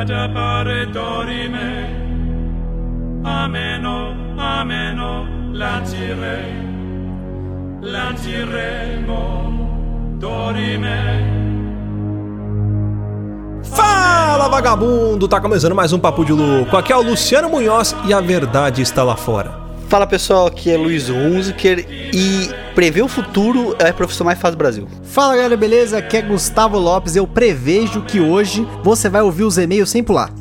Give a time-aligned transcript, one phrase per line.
[0.00, 1.98] ad appare dorime.
[3.22, 6.40] Ameno, ameno, lancire,
[7.82, 9.16] lanciremo,
[10.18, 11.28] dorime.
[13.62, 16.78] Fala vagabundo, tá começando mais um Papo de Louco.
[16.78, 19.59] Aqui é o Luciano Munhoz e a verdade está lá fora.
[19.90, 24.54] Fala pessoal, aqui é Luiz Hunziker e prever o futuro é a profissão mais fácil
[24.54, 24.88] do Brasil.
[25.02, 25.98] Fala galera, beleza?
[25.98, 27.16] Aqui é Gustavo Lopes.
[27.16, 30.32] Eu prevejo que hoje você vai ouvir os e-mails sem pular.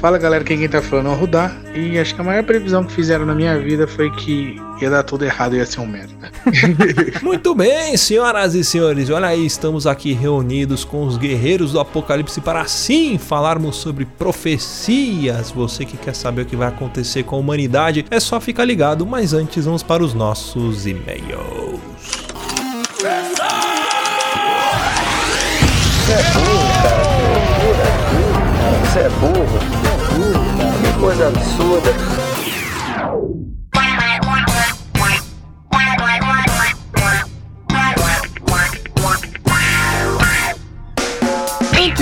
[0.00, 1.50] Fala galera, quem, quem tá falando é o Rudá.
[1.74, 5.02] E acho que a maior previsão que fizeram na minha vida foi que ia dar
[5.02, 6.30] tudo errado e ia ser um merda.
[7.22, 12.40] Muito bem, senhoras e senhores, olha aí, estamos aqui reunidos com os guerreiros do Apocalipse
[12.40, 15.50] para assim falarmos sobre profecias.
[15.50, 19.06] Você que quer saber o que vai acontecer com a humanidade, é só ficar ligado,
[19.06, 21.80] mas antes vamos para os nossos e-mails.
[28.82, 29.85] Você é burro,
[30.82, 32.25] que coisa absurda.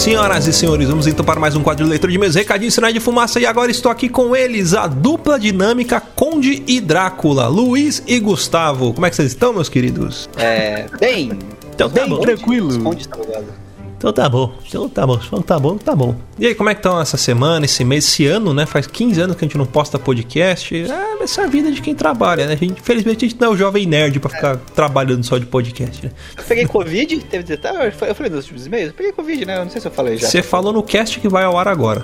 [0.00, 2.94] senhoras e senhores, vamos então para mais um quadro de leitura de meus recadinhos, sinais
[2.94, 8.02] de fumaça e agora estou aqui com eles, a dupla dinâmica Conde e Drácula, Luiz
[8.06, 8.94] e Gustavo.
[8.94, 10.30] Como é que vocês estão, meus queridos?
[10.38, 11.32] É, bem,
[11.74, 12.18] Então tá bom.
[12.18, 12.68] tranquilo.
[12.68, 13.59] Responde, tá ligado?
[14.00, 16.14] Então tá bom, então tá bom, então tá bom, tá bom.
[16.38, 18.64] E aí, como é que estão essa semana, esse mês, esse ano, né?
[18.64, 20.86] Faz 15 anos que a gente não posta podcast.
[20.90, 22.54] Ah, essa é a vida de quem trabalha, né?
[22.54, 25.44] A gente, infelizmente a gente não é o jovem nerd pra ficar trabalhando só de
[25.44, 26.12] podcast, né?
[26.34, 29.58] Eu peguei Covid, teve detalhe, eu falei nos últimos e-mails, eu peguei Covid, né?
[29.58, 30.28] Eu não sei se eu falei já.
[30.28, 32.02] Você falou no cast que vai ao ar agora.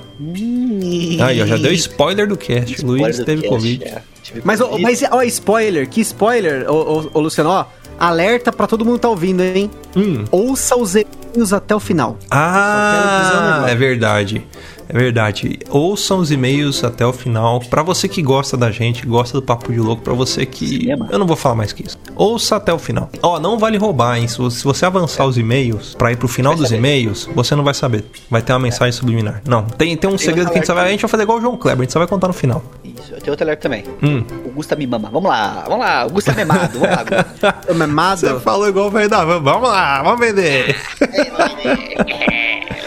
[1.25, 2.75] Aí, ó, já deu spoiler do cast.
[2.75, 3.85] Spoiler Luiz do teve cast, Covid.
[3.85, 4.03] é.
[4.45, 7.65] Mas, ó, mas ó, spoiler, que spoiler, ô, ô, ô, Luciano, ó.
[7.99, 9.71] Alerta pra todo mundo que tá ouvindo, hein?
[9.97, 10.25] Hum.
[10.31, 10.95] Ouça os
[11.53, 12.19] até o final.
[12.31, 14.47] Ah, é verdade.
[14.89, 15.59] É verdade.
[15.69, 17.61] Ouçam os e-mails até o final.
[17.61, 20.67] Pra você que gosta da gente, gosta do Papo de Louco, pra você que.
[20.67, 21.09] Cinema.
[21.11, 21.99] Eu não vou falar mais que isso.
[22.15, 23.11] Ouça até o final.
[23.23, 24.29] Ó, não vale roubar, hein?
[24.29, 26.79] Se você, você avançar os e-mails pra ir pro final dos saber.
[26.79, 28.05] e-mails, você não vai saber.
[28.31, 29.43] Vai ter uma mensagem subliminar.
[29.47, 31.39] Não, tem, tem um segredo que a gente, só vai, a gente vai fazer igual
[31.39, 32.63] o João Kleber, a gente só vai contar no final.
[32.85, 33.85] Isso, eu tenho outro alerta também.
[34.03, 34.25] Hum.
[34.45, 35.09] O Gusta me mama.
[35.13, 36.07] Vamos lá, vamos lá.
[36.07, 36.79] O Gusta me mado.
[36.79, 37.57] Vamos lá, Gusta.
[37.75, 39.41] Memado, falou igual o velho da van.
[39.41, 40.77] Vamos lá, vamos vender.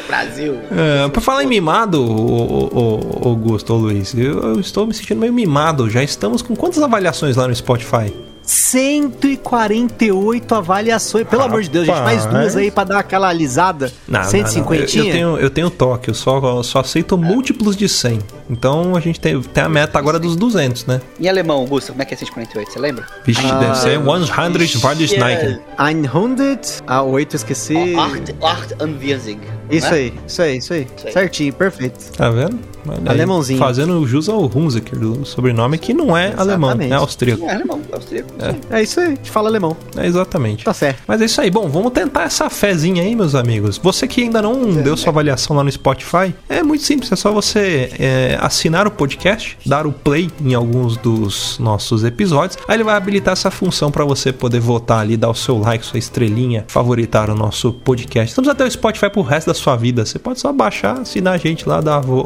[0.08, 0.60] Brasil.
[0.72, 5.20] É, pra falar em mimado, ô, ô, Augusto, ô Luiz, eu, eu estou me sentindo
[5.20, 5.90] meio mimado.
[5.90, 8.14] Já estamos com quantas avaliações lá no Spotify?
[8.50, 11.28] 148 avaliações.
[11.28, 12.42] Pelo amor de Deus, gente, mais Rapaz.
[12.42, 13.94] duas aí pra dar aquela alisada.
[14.08, 14.58] Não, 150.
[14.58, 14.76] não, não.
[14.76, 18.18] Eu, eu tenho, eu tenho toque, eu só, eu só aceito múltiplos de 100.
[18.50, 21.00] Então a gente tem, tem a meta agora dos 200, né?
[21.20, 22.74] Em alemão, Gusta, como é que é 148?
[22.74, 23.06] Você lembra?
[23.24, 25.46] Vixe, Ah, deve ser 100 Vardes Nike.
[25.46, 25.60] 100,
[26.88, 27.96] a 8 esqueci.
[27.96, 29.40] Art, art Anwesing.
[29.70, 30.88] Isso aí, isso aí, isso aí.
[30.98, 31.14] Isso aí.
[31.14, 32.12] Certinho, perfeito.
[32.14, 32.58] Tá vendo?
[32.88, 33.60] Olha Alemãozinho.
[33.60, 37.42] Fazendo jus ao Hunziker, do sobrenome, que não é alemão, é austríaco.
[37.42, 38.30] Não é alemão, é austríaco.
[38.40, 38.60] sim.
[38.70, 39.76] É isso aí, a gente fala alemão.
[39.98, 40.64] É, exatamente.
[40.66, 41.02] Tá certo.
[41.08, 41.50] Mas é isso aí.
[41.50, 43.78] Bom, vamos tentar essa fezinha aí, meus amigos.
[43.78, 47.12] Você que ainda não deu sua avaliação lá no Spotify, é muito simples.
[47.12, 52.58] É só você é, assinar o podcast, dar o play em alguns dos nossos episódios.
[52.68, 55.86] Aí ele vai habilitar essa função para você poder votar ali, dar o seu like,
[55.86, 58.30] sua estrelinha, favoritar o nosso podcast.
[58.30, 60.06] Estamos até o Spotify pro resto da sua vida.
[60.06, 62.24] Você pode só baixar, assinar a gente lá, dar, vo-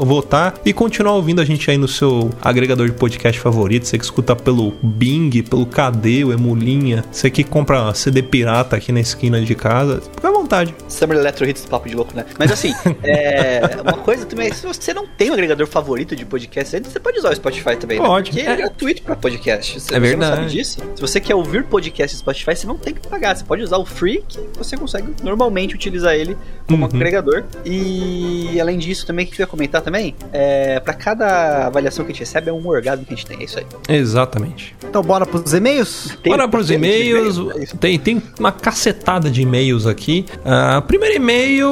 [0.66, 3.86] e continuar ouvindo a gente aí no seu agregador de podcast favorito.
[3.88, 7.04] Você que escuta pelo Bing, pelo KD, o Emulinha.
[7.12, 10.02] Você que compra CD pirata aqui na esquina de casa.
[10.16, 10.74] Fica à vontade.
[10.88, 12.26] Summer Electro Hits papo de louco, né?
[12.38, 12.74] Mas assim,
[13.04, 17.20] é, uma coisa também, se você não tem um agregador favorito de podcast, você pode
[17.20, 18.06] usar o Spotify também, né?
[18.06, 18.32] Pode.
[18.32, 19.80] Porque ele é gratuito pra podcast.
[19.80, 20.32] Se É você verdade.
[20.32, 23.36] não sabe disso, se você quer ouvir podcast no Spotify, você não tem que pagar.
[23.36, 26.92] Você pode usar o free que você consegue normalmente utilizar ele como Uhum.
[26.96, 27.44] agregador.
[27.66, 32.12] E além disso, também, o que eu ia comentar também, é, pra cada avaliação que
[32.12, 33.40] a gente recebe, é um orgasmo que a gente tem.
[33.40, 33.66] É isso aí.
[33.88, 34.76] Exatamente.
[34.84, 36.18] Então bora pros e-mails?
[36.24, 37.38] Tem- Bora pros e-mails.
[37.38, 37.66] e-mail, é.
[37.80, 40.26] Tem, tem uma cacetada de e-mails aqui.
[40.44, 41.70] Ah, primeiro e-mail.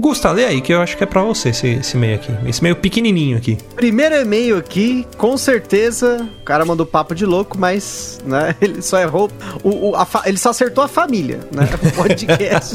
[0.00, 2.32] Gusta, lê aí, que eu acho que é pra você esse, esse e-mail aqui.
[2.48, 3.58] Esse e-mail pequenininho aqui.
[3.76, 8.98] Primeiro e-mail aqui, com certeza, o cara mandou papo de louco, mas né, ele só
[8.98, 9.30] errou.
[9.62, 11.68] O, o- a fa- ele só acertou a família, né?
[11.82, 12.74] O podcast.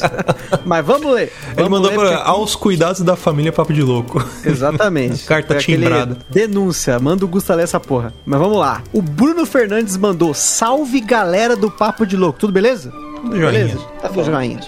[0.65, 1.31] mas vamos ler.
[1.47, 4.23] Ele Vamos mandou ler pra, porque- aos cuidados da família Papo de Louco.
[4.45, 5.06] Exatamente.
[5.25, 6.17] Carta Foi aquele timbrada.
[6.29, 8.13] Denúncia, manda o Gusta ler essa porra.
[8.25, 8.81] Mas vamos lá.
[8.93, 12.39] O Bruno Fernandes mandou: Salve galera do Papo de Louco.
[12.39, 12.91] Tudo beleza?
[12.91, 13.51] Tudo joinha.
[13.51, 13.77] Beleza?
[14.01, 14.23] Tá Tudo bom.
[14.23, 14.59] joinha.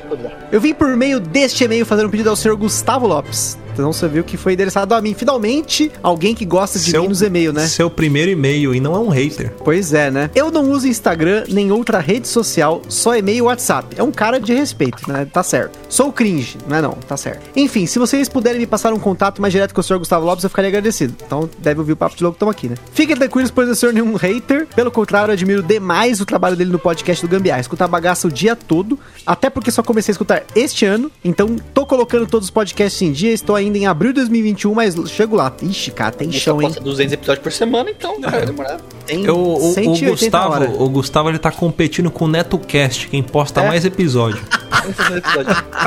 [0.52, 3.58] Eu vim por meio deste e-mail fazer um pedido ao senhor Gustavo Lopes.
[3.80, 5.14] Então você viu que foi endereçado a mim.
[5.14, 7.66] Finalmente, alguém que gosta de mim nos e-mails, né?
[7.66, 9.54] Seu primeiro e-mail e não é um hater.
[9.64, 10.30] Pois é, né?
[10.36, 13.96] Eu não uso Instagram nem outra rede social, só e-mail e WhatsApp.
[13.98, 15.26] É um cara de respeito, né?
[15.32, 15.80] Tá certo.
[15.88, 17.50] Sou cringe, não é não, tá certo.
[17.56, 20.44] Enfim, se vocês puderem me passar um contato mais direto com o senhor Gustavo Lopes,
[20.44, 21.16] eu ficaria agradecido.
[21.26, 22.76] Então deve ouvir o papo de louco estamos aqui, né?
[22.94, 24.68] Fiquem tranquilos, pois eu sou nenhum hater.
[24.76, 27.62] Pelo contrário, eu admiro demais o trabalho dele no podcast do Gambiarra.
[27.62, 31.10] Escutar bagaça o dia todo, até porque só comecei a escutar este ano.
[31.24, 33.32] Então tô colocando todos os podcasts em dia.
[33.32, 35.54] Estou ainda em abril de 2021, mas chego lá.
[35.62, 36.68] Ixi, cara, tem A gente só chão, hein?
[36.68, 38.80] posta 200 episódios por semana, então vai demorar.
[39.10, 40.70] Tem Eu, o, o 180 Gustavo, horas.
[40.78, 43.68] o Gustavo ele tá competindo com o NetoCast, quem posta É?
[43.68, 44.40] mais episódio.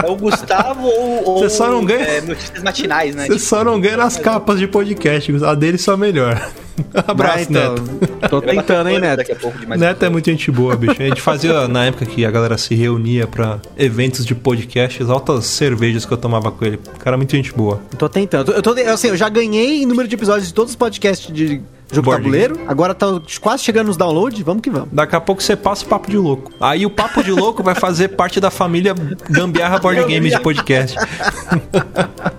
[0.04, 3.26] É o Gustavo ou, ou Você só não ganha- é, notícias matinais, né?
[3.26, 6.50] Você só não ganha nas capas de podcast, a dele só melhor.
[7.06, 8.28] Abraço, então, Neto.
[8.30, 9.18] Tô tentando, hein, Neto?
[9.18, 11.00] Daqui a pouco de mais Neto é muito gente boa, bicho.
[11.00, 15.44] A gente fazia, na época que a galera se reunia pra eventos de podcasts, altas
[15.46, 16.78] cervejas que eu tomava com ele.
[16.98, 17.80] Cara, muito gente boa.
[17.98, 18.52] Tô tentando.
[18.52, 21.60] Eu, tô, assim, eu já ganhei em número de episódios de todos os podcasts de
[21.96, 22.60] jogo Board tabuleiro.
[22.66, 23.06] Agora tá
[23.40, 24.40] quase chegando nos downloads.
[24.40, 24.88] Vamos que vamos.
[24.92, 26.52] Daqui a pouco você passa o Papo de Louco.
[26.60, 28.94] Aí o Papo de Louco vai fazer parte da família
[29.30, 30.96] Gambiarra Board Games de podcast.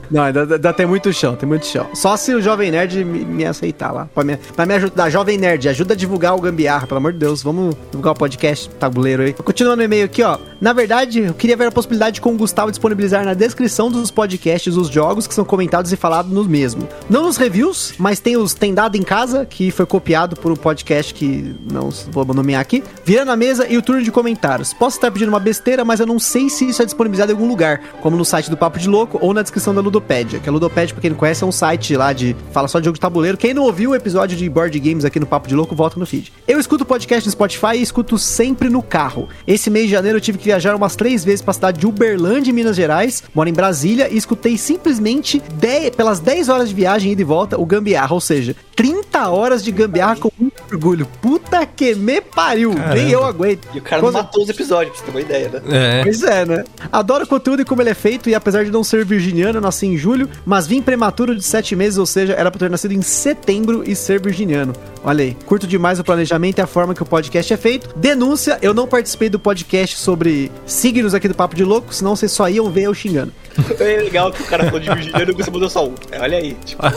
[0.09, 1.87] Não, ainda, ainda tem muito chão, tem muito chão.
[1.93, 4.07] Só se o Jovem Nerd me, me aceitar lá.
[4.13, 5.09] Pra me, pra me ajudar.
[5.09, 7.41] Jovem Nerd, ajuda a divulgar o Gambiarra, pelo amor de Deus.
[7.41, 9.33] Vamos divulgar o podcast tabuleiro aí.
[9.33, 10.37] Continuando o e-mail aqui, ó.
[10.61, 14.11] Na verdade, eu queria ver a possibilidade de com o Gustavo disponibilizar na descrição dos
[14.11, 16.85] podcasts os jogos que são comentados e falados nos mesmos.
[17.09, 20.55] Não nos reviews, mas tem os Tem Dado em Casa, que foi copiado por um
[20.55, 22.83] podcast que não vou nomear aqui.
[23.03, 24.73] Virando a mesa e o turno de comentários.
[24.73, 27.47] Posso estar pedindo uma besteira, mas eu não sei se isso é disponibilizado em algum
[27.47, 30.39] lugar, como no site do Papo de Louco ou na descrição da Ludopédia.
[30.39, 32.85] Que a Ludopédia, pra quem não conhece, é um site lá de fala só de
[32.85, 33.37] jogo de tabuleiro.
[33.37, 36.05] Quem não ouviu o episódio de board games aqui no Papo de Louco, volta no
[36.05, 36.31] feed.
[36.47, 39.27] Eu escuto podcast no Spotify e escuto sempre no carro.
[39.47, 42.53] Esse mês de janeiro eu tive que viajar umas três vezes pra cidade de Uberlândia,
[42.53, 43.23] Minas Gerais.
[43.33, 47.59] Moro em Brasília e escutei simplesmente 10 pelas 10 horas de viagem ida e volta
[47.59, 51.07] o Gambiarra, ou seja, 30 horas de Gambiarra com muito orgulho.
[51.21, 52.73] Puta que me pariu.
[52.93, 53.67] Nem eu aguento.
[53.73, 55.61] E o cara não Quando- matou os episódios, pra você ter uma ideia, né?
[55.99, 56.03] É.
[56.03, 56.63] Pois é, né?
[56.91, 59.61] Adoro o conteúdo e como ele é feito, e apesar de não ser virginiano, eu
[59.61, 62.93] nasci em julho, mas vim prematuro de 7 meses, ou seja, era pra ter nascido
[62.93, 64.73] em setembro e ser virginiano.
[65.03, 67.89] Olha aí, curto demais o planejamento e a forma que o podcast é feito.
[67.95, 72.31] Denúncia, eu não participei do podcast sobre signos aqui do Papo de Louco, senão vocês
[72.31, 73.31] só iam ver eu xingando.
[73.79, 75.93] É legal que o cara falou de Virginiano e você mudou só um.
[76.11, 76.57] É, olha aí.
[76.65, 76.81] Tipo,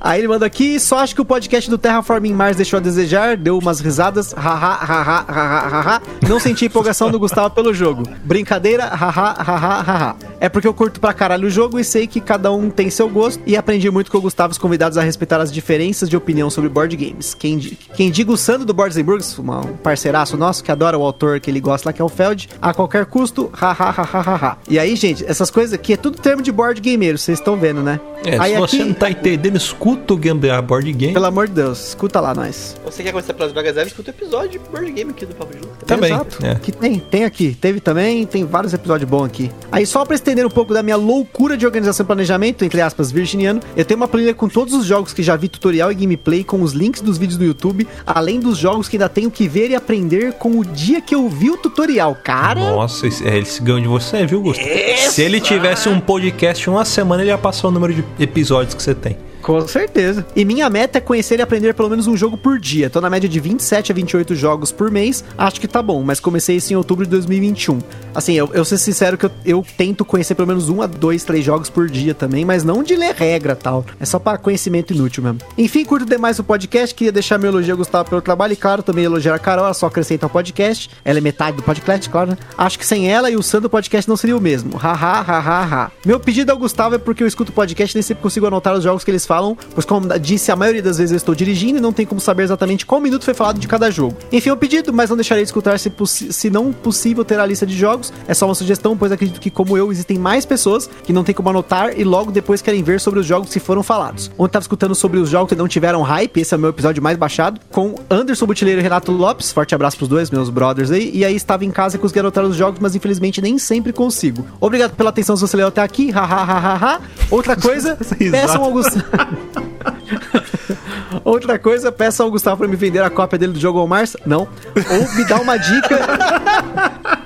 [0.00, 3.36] Aí ele manda aqui, só acho que o podcast do Terraforming Mars deixou a desejar,
[3.36, 6.02] deu umas risadas, haha, haha, haha, haha.
[6.28, 8.02] Não senti empolgação do Gustavo pelo jogo.
[8.24, 10.16] Brincadeira, haha, haha, haha.
[10.40, 13.08] É porque eu curto pra caralho o jogo e sei que cada um tem seu
[13.08, 16.50] gosto e aprendi muito com o Gustavo os convidados a respeitar as diferenças de opinião
[16.50, 17.32] sobre board games.
[17.32, 17.58] Quem,
[17.94, 21.38] quem diga o Sandro do Boards and Burgers, um parceiraço nosso que adora o autor
[21.38, 24.56] que ele gosta lá, que é o Feld, a qualquer custo, haha, haha, haha.
[24.68, 27.82] E aí, gente, essas coisas aqui é tudo termo de board gameiro, vocês estão vendo,
[27.82, 27.98] né?
[28.24, 31.12] É, aí se você não tá entendendo, escuta o Gambiarra Board Game.
[31.12, 32.76] pelo amor de Deus, escuta lá nós.
[32.84, 35.62] você quer conhecer pelas Bragas escuta o episódio de Board Game aqui do Papo de.
[35.84, 36.38] Também, Exato.
[36.46, 36.54] é.
[36.54, 37.56] Que tem, tem aqui.
[37.60, 39.50] Teve também, tem vários episódios bons aqui.
[39.72, 42.80] Aí só pra este- entender um pouco da minha loucura de organização e planejamento, entre
[42.80, 45.94] aspas, virginiano, eu tenho uma planilha com todos os jogos que já vi tutorial e
[45.96, 49.48] gameplay, com os links dos vídeos do YouTube, além dos jogos que ainda tenho que
[49.48, 52.16] ver e aprender com o dia que eu vi o tutorial.
[52.22, 54.62] Cara, Nossa, esse- é, ele se ganhou de você, viu, Gusto?
[55.10, 58.82] Se ele tivesse um podcast uma semana, ele ia passar o número de episódios que
[58.82, 59.16] você tem.
[59.42, 60.24] Com certeza.
[60.36, 62.88] E minha meta é conhecer e aprender pelo menos um jogo por dia.
[62.88, 65.24] Tô na média de 27 a 28 jogos por mês.
[65.36, 67.80] Acho que tá bom, mas comecei isso em outubro de 2021.
[68.14, 71.24] Assim, eu, eu ser sincero que eu, eu tento conhecer pelo menos um a dois,
[71.24, 73.84] três jogos por dia também, mas não de ler regra tal.
[73.98, 75.40] É só para conhecimento inútil mesmo.
[75.58, 76.94] Enfim, curto demais o podcast.
[76.94, 79.64] Queria deixar meu elogio a Gustavo pelo trabalho e, claro, também elogiar a Carol.
[79.64, 80.90] Ela só acrescenta ao podcast.
[81.04, 82.36] Ela é metade do podcast, claro, né?
[82.56, 84.76] Acho que sem ela e o Sam do podcast não seria o mesmo.
[84.76, 85.90] Haha, haha, ha.
[86.04, 88.74] Meu pedido ao Gustavo é porque eu escuto o podcast e nem sempre consigo anotar
[88.74, 91.78] os jogos que eles falam, pois como disse, a maioria das vezes eu estou dirigindo
[91.78, 94.14] e não tem como saber exatamente qual minuto foi falado de cada jogo.
[94.30, 97.46] Enfim, é um pedido, mas não deixarei de escutar se, se não possível ter a
[97.46, 98.12] lista de jogos.
[98.28, 101.34] É só uma sugestão, pois acredito que, como eu, existem mais pessoas que não tem
[101.34, 104.30] como anotar e logo depois querem ver sobre os jogos que foram falados.
[104.36, 107.02] Ontem tava escutando sobre os jogos que não tiveram hype, esse é o meu episódio
[107.02, 109.50] mais baixado, com Anderson Butileiro e Renato Lopes.
[109.50, 111.10] Forte abraço pros dois, meus brothers aí.
[111.14, 114.44] E aí estava em casa e consegui anotar os jogos, mas infelizmente nem sempre consigo.
[114.60, 116.10] Obrigado pela atenção se você leu até aqui.
[116.10, 117.00] Hahaha.
[117.30, 118.46] Outra coisa, Essa risada.
[118.46, 119.04] peçam ao Gustavo.
[121.24, 124.16] Outra coisa, peça ao Gustavo pra me vender a cópia dele do jogo On Mars.
[124.26, 124.48] Não.
[124.90, 127.22] Ou me dá uma dica.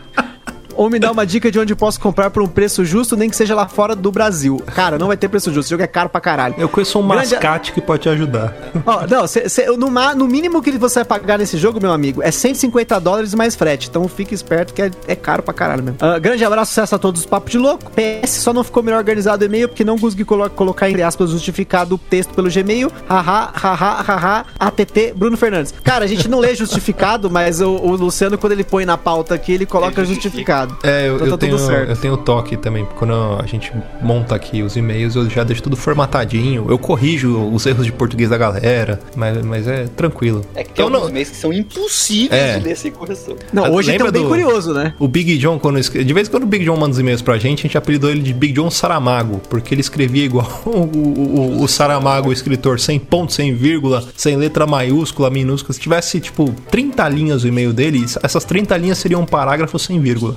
[0.76, 3.36] Ou me dá uma dica de onde posso comprar por um preço justo, nem que
[3.36, 4.62] seja lá fora do Brasil.
[4.74, 5.66] Cara, não vai ter preço justo.
[5.66, 6.54] Esse jogo é caro pra caralho.
[6.58, 8.54] Eu conheço um Grande- mascate que pode te ajudar.
[8.84, 12.22] Ó, não, cê, cê- no, no mínimo que você vai pagar nesse jogo, meu amigo,
[12.22, 13.88] é 150 dólares mais frete.
[13.88, 15.98] Então fique esperto que é, é caro pra caralho mesmo.
[16.00, 17.90] Ah, grande abraço, sucesso a todos os papos de louco.
[17.92, 21.30] PS, só não ficou melhor organizado o e-mail porque não consegui colo- colocar, entre aspas,
[21.30, 22.90] justificado o texto pelo Gmail.
[23.08, 25.72] Haha, haha, haha, ATT, Bruno Fernandes.
[25.82, 29.34] Cara, a gente não lê justificado, mas o, o Luciano, quando ele põe na pauta
[29.34, 30.65] aqui, ele coloca Ele justifica.
[30.82, 31.90] É, eu, Então eu tá tenho, tudo certo.
[31.90, 32.86] eu tenho toque também.
[32.98, 36.66] Quando a gente monta aqui os e-mails, eu já deixo tudo formatadinho.
[36.68, 40.42] Eu corrijo os erros de português da galera, mas, mas é tranquilo.
[40.54, 42.58] É que tem alguns não, meses que são impossíveis É.
[42.58, 43.36] de ler sem correção.
[43.52, 44.94] Não, Ah, hoje lembra um bem do- curioso, né?
[44.98, 47.38] O Big John, quando de vez em quando o Big John manda os e-mails pra
[47.38, 51.58] gente, a gente apelidou ele de Big John Saramago, porque ele escrevia igual o, o-
[51.58, 55.72] o- o Saramago, o escritor, sem ponto, sem vírgula, sem letra maiúscula, minúscula.
[55.74, 60.00] Se tivesse, tipo, 30 linhas o e-mail dele, essas 30 linhas seriam um parágrafo sem
[60.00, 60.36] vírgula.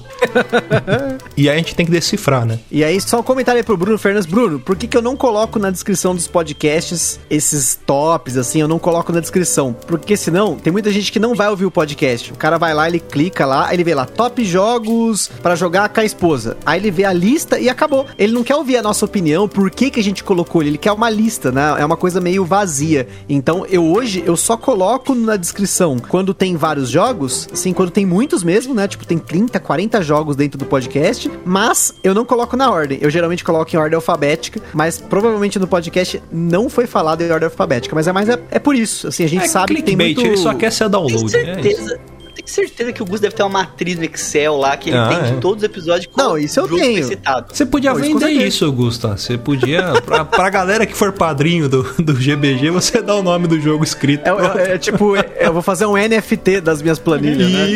[1.36, 2.60] E aí a gente tem que decifrar, né?
[2.72, 4.30] E aí, só um comentário aí pro Bruno Fernandes.
[4.30, 8.68] Bruno, por que, que eu não coloco na descrição dos podcasts esses tops, assim, eu
[8.68, 9.74] não coloco na descrição?
[9.74, 12.32] Porque senão, tem muita gente que não vai ouvir o podcast.
[12.32, 16.02] O cara vai lá, ele clica lá, ele vê lá, top jogos pra jogar com
[16.02, 16.58] a esposa.
[16.66, 18.06] Aí ele vê a lista e acabou.
[18.18, 20.78] Ele não quer ouvir a nossa opinião, por que, que a gente colocou ele, ele
[20.78, 21.76] quer uma lista, né?
[21.80, 23.08] É uma coisa meio vazia.
[23.28, 28.06] Então, eu hoje, eu só coloco na descrição quando tem vários jogos, assim, quando tem
[28.06, 28.88] muitos mesmo, né?
[28.88, 32.98] Tipo, tem 30, 40 jogos dentro do podcast, mas eu não coloco na ordem.
[33.02, 37.46] Eu geralmente coloco em ordem alfabética, mas provavelmente no podcast não foi falado em ordem
[37.48, 39.08] alfabética, mas é mais é, é por isso.
[39.08, 41.14] Assim, a gente sabe que tem muito ele só quer ser download.
[41.16, 41.30] é isso.
[41.30, 42.00] certeza.
[42.36, 45.10] Tenho certeza que o Gus deve ter uma matriz no Excel lá que ele Ah,
[45.10, 45.22] tem é.
[45.34, 46.10] de todos os episódios.
[46.16, 47.06] Não, isso eu tenho.
[47.06, 47.54] citado.
[47.54, 49.18] Você podia isso com vender isso, Augusta.
[49.18, 50.02] Você podia.
[50.06, 53.84] Pra, pra galera que for padrinho do, do GBG, você dá o nome do jogo
[53.84, 54.24] escrito.
[54.26, 57.68] É, é- é tipo, é- eu vou fazer um NFT das minhas planilhas, né?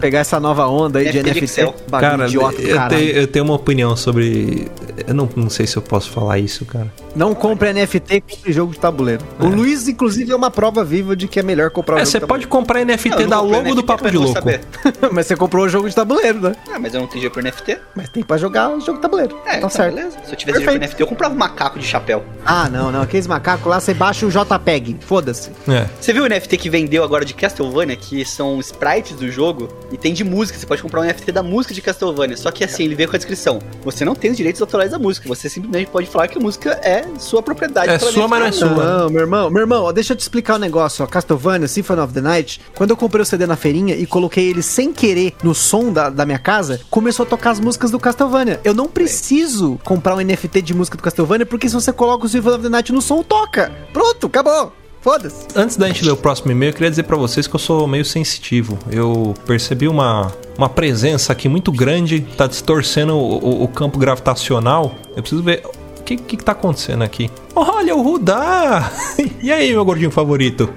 [0.00, 1.74] Pegar essa nova onda aí de NFT de NFT.
[1.90, 4.68] Cara, idiota, do eu, tenho, eu tenho uma opinião sobre.
[5.06, 6.92] Eu não, não sei se eu posso falar isso, cara.
[7.16, 9.24] Não compre NFT, compre jogo de tabuleiro.
[9.40, 12.10] O Luiz, inclusive, é uma prova viva de que é melhor comprar o É, jogo
[12.12, 14.40] você de pode comprar NFT Não, da logo do NFT, Papo mas de Louco.
[15.12, 16.56] Mas você comprou o jogo de tabuleiro, né?
[16.72, 17.78] Ah, mas eu não tenho dinheiro por NFT.
[17.94, 19.36] Mas tem pra jogar o jogo de tabuleiro.
[19.46, 19.94] É, tá então certo.
[19.94, 20.16] beleza.
[20.24, 20.82] Se eu tivesse dinheiro Perfeito.
[20.82, 22.22] NFT, eu comprava um macaco de chapéu.
[22.44, 23.02] Ah, não, não.
[23.02, 24.96] Aqueles macacos lá, você baixa o JPEG.
[25.00, 25.50] Foda-se.
[25.68, 25.86] É.
[26.00, 29.96] Você viu o NFT que vendeu agora de Castlevania, que são sprites do jogo, e
[29.96, 30.58] tem de música.
[30.58, 32.36] Você pode comprar um NFT da música de Castlevania.
[32.36, 33.58] Só que assim, ele veio com a descrição.
[33.84, 35.28] Você não tem os direitos autorais da música.
[35.28, 37.90] Você simplesmente pode falar que a música é sua propriedade.
[37.90, 38.68] É sua, mas não é sua.
[38.68, 41.06] Não, meu irmão, meu irmão, ó, deixa eu te explicar um negócio, ó.
[41.06, 44.62] Castlevania, Symphony of the Night, quando eu comprei o CD na feirinha e coloquei ele
[44.62, 48.60] sem querer no som da, da minha casa, começou a tocar as músicas do Castlevania.
[48.64, 52.28] Eu não preciso comprar um NFT de música do Castlevania, porque se você coloca o
[52.28, 53.72] Symphony of the Night no som, toca.
[53.92, 54.72] Pronto, acabou.
[55.00, 55.46] Foda-se.
[55.54, 57.86] Antes da gente ler o próximo e-mail, eu queria dizer pra vocês que eu sou
[57.86, 58.78] meio sensitivo.
[58.90, 64.94] Eu percebi uma, uma presença aqui muito grande, tá distorcendo o, o- o campo gravitacional.
[65.16, 65.62] Eu preciso ver.
[65.98, 67.30] O que, que, que tá acontecendo aqui?
[67.54, 68.90] Olha, o Rudá!
[69.42, 70.68] E aí, meu gordinho favorito?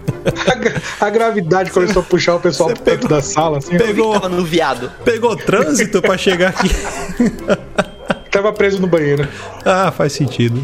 [0.47, 3.75] A, gra- a gravidade começou a puxar o pessoal pro canto da sala, assim.
[3.77, 4.91] Pegou, Tava no viado.
[5.03, 6.69] pegou trânsito pra chegar aqui?
[8.29, 9.27] Tava preso no banheiro.
[9.65, 10.59] Ah, faz sentido.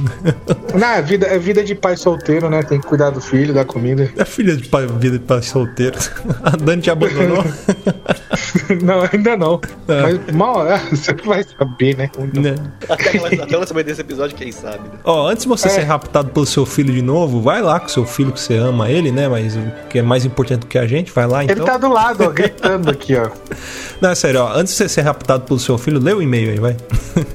[0.77, 2.61] Não, é vida, é vida de pai solteiro, né?
[2.63, 4.09] Tem que cuidar do filho, da comida.
[4.17, 5.97] É filha de pai, vida de pai solteiro.
[6.43, 7.43] A Dani te abandonou.
[8.83, 9.59] Não, ainda não.
[9.87, 10.01] É.
[10.01, 12.09] Mas mal, é, você vai saber, né?
[12.33, 12.55] né?
[12.89, 14.95] Até, ela- até o lançamento desse episódio, quem sabe, né?
[15.03, 15.71] Ó, antes de você É.
[15.71, 18.89] ser raptado pelo seu filho de novo, vai lá com seu filho que você ama
[18.89, 19.27] ele, né?
[19.27, 21.65] Mas o que é mais importante do que a gente, vai lá Ele então.
[21.65, 23.29] tá do lado, ó, gritando aqui, ó.
[24.01, 26.51] Não, é sério, ó, antes de você ser raptado pelo seu filho, lê o e-mail
[26.51, 26.75] aí, vai.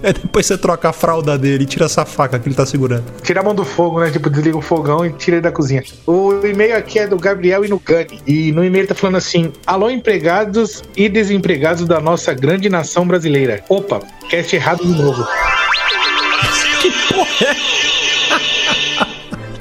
[0.02, 3.04] Aí depois você troca a fralda dele e tira essa faca que ele tá segurando.
[3.32, 4.10] Tira a mão do fogo, né?
[4.10, 5.82] Tipo, desliga o fogão e tira ele da cozinha.
[6.06, 8.20] O e-mail aqui é do Gabriel Inugani.
[8.26, 13.64] E no e-mail tá falando assim: Alô, empregados e desempregados da nossa grande nação brasileira.
[13.70, 15.26] Opa, cast errado de novo.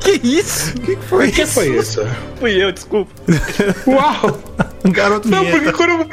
[0.02, 0.76] Que isso?
[0.76, 2.02] O que, que foi O que foi isso?
[2.42, 3.10] Fui eu, desculpa.
[3.88, 4.38] Uau!
[4.84, 5.78] Um garoto Não, porque vinheta.
[5.78, 6.10] quando.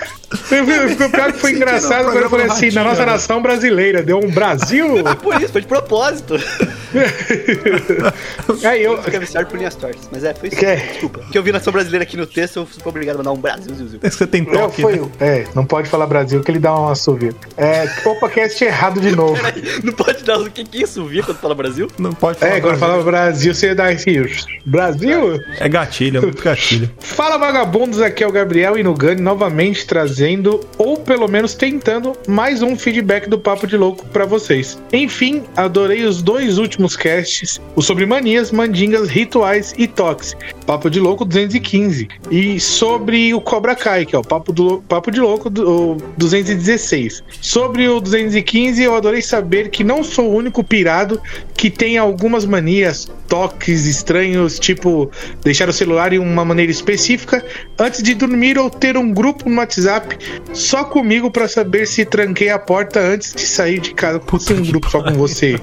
[0.51, 4.03] Eu vi- O pior que foi engraçado quando eu falei assim: na nossa nação brasileira,
[4.03, 5.03] deu um Brasil.
[5.23, 6.35] Por isso, foi de propósito.
[8.65, 9.03] Aí eu.
[9.03, 10.09] Fica viciado por linhas tortas.
[10.13, 10.59] Mas é, foi isso.
[10.59, 10.77] Que?
[10.77, 11.21] Desculpa.
[11.31, 13.75] Que eu vi nação brasileira aqui no texto, eu fui obrigado a mandar um Brasil,
[13.75, 13.99] Ziu.
[14.03, 15.09] É que você tem Eu toque, foi, né?
[15.21, 17.35] é, não pode falar Brasil que ele dá uma assovio.
[17.57, 19.41] É, opa, cast errado de novo.
[19.83, 21.89] Não pode dar o que que é isso, via quando fala Brasil?
[21.99, 22.53] Não pode falar.
[22.53, 22.81] É, quando Brasil.
[22.81, 24.09] falava Brasil, você dá esse.
[24.65, 25.41] Brasil?
[25.59, 26.91] É gatilho, é muito gatilho.
[26.99, 32.77] Fala vagabundos, aqui é o Gabriel Inugani novamente trazendo, ou pelo menos tentando, mais um
[32.77, 34.79] feedback do Papo de Louco pra vocês.
[34.93, 40.37] Enfim, adorei os dois últimos casts, o sobre manias, mandingas, rituais e toques.
[40.67, 42.09] Papo de Louco 215.
[42.31, 45.97] E sobre o Cobra Kai, que é o Papo, do, Papo de Louco do, o
[46.17, 47.23] 216.
[47.41, 51.21] Sobre o 215, eu adorei saber que não sou o único pirado
[51.55, 55.11] que tem algumas manias, toques estranhos, tipo
[55.43, 57.45] deixar o celular em uma maneira específica
[57.79, 60.17] antes de dormir ou ter um grupo no WhatsApp
[60.55, 64.21] só comigo pra saber se tranquei a porta antes de sair de casa.
[64.21, 65.61] Puta, um grupo só com você.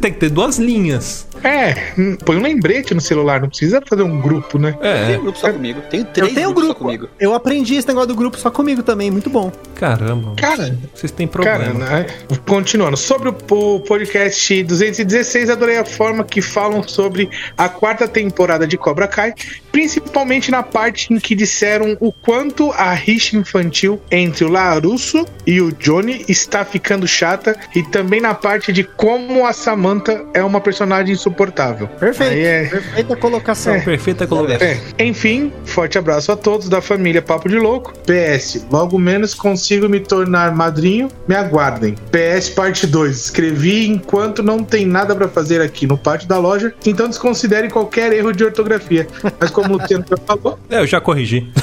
[0.00, 1.26] Tem que ter duas linhas.
[1.42, 4.72] É, hum, põe um lembrete no celular, não precisa fazer um grupo, né?
[4.80, 5.82] Tem É, um grupo só comigo.
[5.90, 6.84] Tenho três Eu tenho um grupos só grupo.
[6.84, 7.08] comigo.
[7.20, 9.52] Eu aprendi esse negócio do grupo só comigo também, muito bom.
[9.74, 10.32] caramba.
[10.36, 11.84] Cara, Vocês têm Cara, problema.
[11.90, 12.06] né?
[12.46, 12.96] continuando.
[12.96, 18.78] Sobre o, o podcast 216, adorei a forma que falam sobre a quarta temporada de
[18.78, 19.34] Cobra Kai,
[19.74, 25.60] principalmente na parte em que disseram o quanto a rixa infantil entre o Larusso e
[25.60, 30.60] o Johnny está ficando chata, e também na parte de como a Samantha é uma
[30.60, 31.88] personagem insuportável.
[31.88, 32.34] Perfeito.
[32.34, 33.80] É- Perfeita colocação.
[33.80, 34.68] Perfeita colocação.
[34.68, 37.92] É, enfim, forte abraço a todos da família Papo de Louco.
[38.06, 41.96] PS, logo menos consigo me tornar madrinho, me aguardem.
[42.12, 46.72] PS parte 2, escrevi enquanto não tem nada pra fazer aqui no pátio da loja,
[46.86, 49.08] então desconsidere qualquer erro de ortografia.
[49.40, 51.48] Mas como o Teno já falou, É, eu já corrigi.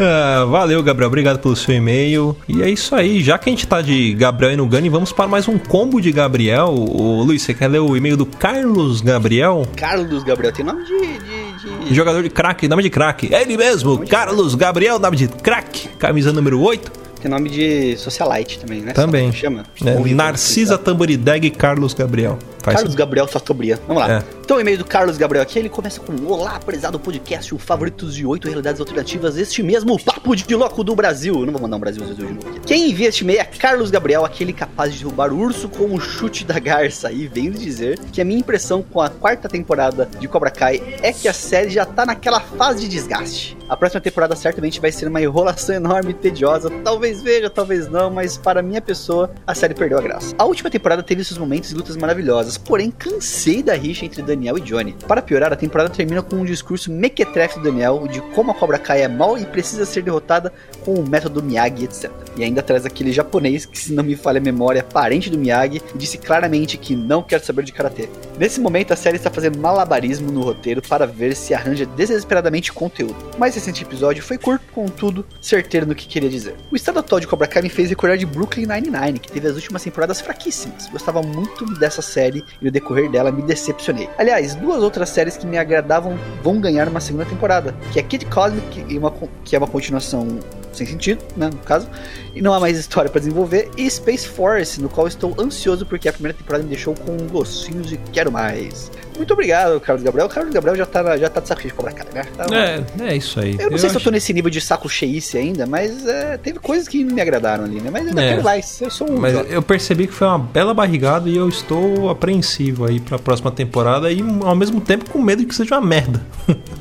[0.00, 1.08] Ah, valeu, Gabriel.
[1.08, 2.36] Obrigado pelo seu e-mail.
[2.48, 3.20] E é isso aí.
[3.22, 6.00] Já que a gente tá de Gabriel e no Gani, vamos para mais um combo
[6.00, 6.68] de Gabriel.
[6.74, 9.66] O Luiz, você quer ler o e-mail do Carlos Gabriel?
[9.76, 10.98] Carlos Gabriel, tem nome de.
[10.98, 13.32] de, de- Jogador de craque, nome de craque.
[13.34, 15.88] É ele mesmo, Carlos Gabriel, nome de craque.
[15.98, 16.90] Camisa número 8.
[17.20, 18.92] Tem nome de socialite também, né?
[18.92, 19.32] Também.
[19.32, 19.64] Chama.
[19.80, 22.38] ver Narcisa Tamborideg Carlos Gabriel.
[22.62, 23.78] Faz Carlos Gabriel Chateaubriand.
[23.86, 24.18] Vamos lá.
[24.18, 24.22] É.
[24.40, 28.14] Então, o e-mail do Carlos Gabriel aqui, ele começa com Olá, prezado podcast, o favoritos
[28.14, 31.34] de oito realidades alternativas, este mesmo papo de louco do Brasil.
[31.34, 32.60] Eu não vou mandar um Brasil de novo aqui.
[32.66, 36.00] Quem envia este e-mail é Carlos Gabriel, aquele capaz de derrubar o urso com o
[36.00, 37.10] chute da garça.
[37.12, 41.12] E vem dizer que a minha impressão com a quarta temporada de Cobra Kai é
[41.12, 43.57] que a série já tá naquela fase de desgaste.
[43.68, 46.70] A próxima temporada certamente vai ser uma enrolação enorme e tediosa.
[46.82, 50.34] Talvez veja, talvez não, mas para minha pessoa, a série perdeu a graça.
[50.38, 54.56] A última temporada teve seus momentos e lutas maravilhosas, porém cansei da rixa entre Daniel
[54.56, 54.96] e Johnny.
[55.06, 58.78] Para piorar, a temporada termina com um discurso mequetrefe do Daniel de como a Cobra
[58.78, 60.50] Kai é mal e precisa ser derrotada
[60.82, 62.10] com o método Miyagi, etc.
[62.38, 65.82] E ainda traz aquele japonês que, se não me falha a memória, parente do Miyagi,
[65.94, 68.08] disse claramente que não quer saber de karatê.
[68.38, 73.16] Nesse momento, a série está fazendo malabarismo no roteiro para ver se arranja desesperadamente conteúdo.
[73.36, 76.54] O mais recente episódio foi curto, contudo, certeiro no que queria dizer.
[76.70, 79.56] O estado atual de Cobra Kai me fez recordar de Brooklyn Nine-Nine, que teve as
[79.56, 80.86] últimas temporadas fraquíssimas.
[80.86, 84.08] Gostava muito dessa série e no decorrer dela me decepcionei.
[84.16, 88.26] Aliás, duas outras séries que me agradavam vão ganhar uma segunda temporada, que é Kid
[88.26, 89.12] Cosmic, e uma
[89.44, 90.38] que é uma continuação
[90.72, 91.88] sem sentido, né, no caso,
[92.34, 96.08] e não há mais história pra desenvolver, e Space Force, no qual estou ansioso porque
[96.08, 98.90] a primeira temporada me deixou com gostinhos de quero mais.
[99.18, 100.26] Muito obrigado, Carlos Gabriel.
[100.26, 102.24] O Carlos Gabriel já tá, já tá de saco cheio de Cobra Kai, né?
[102.36, 103.56] Tá- É, é isso aí.
[103.58, 106.36] eu não sei se eu acho- tô nesse nível de saco cheice ainda, mas é,
[106.38, 107.90] teve coisas que me agradaram ali, né?
[107.92, 108.40] Mas ainda É.
[108.42, 108.80] mais.
[108.80, 109.18] Eu sou um.
[109.18, 113.50] Mas eu percebi que foi uma bela barrigada e eu estou apreensivo aí pra próxima
[113.50, 116.20] temporada e ao mesmo tempo com medo de que seja uma merda.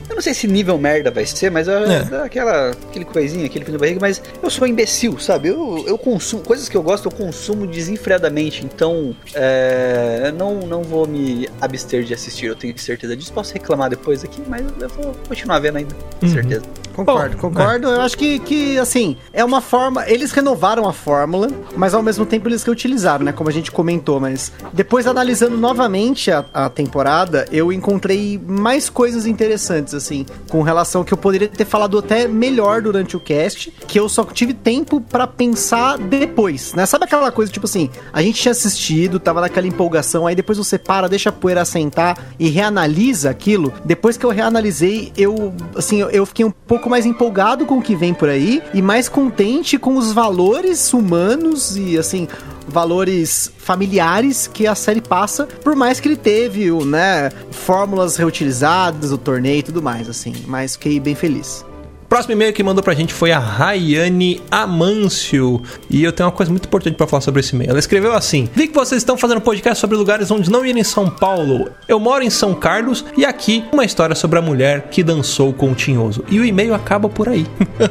[0.09, 2.07] Eu não sei se nível merda vai ser, mas é.
[2.11, 2.21] É.
[2.23, 5.49] aquela, aquele coisinha, aquele fim vai barriga, mas eu sou um imbecil, sabe?
[5.49, 11.07] Eu, eu consumo, coisas que eu gosto, eu consumo desenfreadamente, então é, não, não vou
[11.07, 13.33] me abster de assistir, eu tenho certeza disso.
[13.33, 16.63] Posso reclamar depois aqui, mas eu vou continuar vendo ainda, com certeza.
[16.97, 17.87] Concordo, Bom, concordo.
[17.89, 20.09] Eu acho que, que, assim, é uma forma.
[20.09, 23.31] Eles renovaram a fórmula, mas ao mesmo tempo eles reutilizaram, né?
[23.31, 24.19] Como a gente comentou.
[24.19, 31.03] Mas depois, analisando novamente a, a temporada, eu encontrei mais coisas interessantes, assim, com relação
[31.03, 34.99] que eu poderia ter falado até melhor durante o cast, que eu só tive tempo
[34.99, 36.87] pra pensar depois, né?
[36.87, 40.79] Sabe aquela coisa, tipo assim, a gente tinha assistido, tava naquela empolgação, aí depois você
[40.79, 43.71] para, deixa a poeira assentar e reanalisa aquilo.
[43.85, 47.81] Depois que eu reanalisei, eu, assim, eu, eu fiquei um pouco mais empolgado com o
[47.81, 52.27] que vem por aí e mais contente com os valores humanos e, assim,
[52.67, 59.11] valores familiares que a série passa, por mais que ele teve, o, né, fórmulas reutilizadas,
[59.11, 60.33] o torneio e tudo mais, assim.
[60.47, 61.65] Mas fiquei bem feliz.
[62.09, 65.61] Próximo e-mail que mandou pra gente foi a Rayane Amâncio.
[65.89, 67.69] E eu tenho uma coisa muito importante pra falar sobre esse e-mail.
[67.71, 70.83] Ela escreveu assim: Vi que vocês estão fazendo podcast sobre lugares onde não ir em
[70.85, 71.69] São Paulo.
[71.85, 75.71] Eu moro em São Carlos e aqui uma história sobre a mulher que dançou com
[75.71, 76.23] o Tinhoso.
[76.29, 77.45] E o e-mail acaba por aí.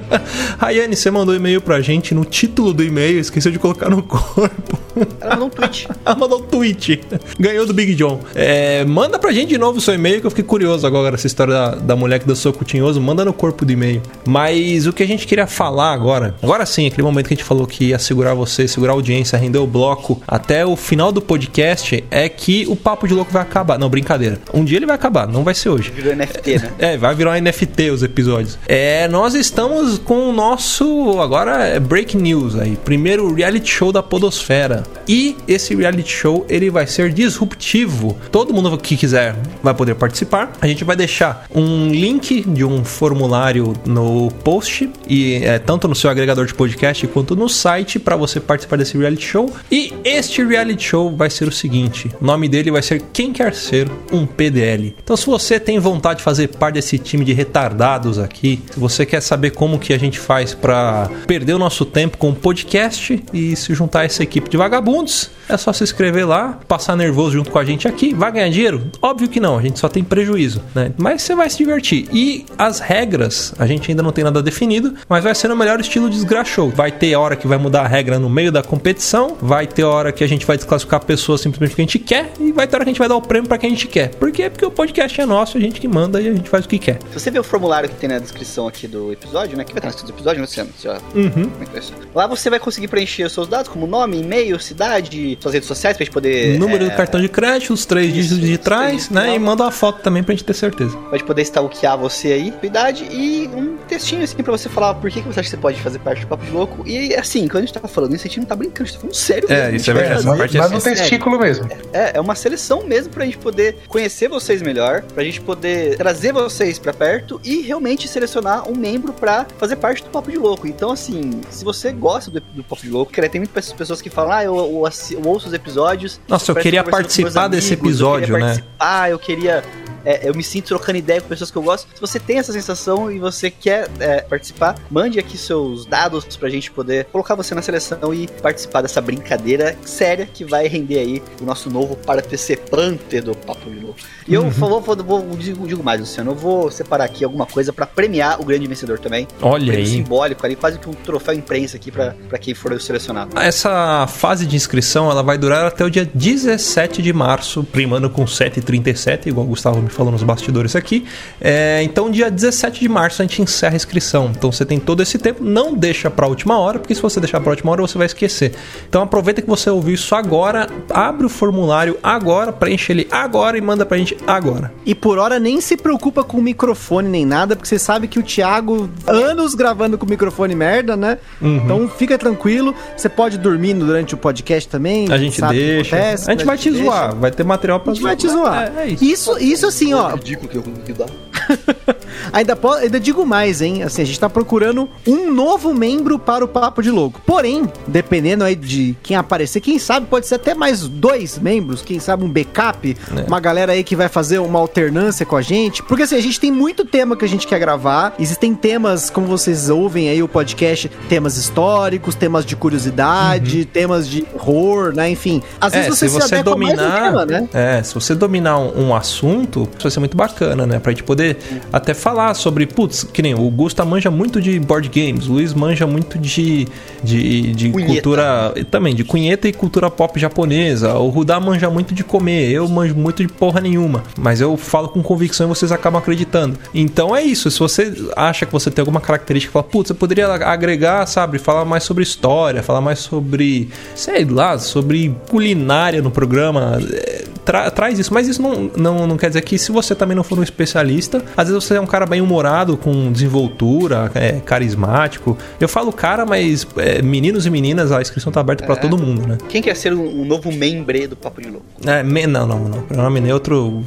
[0.57, 4.79] Rayane, você mandou e-mail pra gente no título do e-mail, esqueceu de colocar no corpo.
[5.21, 5.89] Ela mandou um tweet.
[6.05, 7.01] Ela mandou um tweet.
[7.39, 8.21] Ganhou do Big John.
[8.35, 11.27] É, manda pra gente de novo o seu e-mail, que eu fiquei curioso agora, essa
[11.27, 12.99] história da, da mulher que dançou com o Tinhoso.
[12.99, 14.01] Manda no corpo do e-mail.
[14.27, 17.47] Mas o que a gente queria falar agora, agora sim, aquele momento que a gente
[17.47, 21.21] falou que ia segurar você, segurar a audiência, render o bloco até o final do
[21.21, 23.79] podcast, é que o Papo de Louco vai acabar.
[23.79, 24.39] Não, brincadeira.
[24.53, 25.91] Um dia ele vai acabar, não vai ser hoje.
[25.91, 26.73] Virou NFT, né?
[26.79, 28.59] É, vai virar um NFT os episódios.
[28.67, 34.03] É, nós estamos com o nosso agora é break news aí, primeiro reality show da
[34.03, 34.83] Podosfera.
[35.09, 38.17] E esse reality show ele vai ser disruptivo.
[38.31, 40.53] Todo mundo que quiser vai poder participar.
[40.61, 45.95] A gente vai deixar um link de um formulário no post e é, tanto no
[45.95, 49.51] seu agregador de podcast quanto no site para você participar desse reality show.
[49.73, 53.55] E este reality show vai ser o seguinte: o nome dele vai ser Quem Quer
[53.55, 54.95] Ser um PDL.
[55.03, 59.07] Então, se você tem vontade de fazer parte desse time de retardados aqui, se você
[59.07, 63.23] quer saber como que a gente faz para perder o nosso tempo com o podcast
[63.33, 67.33] e se juntar a essa equipe de vagabundos, é só se inscrever lá, passar nervoso
[67.33, 68.13] junto com a gente aqui.
[68.13, 68.91] Vai ganhar dinheiro?
[69.01, 70.93] Óbvio que não, a gente só tem prejuízo, né?
[70.99, 72.09] Mas você vai se divertir.
[72.13, 75.81] E as regras, a gente ainda não tem nada definido, mas vai ser no melhor
[75.81, 76.71] estilo desgraxou.
[76.71, 80.13] Vai ter hora que vai mudar a regra no meio da competição, vai ter hora
[80.13, 82.77] que a gente vai desclassificar a pessoa simplesmente porque a gente quer, e vai ter
[82.77, 84.15] hora que a gente vai dar o prêmio para quem a gente quer.
[84.15, 84.51] Por quê?
[84.51, 86.79] Porque o podcast é nosso, a gente que manda e a gente faz o que
[86.79, 86.99] quer.
[87.13, 89.65] Se você ver o formulário que tem na descrição aqui do episódio, né?
[89.65, 90.71] Que vai estar na descrição do episódio, Luciano?
[90.77, 90.99] Você já...
[91.15, 91.51] Uhum.
[91.75, 91.95] É ser?
[92.15, 95.97] Lá você vai conseguir preencher os seus dados, como nome, e-mail, cidade, suas redes sociais,
[95.97, 96.59] pra gente poder.
[96.59, 99.35] Número é, do cartão de crédito, os três dígitos de os trás, três né?
[99.35, 100.97] E manda uma foto também pra gente ter certeza.
[100.97, 105.21] Pode poder stalkear você aí, idade e um textinho assim pra você falar por que,
[105.23, 106.87] que você acha que você pode fazer parte do Papo de Louco.
[106.87, 108.95] E assim, quando a gente tá falando isso, a gente não tá brincando, a gente
[108.95, 109.53] tá falando sério.
[109.53, 111.69] É, mesmo, isso é verdade, vai essa parte fazer- é Mas no testículo mesmo.
[111.93, 116.33] É, é uma seleção mesmo pra gente poder conhecer vocês melhor, pra gente poder trazer
[116.33, 120.67] vocês pra perto e realmente selecionar um membro pra fazer parte do Papo de Louco.
[120.67, 124.11] Então, assim, se você gosta do, do Papo de Louco, cara, tem muitas pessoas que
[124.11, 126.21] falam, ah, eu, eu eu ouço os episódios.
[126.29, 128.45] Nossa, eu queria participar desse amigos, episódio, eu queria né?
[128.55, 129.65] participar, eu queria.
[130.07, 131.89] É, eu me sinto trocando ideia com pessoas que eu gosto.
[131.95, 136.49] Se você tem essa sensação e você quer é, participar, mande aqui seus dados pra
[136.49, 141.23] gente poder colocar você na seleção e participar dessa brincadeira séria que vai render aí
[141.43, 143.99] o nosso novo participante do Papo de Louco.
[144.29, 144.51] E eu Uhum.
[144.51, 148.41] vou, vou, vou- digo, digo mais, Luciano, eu vou separar aqui alguma coisa pra premiar
[148.41, 149.27] o grande vencedor também.
[149.43, 149.87] Olha Prêmio aí.
[149.87, 153.39] simbólico ali, quase que um troféu imprensa aqui pra quem for selecionado.
[153.39, 158.25] Essa fase de inscrição ela vai durar até o dia 17 de março, primando com
[158.25, 161.05] 7h37, igual o Gustavo me falou nos bastidores aqui.
[161.41, 164.31] É, então, dia 17 de março a gente encerra a inscrição.
[164.37, 165.43] Então, você tem todo esse tempo.
[165.43, 168.55] Não deixa pra última hora, porque se você deixar pra última hora, você vai esquecer.
[168.89, 173.61] Então, aproveita que você ouviu isso agora, abre o formulário agora, preenche ele agora e
[173.61, 174.73] manda pra gente agora.
[174.85, 178.19] E por hora nem se preocupa com o microfone nem nada, porque você sabe que
[178.19, 181.19] o Thiago, anos gravando com microfone merda, né?
[181.41, 181.57] Uhum.
[181.57, 182.75] Então fica tranquilo.
[182.97, 185.11] Você pode dormir durante o podcast também.
[185.11, 185.97] A gente o deixa.
[185.97, 186.85] acontece, a gente vai te deixa.
[186.85, 188.73] zoar, vai ter material pra A gente vai te zoar.
[188.77, 189.05] É, é isso.
[189.05, 190.15] Isso, isso assim, ó.
[190.15, 191.09] ridículo que eu consegui dar.
[192.33, 193.83] Ainda, po- ainda digo mais, hein?
[193.83, 197.21] Assim, a gente tá procurando um novo membro para o Papo de Louco.
[197.25, 202.01] Porém, dependendo aí de quem aparecer, quem sabe pode ser até mais dois membros, quem
[202.01, 203.23] sabe um backup, É.
[203.29, 205.83] uma galera aí que vai fazer uma alternância com a gente.
[205.83, 208.15] Porque assim, a gente tem muito tema que a gente quer gravar.
[208.19, 214.27] Existem temas, como vocês ouvem aí o podcast, temas históricos, temas de curiosidade, temas de
[214.35, 215.11] horror, né?
[215.11, 215.43] Enfim.
[215.61, 215.79] Às Uhum.
[215.79, 217.49] É, vezes se você, se você ao dominar, tema, né?
[217.53, 220.79] é, se você dominar um, um assunto, isso vai ser muito bacana, né?
[220.79, 224.59] Pra gente poder você até falar sobre, putz, que nem o Gusta manja muito de
[224.59, 226.67] board games, o Luiz manja muito de,
[227.03, 232.03] de, de cultura, também, de cunheta e cultura pop japonesa, o Rudá manja muito de
[232.05, 235.99] comer, eu manjo muito de porra nenhuma, mas eu falo com convicção e vocês acabam
[236.01, 236.59] acreditando.
[236.75, 240.27] Então é isso, se você acha que você tem alguma característica, fala, putz, eu poderia
[240.29, 246.79] agregar, sabe, falar mais sobre história, falar mais sobre, sei lá, sobre culinária no programa,
[246.93, 250.17] é, tra- traz isso, mas isso não, não, não quer dizer que se você também
[250.17, 254.33] não for um especialista, às vezes você é um cara bem humorado, com desenvoltura, é,
[254.45, 255.37] carismático.
[255.61, 259.27] Eu falo cara, mas é, meninos e meninas, a inscrição tá aberta pra todo mundo,
[259.27, 259.39] né?
[259.49, 261.65] Quem quer ser um, um novo membre do Papo de Louco?
[261.87, 262.83] É, me- não, não, não.
[262.83, 263.85] Pronome neutro.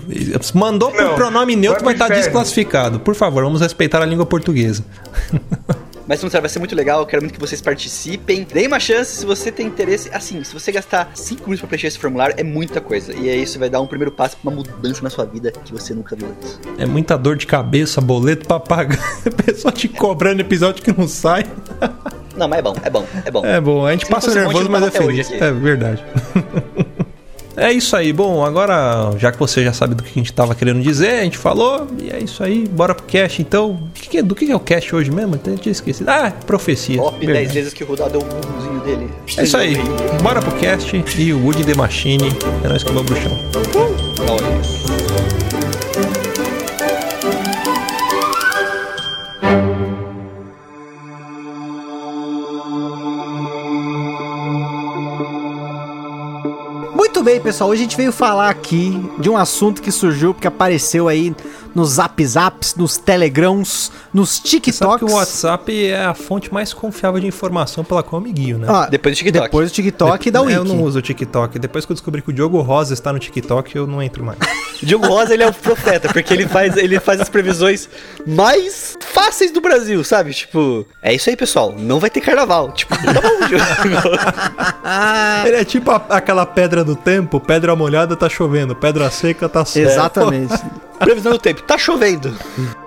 [0.53, 2.23] Mandou pro Não, pronome neutro, vai pro estar inferno.
[2.23, 2.99] desclassificado.
[2.99, 4.83] Por favor, vamos respeitar a língua portuguesa.
[6.09, 8.43] Mas não sei, vai ser muito legal, eu quero muito que vocês participem.
[8.51, 10.09] Deem uma chance se você tem interesse.
[10.11, 13.13] Assim, se você gastar 5 minutos pra preencher esse formulário, é muita coisa.
[13.13, 15.71] E aí isso vai dar um primeiro passo pra uma mudança na sua vida que
[15.71, 16.59] você nunca viu antes.
[16.79, 18.97] É muita dor de cabeça, boleto pra pagar.
[19.45, 21.45] Pessoa te cobrando episódio que não sai.
[22.35, 23.45] Não, mas é bom, é bom, é bom.
[23.45, 25.31] É bom, a gente Se passa nervoso, mas é feliz.
[25.31, 26.03] É verdade.
[27.59, 28.13] É isso aí.
[28.13, 31.23] Bom, agora, já que você já sabe do que a gente tava querendo dizer, a
[31.23, 32.67] gente falou, e é isso aí.
[32.67, 33.77] Bora pro cast, então.
[33.93, 35.35] Que que é- do que é o cast hoje mesmo?
[35.35, 36.07] Até tinha esquecido.
[36.09, 36.97] Ah, profecia.
[36.97, 37.53] Top 10 Verdade.
[37.53, 39.09] vezes que o Rudal deu um burrozinho dele.
[39.37, 39.75] É isso aí.
[40.23, 42.29] Bora pro cast e o Wood the Machine.
[42.63, 43.31] É nóis que vamos pro chão.
[44.29, 44.88] Olha.
[57.19, 57.69] Muito bem, pessoal.
[57.69, 61.35] Hoje a gente veio falar aqui de um assunto que surgiu porque apareceu aí
[61.79, 64.97] nos Zap Zaps, nos Telegrams, nos Sabe TikToks.
[64.97, 68.57] que o WhatsApp é a fonte mais confiável de informação pela qual eu me guio,
[68.57, 68.67] né?
[68.69, 69.43] Ah, Depois do TikTok.
[69.45, 70.53] Depois do TikTok e da Wiki.
[70.55, 71.57] Eu não uso o TikTok.
[71.57, 74.37] Depois que eu descobri que o Diogo Rosa está no TikTok, eu não entro mais.
[74.81, 77.87] O Diogo Rosa, ele é o profeta, porque ele faz, ele faz as previsões
[78.27, 80.33] mais fáceis do Brasil, sabe?
[80.33, 81.73] Tipo, é isso aí, pessoal.
[81.77, 82.71] Não vai ter carnaval.
[82.73, 83.63] Tipo, tá bom, Diogo.
[85.45, 89.63] Ele é tipo a- aquela pedra do tempo, pedra molhada tá chovendo, pedra seca tá
[89.65, 89.89] seca.
[89.89, 90.53] Exatamente.
[90.99, 91.63] Previsão do tempo.
[91.63, 92.35] Tá chovendo.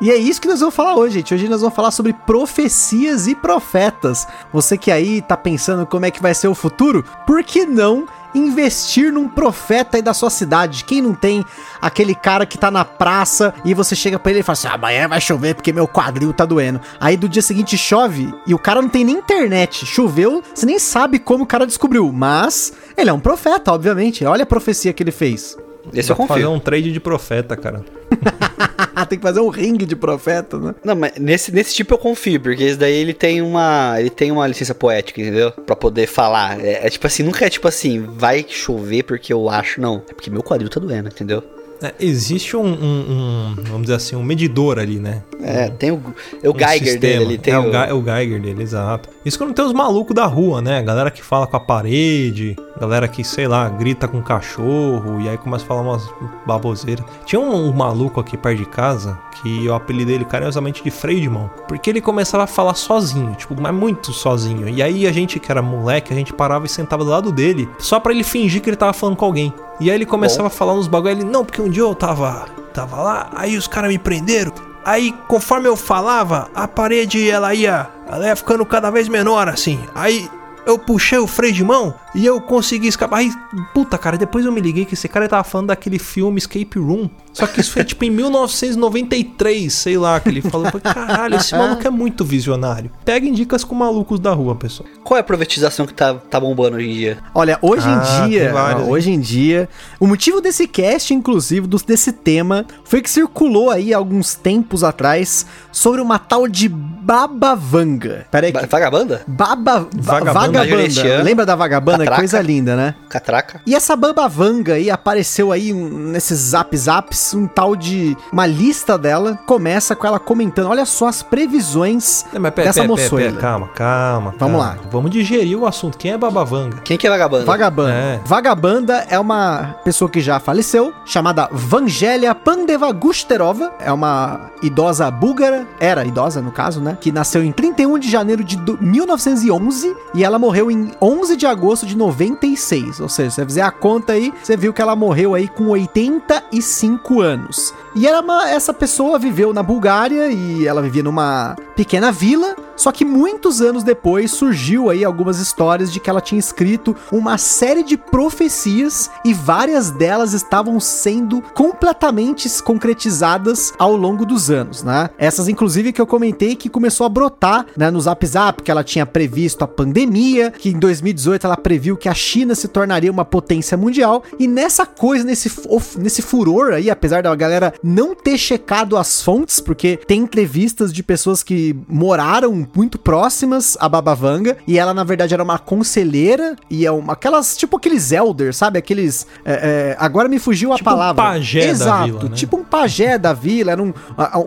[0.00, 1.34] E é isso que nós vamos falar hoje, gente.
[1.34, 4.26] Hoje nós vamos falar sobre profecias e profetas.
[4.52, 8.06] Você que aí tá pensando como é que vai ser o futuro, por que não
[8.34, 10.84] investir num profeta aí da sua cidade?
[10.84, 11.44] Quem não tem
[11.80, 15.08] aquele cara que tá na praça e você chega pra ele e fala assim: amanhã
[15.08, 16.80] vai chover porque meu quadril tá doendo.
[17.00, 19.86] Aí do dia seguinte chove e o cara não tem nem internet.
[19.86, 24.24] Choveu, você nem sabe como o cara descobriu, mas ele é um profeta, obviamente.
[24.24, 25.56] Olha a profecia que ele fez.
[25.92, 26.50] Esse eu Dá fazer confio.
[26.50, 27.84] um trade de profeta, cara.
[29.08, 30.74] tem que fazer um ringue de profeta, né?
[30.84, 33.96] Não, mas nesse, nesse tipo eu confio, porque esse daí ele tem uma.
[33.98, 35.50] Ele tem uma licença poética, entendeu?
[35.52, 36.64] Pra poder falar.
[36.64, 40.02] É, é tipo assim, nunca é tipo assim, vai chover porque eu acho, não.
[40.08, 41.42] É porque meu quadril tá doendo, entendeu?
[41.82, 45.22] É, existe um, um- um, vamos dizer assim, um medidor ali, né?
[45.42, 46.00] É, tem o,
[46.42, 47.00] é o Um Geiger sistema.
[47.00, 49.08] dele, ele tem é, o, o, é o Geiger dele, exato.
[49.24, 50.80] Isso quando tem os malucos da rua, né?
[50.82, 55.36] Galera que fala com a parede, galera que, sei lá, grita com cachorro e aí
[55.36, 56.08] começa a falar umas
[56.46, 57.04] baboseiras.
[57.26, 61.20] Tinha um, um maluco aqui perto de casa que eu apelidei ele carinhosamente de freio
[61.20, 61.50] de mão.
[61.66, 64.68] Porque ele começava a falar sozinho, tipo, mas muito sozinho.
[64.68, 67.68] E aí a gente, que era moleque, a gente parava e sentava do lado dele
[67.78, 69.52] só pra ele fingir que ele tava falando com alguém.
[69.80, 72.46] E aí ele começava a falar uns bagulho, ele, não, porque um dia eu tava,
[72.72, 74.52] tava lá, aí os caras me prenderam.
[74.84, 79.80] Aí, conforme eu falava, a parede ela ia, ela ia ficando cada vez menor assim.
[79.94, 80.28] Aí
[80.66, 83.18] eu puxei o freio de mão e eu consegui escapar.
[83.18, 83.30] Aí,
[83.74, 87.08] puta, cara, depois eu me liguei que esse cara tava falando daquele filme Escape Room.
[87.32, 90.70] Só que isso foi tipo em 1993, sei lá, que ele falou.
[90.82, 92.90] Caralho, esse maluco é muito visionário.
[93.04, 94.88] Peguem dicas com malucos da rua, pessoal.
[95.02, 97.18] Qual é a profetização que tá, tá bombando hoje em dia?
[97.34, 98.90] Olha, hoje Ah, em dia, vários, ó, hein?
[98.92, 104.34] hoje em dia, o motivo desse cast, inclusive, desse tema, foi que circulou aí alguns
[104.34, 108.26] tempos atrás sobre uma tal de Babavanga.
[108.30, 108.66] Pera aí, Ba- que...
[108.66, 109.22] Vagabanda?
[109.26, 110.51] Baba, va- Vagabanda.
[110.52, 111.22] Vagabanda.
[111.22, 111.98] Lembra da vagabanda?
[111.98, 112.16] Catraca.
[112.20, 112.94] Coisa linda, né?
[113.08, 113.60] Catraca?
[113.66, 118.16] E essa Babavanga aí apareceu aí um- nesses zap zaps, um tal de.
[118.32, 119.38] Uma lista dela.
[119.46, 123.40] Começa com ela comentando: olha só as previsões mas pera, dessa moçoila.
[123.40, 124.34] calma, calma.
[124.38, 124.58] Vamos calma.
[124.58, 124.76] lá.
[124.90, 125.96] Vamos digerir o assunto.
[125.98, 126.78] Quem é Babavanga?
[126.84, 127.44] Quem que é vagabanda?
[127.44, 127.92] Vagabanda.
[127.92, 128.20] É.
[128.24, 133.72] Vagabanda é uma pessoa que já faleceu, chamada Vangelia Pandeva Gusterova.
[133.80, 136.96] É uma idosa búlgara, era idosa no caso, né?
[137.00, 141.46] Que nasceu em 31 de janeiro de do- 1911 e ela morreu em 11 de
[141.46, 142.98] agosto de 96.
[142.98, 145.68] Ou seja, se você fizer a conta aí, você viu que ela morreu aí com
[145.68, 147.72] 85 anos.
[147.94, 152.56] E era uma, essa pessoa viveu na Bulgária e ela vivia numa pequena vila.
[152.74, 157.38] Só que muitos anos depois surgiu aí algumas histórias de que ela tinha escrito uma
[157.38, 165.10] série de profecias e várias delas estavam sendo completamente concretizadas ao longo dos anos, né?
[165.16, 168.82] Essas inclusive que eu comentei que começou a brotar, né, no Zap Zap, que ela
[168.82, 173.24] tinha previsto a pandemia, que em 2018 ela previu que a China se tornaria uma
[173.24, 175.50] potência mundial e nessa coisa, nesse,
[175.98, 181.02] nesse furor aí, apesar da galera não ter checado as fontes, porque tem entrevistas de
[181.02, 186.56] pessoas que moraram muito próximas a Baba Vanga e ela na verdade era uma conselheira
[186.70, 188.78] e é uma aquelas tipo aqueles elders, sabe?
[188.78, 189.52] Aqueles é,
[189.92, 191.22] é, agora me fugiu a Tipo um palavra.
[191.22, 192.30] pajé da Exato, vila, né?
[192.34, 193.92] tipo um pajé da vila, era um,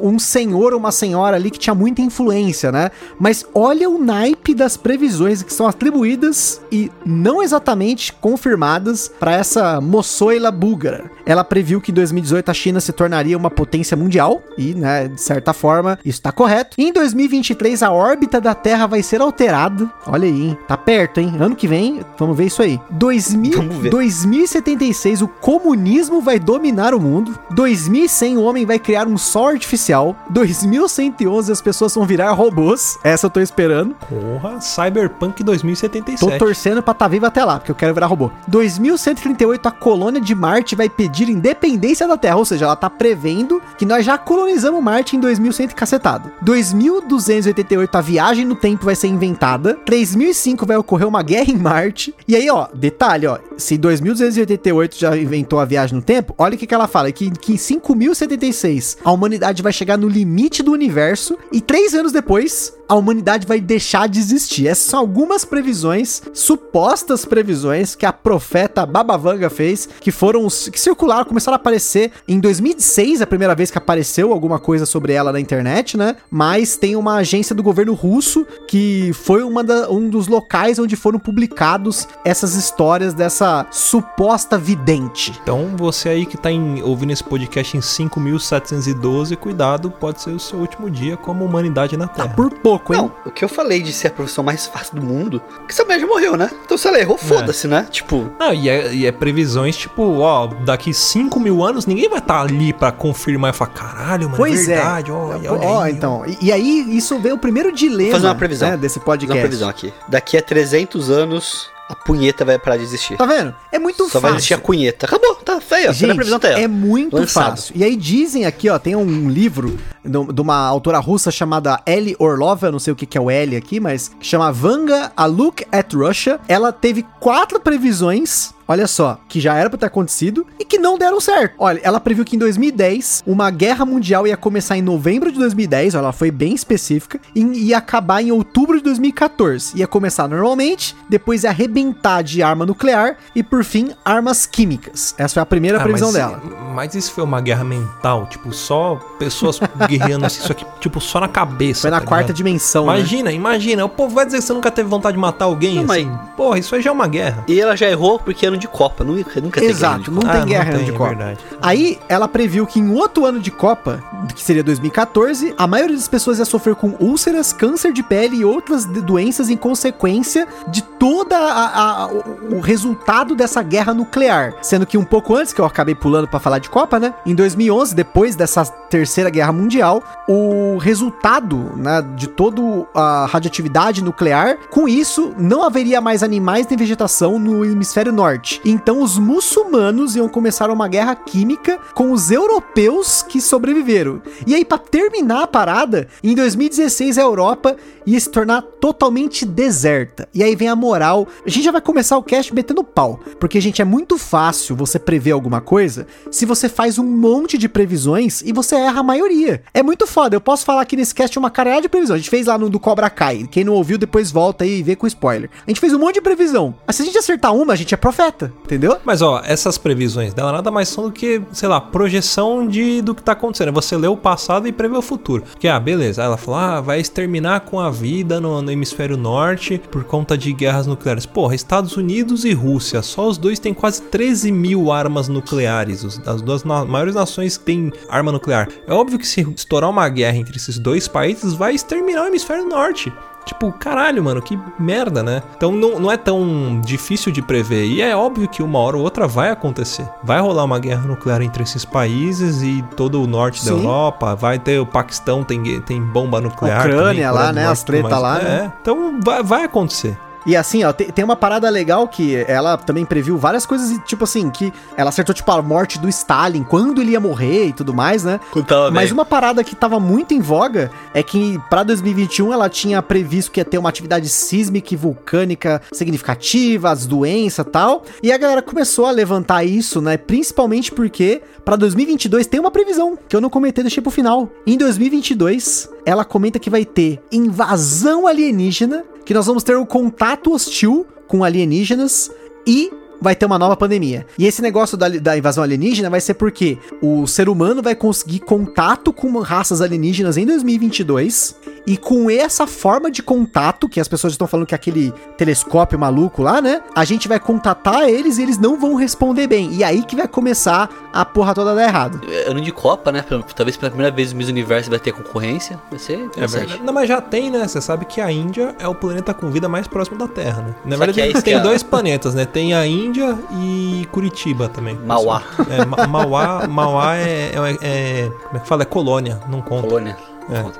[0.01, 2.89] um senhor ou uma senhora ali que tinha muita influência, né?
[3.19, 9.79] Mas olha o naipe das previsões que são atribuídas e não exatamente confirmadas para essa
[9.79, 11.11] moçoila búlgara.
[11.25, 15.21] Ela previu que em 2018 a China se tornaria uma potência mundial e, né, de
[15.21, 16.75] certa forma, isso tá correto.
[16.77, 19.89] Em 2023 a órbita da Terra vai ser alterada.
[20.05, 20.57] Olha aí, hein?
[20.67, 21.35] Tá perto, hein?
[21.39, 22.79] Ano que vem, vamos ver isso aí.
[22.91, 23.89] 2000, Vamos ver.
[23.89, 27.37] 2076 o comunismo vai dominar o mundo.
[27.51, 30.15] 2100 o homem vai criar um sol artificial.
[30.29, 32.97] 2111 as pessoas vão virar robôs.
[33.03, 33.95] Essa eu tô esperando.
[33.95, 36.37] Porra, Cyberpunk Tô 2077.
[36.37, 38.31] torcendo pra tá vivo até lá, porque eu quero virar robô.
[38.47, 43.61] 2138 a colônia de Marte vai pedir independência da Terra, ou seja, ela tá prevendo
[43.77, 46.31] que nós já colonizamos Marte em 2100 e cacetado.
[46.41, 49.75] 2288 a viagem no tempo vai ser inventada.
[49.85, 52.13] 3005 vai ocorrer uma guerra em Marte.
[52.27, 56.57] E aí, ó, detalhe, ó, se 2288 já inventou a viagem no tempo, olha o
[56.57, 60.71] que que ela fala, que, que em 5076 a humanidade vai chegar no limite do
[60.71, 64.67] universo e três anos depois a humanidade vai deixar de existir.
[64.67, 70.77] Essas são algumas previsões, supostas previsões que a profeta Baba Vanga fez, que foram que
[70.77, 75.31] circularam, começaram a aparecer em 2006, a primeira vez que apareceu alguma coisa sobre ela
[75.31, 76.17] na internet, né?
[76.29, 80.97] Mas tem uma agência do governo russo que foi uma da- um dos locais onde
[80.97, 85.31] foram publicados essas histórias dessa suposta vidente.
[85.41, 90.39] Então, você aí que tá em- ouvindo esse podcast em 5712, cuidado, pode ser o
[90.39, 92.35] seu último dia como humanidade na Tá Terra.
[92.35, 93.03] por pouco, hein?
[93.03, 95.99] Não, o que eu falei de ser a profissão mais fácil do mundo, que mulher
[95.99, 96.49] já morreu, né?
[96.63, 97.87] Então se ela errou, foda-se, né?
[97.89, 102.19] Tipo, Não, e é, e é previsões tipo, ó, daqui 5 mil anos ninguém vai
[102.19, 105.49] estar ali pra confirmar e falar, caralho, mano, Pois é verdade, ó, é.
[105.49, 108.69] Ó, aí, então, e, e aí isso veio o primeiro dilema Fazer uma previsão.
[108.71, 109.27] né, desse Vou podcast.
[109.27, 109.93] dar uma previsão aqui.
[110.07, 113.17] Daqui a 300 anos, a punheta vai parar de existir.
[113.17, 113.53] Tá vendo?
[113.71, 114.35] É muito Só vai fácil.
[114.37, 115.05] existir a cunheta.
[115.05, 115.93] Acabou, tá feio.
[115.93, 116.63] Gente, a previsão tá aí.
[116.63, 117.51] é muito Lançado.
[117.51, 117.73] fácil.
[117.77, 122.67] E aí dizem aqui, ó, tem um livro de uma autora russa chamada Ellie Orlova,
[122.67, 125.25] eu não sei o que que é o L aqui, mas que chama Vanga, A
[125.25, 126.39] Look at Russia.
[126.47, 130.97] Ela teve quatro previsões Olha só, que já era pra ter acontecido e que não
[130.97, 131.53] deram certo.
[131.59, 135.95] Olha, ela previu que em 2010 uma guerra mundial ia começar em novembro de 2010,
[135.95, 139.77] ó, ela foi bem específica, e ia acabar em outubro de 2014.
[139.77, 145.43] Ia começar normalmente, depois ia arrebentar de arma nuclear e por fim armas químicas.Essa foi
[145.43, 146.41] a primeira Ah, previsão mas, dela.
[146.75, 151.19] Mas isso foi uma guerra mental, tipo, só pessoas guerreando assim, isso aqui, tipo, só
[151.19, 151.81] na cabeça.
[151.81, 152.35] Foi na tá quarta ligado?
[152.37, 152.97] dimensão, né?
[152.97, 155.91] Imagina, imagina, o povo vai dizer que você nunca teve vontade de matar alguém, Não,
[155.93, 156.11] assim.
[156.35, 157.43] Porra, isso aí já é uma guerra.
[157.47, 159.03] E ela já errou porque ano de Copa.
[159.03, 160.31] Nunca, nunca tem Exato, ano de não Copa.
[160.33, 161.09] tem Ah, guerra não de tem, é Copa.
[161.09, 161.39] verdade.
[161.61, 164.03] Aí ela previu que em outro ano de Copa,
[164.35, 168.45] que seria 2014, a maioria das pessoas ia sofrer com úlceras, câncer de pele e
[168.45, 174.55] outras de- doenças em consequência de toda a, a- o, o resultado dessa guerra nuclear.
[174.61, 177.13] Sendo que um pouco antes, que eu acabei pulando pra falar de Copa, né?
[177.25, 182.61] Em 2011, depois dessa terceira guerra mundial, o resultado né, de toda
[182.93, 188.61] a radioatividade nuclear, com isso não haveria mais animais nem vegetação no hemisfério norte.
[188.63, 194.21] Então os muçulmanos iam começar uma guerra química com os europeus que sobreviveram.
[194.45, 200.27] E aí para terminar a parada, em 2016 a Europa ia se tornar totalmente deserta.
[200.33, 201.27] E aí vem a moral.
[201.45, 204.99] A gente já vai começar o cast metendo pau, porque gente é muito fácil você
[204.99, 209.61] prever alguma coisa se você faz um monte de previsões e você erra a maioria.
[209.73, 210.35] É muito foda.
[210.35, 212.15] Eu posso falar aqui nesse cast uma caralhada de previsão.
[212.15, 213.47] A gente fez lá no do Cobra Kai.
[213.49, 215.49] Quem não ouviu depois volta aí e vê com spoiler.
[215.65, 216.75] A gente fez um monte de previsão.
[216.85, 218.97] Mas se a gente acertar uma, a gente é profeta, entendeu?
[219.03, 223.15] Mas ó, essas previsões dela nada mais são do que, sei lá, projeção de do
[223.15, 223.69] que tá acontecendo.
[223.69, 225.43] É Você lê o passado e prevê o futuro.
[225.51, 226.21] Porque, ah, beleza.
[226.21, 230.37] Aí ela falou, ah, vai exterminar com a vida no, no hemisfério norte por conta
[230.37, 231.25] de guerras nucleares.
[231.25, 236.41] Porra, Estados Unidos e Rússia, só os dois têm quase 13 mil armas nucleares, as-
[236.41, 238.67] duas na- maiores nações têm arma nuclear.
[238.85, 242.67] É óbvio que se estourar uma guerra entre esses dois países, vai exterminar o hemisfério
[242.67, 243.11] norte.
[243.45, 245.43] Tipo, caralho, mano, que merda, né?
[245.55, 247.85] Então não, não é tão difícil de prever.
[247.85, 250.07] E é óbvio que uma hora ou outra vai acontecer.
[250.23, 253.77] Vai rolar uma guerra nuclear entre esses países e todo o norte da Sim.
[253.77, 254.35] Europa.
[254.35, 256.79] Vai ter o Paquistão, tem, tem bomba nuclear.
[256.79, 258.65] Ucrânia também, lá, né, as treta lá, né?
[258.65, 260.17] É, então vai, vai acontecer.
[260.45, 264.23] E assim, ó, tem, tem uma parada legal que ela também previu várias coisas, tipo
[264.23, 267.93] assim, que ela acertou, tipo, a morte do Stalin, quando ele ia morrer e tudo
[267.93, 268.39] mais, né?
[268.51, 269.13] Contava Mas bem.
[269.13, 273.59] uma parada que tava muito em voga é que pra 2021 ela tinha previsto que
[273.59, 278.03] ia ter uma atividade sísmica e vulcânica significativa, as doenças e tal.
[278.21, 280.17] E a galera começou a levantar isso, né?
[280.17, 284.49] Principalmente porque pra 2022 tem uma previsão que eu não comentei, deixei pro final.
[284.67, 290.53] Em 2022, ela comenta que vai ter invasão alienígena, que nós vamos ter o contato
[290.53, 292.31] hostil com alienígenas
[292.67, 294.25] e vai ter uma nova pandemia.
[294.37, 298.39] E esse negócio da, da invasão alienígena vai ser porque o ser humano vai conseguir
[298.39, 301.55] contato com raças alienígenas em 2022
[301.87, 305.99] e com essa forma de contato, que as pessoas estão falando que é aquele telescópio
[305.99, 306.81] maluco lá, né?
[306.95, 309.71] A gente vai contatar eles e eles não vão responder bem.
[309.73, 312.21] E aí que vai começar a porra toda dar errado.
[312.47, 313.23] Ano de Copa, né?
[313.55, 315.79] Talvez pela primeira vez o Miss Universo vai ter concorrência.
[315.89, 316.59] Vai ser É interessante.
[316.61, 316.83] verdade.
[316.83, 317.67] Não, mas já tem, né?
[317.67, 320.75] Você sabe que a Índia é o planeta com vida mais próximo da Terra, né?
[320.85, 322.45] Na Só verdade, é eles isso têm que é- dois planetas, né?
[322.45, 324.95] Tem a Índia e Curitiba também.
[325.05, 325.43] Mauá.
[325.69, 328.81] É, Ma- Mauá, Mauá é, é- é- Como é que fala?
[328.81, 329.87] É colônia, não conta.
[329.87, 330.17] Colônia.
[330.49, 330.61] É.
[330.61, 330.79] Conta.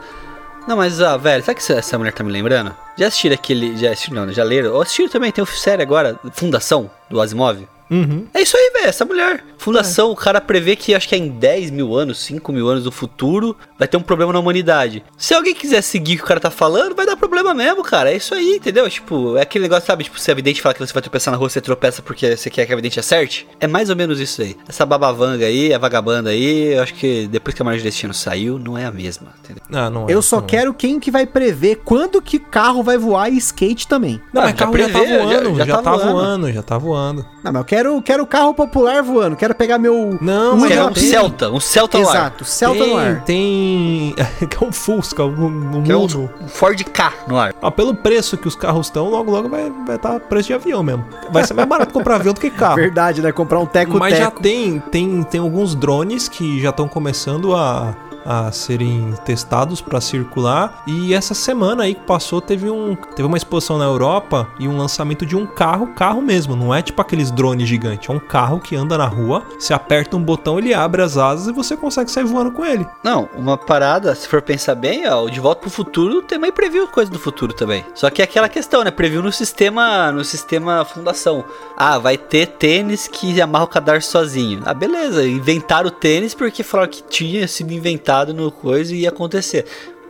[0.68, 2.76] Não, mas, ah, velho, sabe o que essa- mulher tá me lembrando?
[2.98, 3.78] Já assistiram aquele.
[3.78, 4.74] Já assistiram, não, já leram?
[4.74, 7.68] Ou assistiram também, tem o série agora, Fundação, do Asimov.
[7.90, 8.26] Uhum.
[8.34, 9.44] É isso aí, velho, essa mulher.
[9.58, 12.84] Fundação, o cara prevê que acho que é em 10 mil anos, 5 mil anos
[12.84, 15.04] do futuro, vai ter um problema na humanidade.
[15.18, 18.12] Se alguém quiser seguir o que o cara tá falando, vai dar problema mesmo, cara.
[18.12, 18.90] É isso aí, entendeu?
[18.90, 20.04] Tipo, é aquele negócio, sabe?
[20.04, 22.50] Tipo, se a vidente fala que você vai tropeçar na rua, você tropeça porque você
[22.50, 23.48] quer que a vidente acerte.
[23.60, 24.56] É mais ou menos isso aí.
[24.68, 28.14] Essa babavanga aí, a vagabanda aí, eu acho que depois que a Margem do Destino
[28.14, 29.64] saiu, não é a mesma, entendeu?
[29.72, 30.48] Ah, não é, Eu só não é.
[30.48, 34.22] quero quem que vai prever quando que carro vai voar e skate também.
[34.34, 36.12] Não, Ah, mas já carro já, tá prevê, já- voando, já, já tá tá voando.
[36.12, 37.26] voando, já tá voando.
[37.44, 39.36] Não, mas eu quero, quero carro popular voando.
[39.36, 40.18] Quero pegar meu.
[40.22, 41.04] Não, mas Quer já um tem.
[41.04, 42.16] Celta, um Celta no ar.
[42.16, 43.22] Exato, Celta tem, no ar.
[43.24, 44.16] Tem.
[44.50, 46.30] que é um Fusca, um, um Quer um, Uno.
[46.42, 47.54] um Ford K no ar.
[47.62, 50.54] Ó, pelo preço que os carros estão, logo logo vai estar vai tá preço de
[50.54, 51.06] avião mesmo.
[51.32, 52.76] Vai ser mais barato comprar avião do que carro.
[52.86, 53.32] Verdade, né?
[53.32, 54.00] Comprar um teco-teco.
[54.00, 57.96] Mas já tem, tem, tem alguns drones que já estão começando a,
[58.26, 60.84] a serem testados para circular.
[60.88, 64.78] E essa semana aí que passou teve, um, teve uma exposição na Europa e um
[64.78, 66.56] lançamento de um carro, carro mesmo.
[66.56, 68.10] Não é tipo aqueles drones gigantes.
[68.10, 71.48] É um carro que anda na rua, você aperta um botão, ele abre as asas
[71.48, 72.86] e você consegue sair voando com ele.
[73.04, 76.88] Não, uma parada, se for pensar bem, ó, o De Volta pro Futuro também previu
[76.88, 77.86] coisa do futuro também.
[77.94, 78.92] Só que é aquela questão, né?
[78.92, 81.44] Previu no sistema, no sistema fundação.
[81.78, 84.62] Ah, vai ter tênis que amarra o cadarço sozinho.
[84.66, 85.28] Ah, beleza.
[85.28, 89.66] Inventaram o tênis porque falaram que tinha sido inventado no coisa e ia acontecer.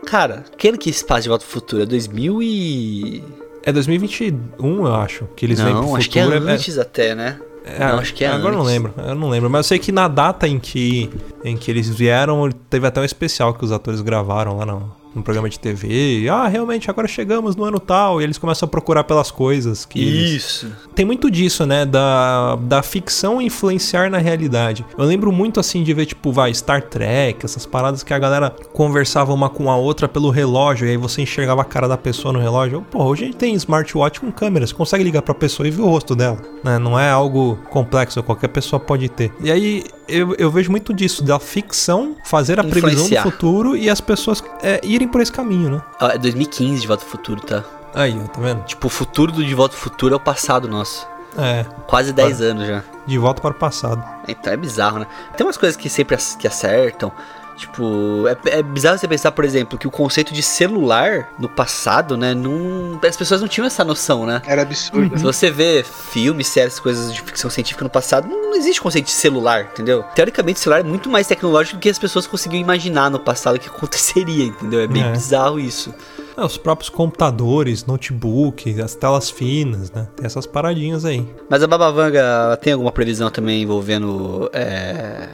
[0.06, 1.82] Cara, quem que esse passo de Volta pro Futuro?
[1.82, 3.24] É 2000 e...
[3.64, 5.98] É 2021, eu acho, que eles vêm pro Não, futuro.
[6.00, 7.40] acho que é antes até, né?
[7.64, 8.72] É, Não, acho que é Agora eu não antes.
[8.72, 9.50] lembro, eu não lembro.
[9.50, 11.10] Mas eu sei que na data em que,
[11.42, 15.22] em que eles vieram, teve até um especial que os atores gravaram lá no, no
[15.22, 16.20] programa de TV.
[16.20, 18.20] E, ah, realmente, agora chegamos no ano tal.
[18.20, 19.98] E eles começam a procurar pelas coisas que.
[20.00, 20.72] eles- Isso.
[20.94, 21.84] Tem muito disso, né?
[21.84, 24.84] Da, da ficção influenciar na realidade.
[24.96, 28.50] Eu lembro muito assim de ver, tipo, vai, Star Trek, essas paradas que a galera
[28.72, 32.32] conversava uma com a outra pelo relógio, e aí você enxergava a cara da pessoa
[32.32, 32.84] no relógio.
[32.90, 35.82] Pô, hoje a gente tem smartwatch com câmeras, você consegue ligar pra pessoa e ver
[35.82, 36.78] o rosto dela, né?
[36.78, 39.32] Não é algo complexo, qualquer pessoa pode ter.
[39.40, 43.88] E aí eu, eu vejo muito disso, da ficção fazer a previsão do futuro e
[43.88, 45.82] as pessoas é, irem por esse caminho, né?
[46.00, 47.62] Ó, é 2015 De Volta pro Futuro, tá?
[47.94, 48.62] Aí, ó, tá vendo?
[48.64, 51.06] Tipo, o futuro do De Volta pro Futuro é o passado nosso.
[51.38, 52.82] É, Quase 10 anos já.
[53.06, 54.02] de volta para o passado.
[54.26, 55.06] Então é bizarro, né?
[55.36, 57.12] Tem umas coisas que sempre ac- que acertam.
[57.56, 62.16] Tipo, é, é bizarro você pensar, por exemplo, que o conceito de celular no passado,
[62.16, 62.34] né?
[62.34, 64.42] Não, as pessoas não tinham essa noção, né?
[64.46, 65.16] Era absurdo.
[65.18, 69.12] Se você vê filmes, séries, coisas de ficção científica no passado, não existe conceito de
[69.12, 70.02] celular, entendeu?
[70.14, 73.58] Teoricamente, o celular é muito mais tecnológico do que as pessoas conseguiam imaginar no passado
[73.58, 74.80] que aconteceria, entendeu?
[74.80, 75.12] É bem É.
[75.12, 75.94] bizarro isso.
[76.36, 80.06] É, os próprios computadores, notebook, as telas finas, né?
[80.14, 81.26] Tem essas paradinhas aí.
[81.48, 85.28] Mas a Babavanga tem alguma previsão também envolvendo é,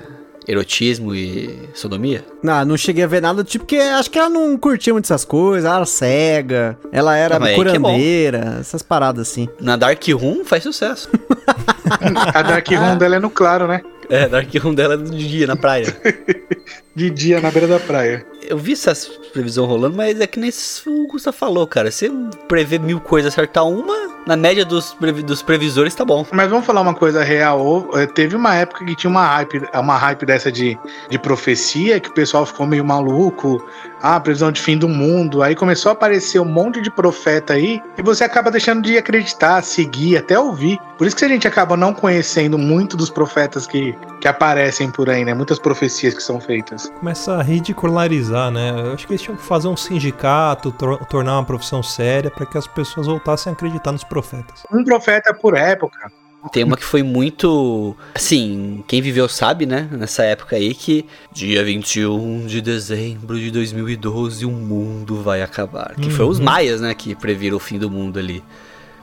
[0.46, 2.24] erotismo e sodomia?
[2.42, 5.04] Não, não cheguei a ver nada do tipo, porque acho que ela não curtia muito
[5.06, 9.48] essas coisas, ela era cega, ela era Ah, é curandeira, essas paradas assim.
[9.60, 11.08] Na Dark Room faz sucesso.
[12.34, 13.82] A Dark Room dela é no claro, né?
[14.08, 15.86] É, Dark Room dela é do dia, na praia.
[16.94, 18.24] De dia na beira da praia.
[18.42, 20.50] Eu vi essas previsões rolando, mas é que nem
[20.86, 21.90] o Gustavo falou, cara.
[21.90, 22.10] Você
[22.48, 26.24] prevê mil coisas, acertar uma, Na média dos, previ- dos previsores tá bom.
[26.30, 27.88] Mas vamos falar uma coisa real.
[27.94, 32.08] eh, Teve uma época que tinha uma hype, uma hype dessa de, de profecia, que
[32.10, 33.66] o pessoal ficou meio maluco.
[34.00, 35.42] Ah, previsão de fim do mundo.
[35.42, 39.62] Aí começou a aparecer um monte de profeta aí, e você acaba deixando de acreditar,
[39.62, 40.78] seguir, até ouvir.
[40.98, 45.08] Por isso que a gente acaba não conhecendo muito dos profetas que, que aparecem por
[45.08, 45.32] aí, né?
[45.34, 46.61] Muitas profecias que são feitas.
[46.98, 48.70] Começa a ridicularizar, né?
[48.70, 52.46] Eu acho que eles tinham que fazer um sindicato, tor- tornar uma profissão séria pra
[52.46, 54.62] que as pessoas voltassem a acreditar nos profetas.
[54.72, 56.10] Um profeta por época.
[56.52, 57.96] Tem uma que foi muito.
[58.16, 59.88] Assim, quem viveu sabe, né?
[59.92, 61.06] Nessa época aí que.
[61.32, 65.94] Dia 21 de dezembro de 2012 o mundo vai acabar.
[65.94, 66.44] Que foi os Uhum.
[66.44, 66.94] maias, né?
[66.94, 68.42] Que previram o fim do mundo ali.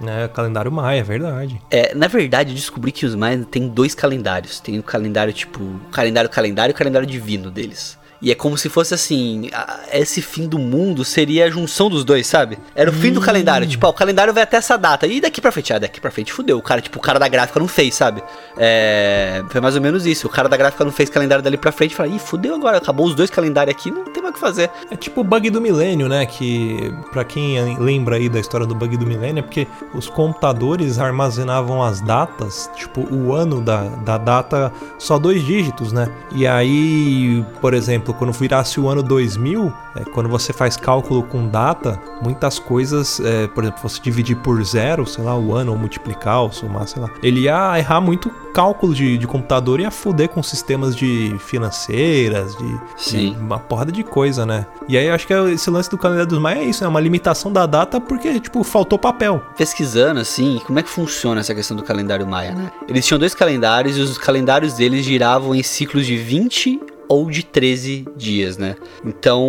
[0.05, 1.61] É, calendário maia, é verdade.
[1.69, 4.59] É, na verdade, eu descobri que os maias têm dois calendários.
[4.59, 7.98] Tem o calendário, tipo, calendário calendário e o calendário divino deles.
[8.21, 12.03] E é como se fosse assim, a- esse fim do mundo seria a junção dos
[12.03, 12.57] dois, sabe?
[12.75, 15.07] Era o fim do calendário, tipo, ó, o calendário vai até essa data.
[15.07, 15.71] E daqui pra frente?
[15.71, 16.57] Ah, daqui pra frente fudeu.
[16.57, 18.21] O cara, tipo, o cara da gráfica não fez, sabe?
[18.57, 20.27] É, foi mais ou menos isso.
[20.27, 22.77] O cara da gráfica não fez calendário dali pra frente e fala, ih, fudeu agora,
[22.77, 24.69] acabou os dois calendários aqui, não tem mais o que fazer.
[24.91, 26.25] É tipo o bug do milênio, né?
[26.25, 30.99] Que, pra quem lembra aí da história do bug do milênio, é porque os computadores
[30.99, 36.09] armazenavam as datas, tipo, o ano da, da data, só dois dígitos, né?
[36.33, 41.47] E aí, por exemplo, quando virasse o ano 2000, é, quando você faz cálculo com
[41.47, 45.77] data, muitas coisas, é, por exemplo, você dividir por zero, sei lá, o ano, ou
[45.77, 49.91] multiplicar, ou somar, sei lá, ele ia errar muito cálculo de, de computador e ia
[49.91, 53.37] fuder com sistemas de financeiras, de, de Sim.
[53.39, 54.65] uma porrada de coisa, né?
[54.87, 56.99] E aí eu acho que esse lance do calendário dos Maia é isso, é uma
[56.99, 59.41] limitação da data porque, tipo, faltou papel.
[59.57, 62.71] pesquisando assim, como é que funciona essa questão do calendário maia, né?
[62.87, 67.43] Eles tinham dois calendários e os calendários deles giravam em ciclos de 20 ou de
[67.43, 68.75] 13 dias, né?
[69.03, 69.43] Então,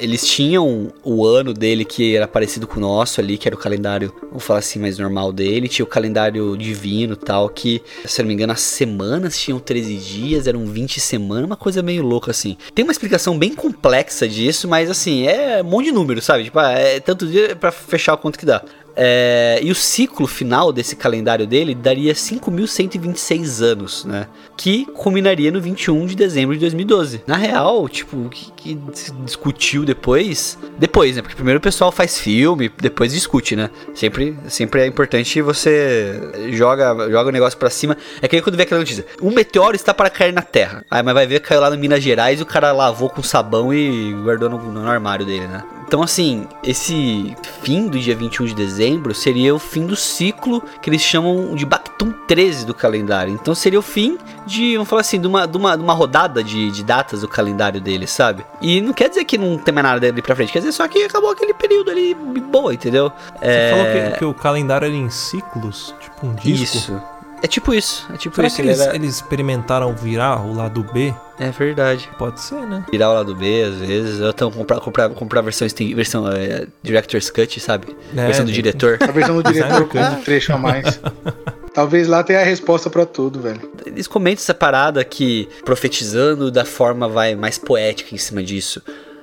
[0.00, 3.58] eles tinham o ano dele que era parecido com o nosso ali, que era o
[3.58, 5.68] calendário, vamos falar assim, mais normal dele.
[5.68, 10.48] Tinha o calendário divino tal, que, se não me engano, as semanas tinham 13 dias,
[10.48, 12.56] eram 20 semanas, uma coisa meio louca assim.
[12.74, 16.44] Tem uma explicação bem complexa disso, mas assim, é um monte de número, sabe?
[16.44, 18.60] Tipo, é tanto dia pra fechar o quanto que dá.
[19.02, 24.26] É, e o ciclo final desse calendário dele daria 5.126 anos, né?
[24.58, 27.22] Que culminaria no 21 de dezembro de 2012.
[27.26, 30.58] Na real, tipo, o que, que se discutiu depois?
[30.78, 31.22] Depois, né?
[31.22, 33.70] Porque primeiro o pessoal faz filme, depois discute, né?
[33.94, 37.96] Sempre, sempre é importante você joga, joga o negócio pra cima.
[38.20, 40.84] É que aí quando vê aquela notícia, um meteoro está para cair na Terra.
[40.90, 43.72] Aí, mas vai ver, caiu lá no Minas Gerais e o cara lavou com sabão
[43.72, 45.64] e guardou no, no armário dele, né?
[45.86, 50.88] Então, assim, esse fim do dia 21 de dezembro seria o fim do ciclo que
[50.88, 53.32] eles chamam de Bactum 13 do calendário.
[53.32, 56.42] Então, seria o fim de, vamos falar assim, de uma, de uma, de uma rodada
[56.42, 58.44] de, de datas do calendário deles, sabe?
[58.60, 60.86] E não quer dizer que não tem mais nada dali pra frente, quer dizer só
[60.88, 63.12] que acabou aquele período ali boa, entendeu?
[63.40, 66.76] Você falou que, que o calendário era em ciclos, tipo um disco.
[66.76, 67.02] Isso.
[67.42, 68.56] É tipo isso, é tipo Será isso.
[68.56, 71.14] que ele eles, era- eles experimentaram virar o lado B?
[71.38, 72.08] É verdade.
[72.18, 72.84] Pode ser, né?
[72.90, 74.20] Virar o lado B, às vezes.
[74.20, 77.96] Ou então comprar, comprar, comprar versão, versão é, Director's Cut, sabe?
[78.14, 78.98] É, versão do diretor.
[79.00, 81.00] A versão do diretor com um trecho a mais.
[81.72, 83.60] Talvez lá tenha a resposta pra tudo, velho.
[83.86, 88.82] Eles comentam essa parada que, profetizando da forma vai mais poética em cima disso.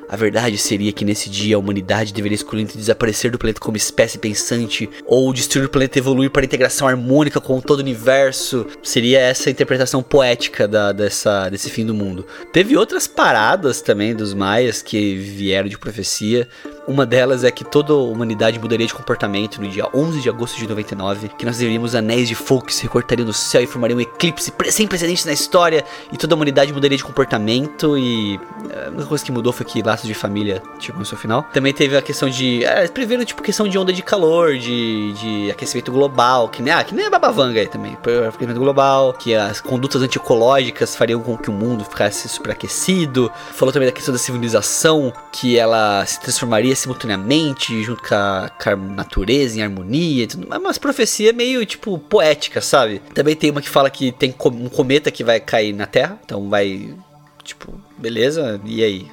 [0.09, 3.75] A verdade seria que nesse dia a humanidade deveria escolher entre desaparecer do planeta como
[3.75, 7.81] espécie pensante ou destruir o planeta e evoluir para a integração harmônica com todo o
[7.81, 8.65] universo.
[8.81, 12.25] Seria essa a interpretação poética da, dessa, desse fim do mundo.
[12.53, 16.47] Teve outras paradas também dos maias que vieram de profecia.
[16.87, 20.57] Uma delas é que toda a humanidade mudaria de comportamento no dia 11 de agosto
[20.57, 23.97] de 99, que nós veríamos anéis de fogo que se recortariam no céu e formariam
[23.97, 25.83] um eclipse sem precedentes na história,
[26.13, 28.39] e toda a humanidade mudaria de comportamento, e
[28.69, 31.43] eh, a única coisa que mudou foi que de família chegou no seu final.
[31.53, 32.63] Também teve a questão de.
[32.63, 36.83] É, preveram, tipo, questão de onda de calor, de, de aquecimento global, que nem, ah,
[36.83, 37.97] que nem a babavanga aí também.
[38.27, 43.31] Aquecimento global, que as condutas antiecológicas fariam com que o mundo ficasse superaquecido.
[43.53, 48.69] Falou também da questão da civilização, que ela se transformaria simultaneamente junto com a, com
[48.69, 50.27] a natureza, em harmonia.
[50.27, 50.47] tudo.
[50.53, 53.01] É umas profecias meio, tipo, poéticas, sabe?
[53.13, 56.49] Também tem uma que fala que tem um cometa que vai cair na Terra, então
[56.49, 56.95] vai.
[57.43, 59.07] Tipo, beleza, e aí?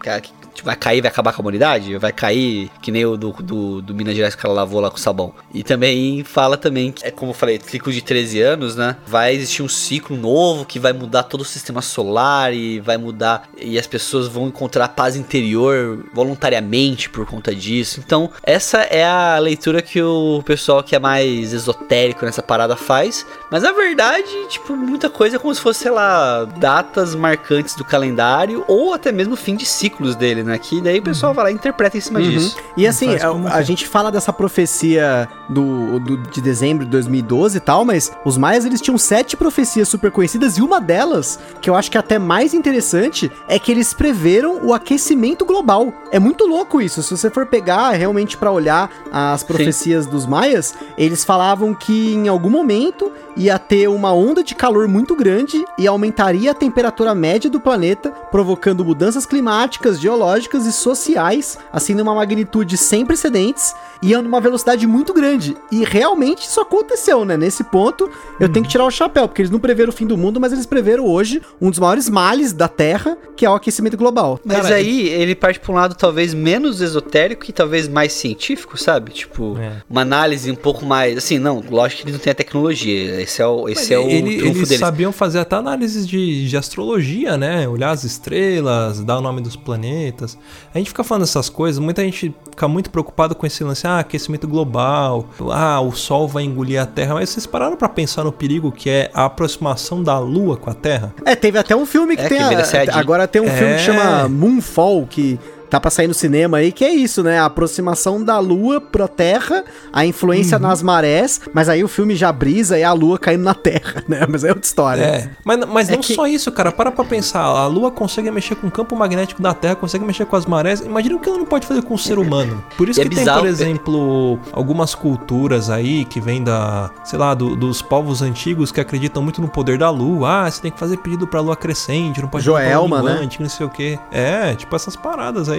[0.00, 0.22] Cara,
[0.58, 1.96] tipo, vai cair, vai acabar com a humanidade?
[1.96, 4.96] Vai cair que nem o do, do, do Minas Gerais que cara lavou lá com
[4.96, 5.32] sabão.
[5.52, 8.96] E também fala também, que, é como eu falei, ciclo de 13 anos, né?
[9.06, 13.48] Vai existir um ciclo novo que vai mudar todo o sistema solar e vai mudar.
[13.56, 18.00] E as pessoas vão encontrar paz interior voluntariamente por conta disso.
[18.04, 23.24] Então, essa é a leitura que o pessoal que é mais esotérico nessa parada faz.
[23.50, 27.84] Mas na verdade, tipo, muita coisa é como se fosse, sei lá, datas marcantes do
[27.84, 30.47] calendário ou até mesmo fim de ciclos dele, né?
[30.56, 32.56] Que daí o pessoal vai lá e interpreta em cima disso.
[32.76, 37.60] E assim, a, a gente fala dessa profecia do, do- de dezembro de 2012 e
[37.60, 41.74] tal, mas os maias eles tinham sete profecias super conhecidas e uma delas, que eu
[41.74, 45.92] acho que é até mais interessante, é que eles preveram o aquecimento global.
[46.12, 47.02] É muito louco isso.
[47.02, 52.28] Se você for pegar realmente pra olhar as profecias dos maias, eles falavam que em
[52.28, 57.48] algum momento ia ter uma onda de calor muito grande e aumentaria a temperatura média
[57.48, 64.22] do planeta, provocando mudanças climáticas, geológicas e sociais, assim numa magnitude sem precedentes e a
[64.22, 65.56] numa velocidade muito grande.
[65.72, 67.36] E realmente isso aconteceu, né?
[67.36, 68.08] Nesse ponto,
[68.38, 70.52] eu tenho que tirar o chapéu, porque eles não preveram o fim do mundo, mas
[70.52, 74.38] eles preveram hoje um dos maiores males da Terra, que é o aquecimento global.
[74.44, 78.76] Mas Cara, aí ele parte pra um lado talvez menos esotérico e talvez mais científico,
[78.78, 79.10] sabe?
[79.12, 79.82] Tipo, É.
[79.90, 81.18] uma análise um pouco mais.
[81.18, 83.20] Assim, não, lógico que ele não tem a tecnologia.
[83.20, 84.80] Esse é o, esse é o Ele- trunfo eles deles.
[84.80, 87.66] sabiam fazer até análises de, de astrologia, né?
[87.68, 90.27] Olhar as estrelas, dar o nome dos planetas.
[90.74, 94.00] A gente fica falando essas coisas, muita gente fica muito preocupado com esse lance, ah,
[94.00, 97.14] aquecimento global, ah, o Sol vai engolir a Terra.
[97.14, 100.74] Mas vocês pararam pra pensar no perigo que é a aproximação da Lua com a
[100.74, 101.14] Terra?
[101.24, 102.38] É, teve até um filme que É, tem.
[102.84, 103.76] que a- agora tem um filme É.
[103.76, 105.38] que chama Moonfall, que
[105.68, 107.38] tá pra sair no cinema aí, que é isso, né?
[107.38, 110.62] A aproximação da Lua pra Terra, a influência Uhum.
[110.62, 114.26] nas marés, mas aí o filme já brisa e a Lua caindo na Terra, né?
[114.28, 115.02] Mas é outra história.
[115.02, 116.72] É, mas, mas É não que- só isso, cara.
[116.72, 117.40] Para pra pensar.
[117.42, 120.80] A Lua consegue mexer com o campo magnético da Terra, consegue mexer com as marés.
[120.80, 122.62] Imagina o que ela não pode fazer com o ser humano.
[122.76, 126.90] Por isso é que tem, bizarro, por é- exemplo, algumas culturas aí que vêm da,
[127.04, 130.44] sei lá, do- dos povos antigos que acreditam muito no poder da Lua.
[130.46, 133.28] Ah, você tem que fazer pedido pra Lua crescente, não pode Joelma, lua né?
[133.40, 133.98] não sei o quê.
[134.12, 135.57] É, tipo essas paradas aí.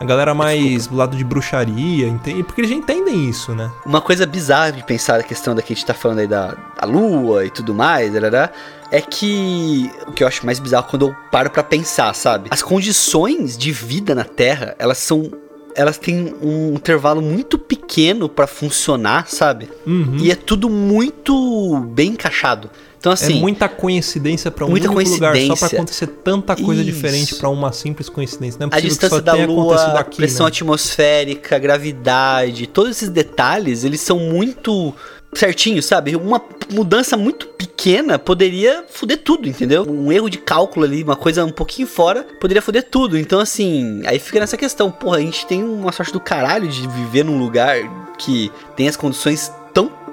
[0.00, 2.42] A galera mais do lado de bruxaria, entende?
[2.42, 3.70] Porque eles já entendem isso, né?
[3.86, 6.48] Uma coisa bizarra de pensar a questão da que a gente tá falando aí da,
[6.48, 8.50] da lua e tudo mais, darará,
[8.90, 12.48] é que o que eu acho mais bizarro quando eu paro pra pensar, sabe?
[12.50, 15.30] As condições de vida na Terra, elas são
[15.76, 19.68] elas têm um intervalo muito pequeno pra funcionar, sabe?
[19.86, 20.18] Uhum.
[20.20, 22.70] E é tudo muito bem encaixado.
[23.04, 25.76] Então assim, é muita coincidência pra um muita único lugar, só pra coincidência.
[25.76, 26.90] acontecer tanta coisa Isso.
[26.90, 28.58] diferente pra uma simples coincidência.
[28.58, 30.48] Não é a possível que só distância da tenha acontecido Lua, aqui, pressão né?
[30.48, 34.94] atmosférica, gravidade, todos esses detalhes, eles são muito
[35.34, 36.16] certinhos, sabe?
[36.16, 36.40] Uma
[36.72, 39.84] mudança muito pequena poderia foder tudo, entendeu?
[39.86, 43.18] Um erro de cálculo ali, uma coisa um pouquinho fora, poderia foder tudo.
[43.18, 46.88] Então, assim, aí fica nessa questão, porra, a gente tem uma sorte do caralho de
[46.88, 47.76] viver num lugar
[48.16, 49.52] que tem as condições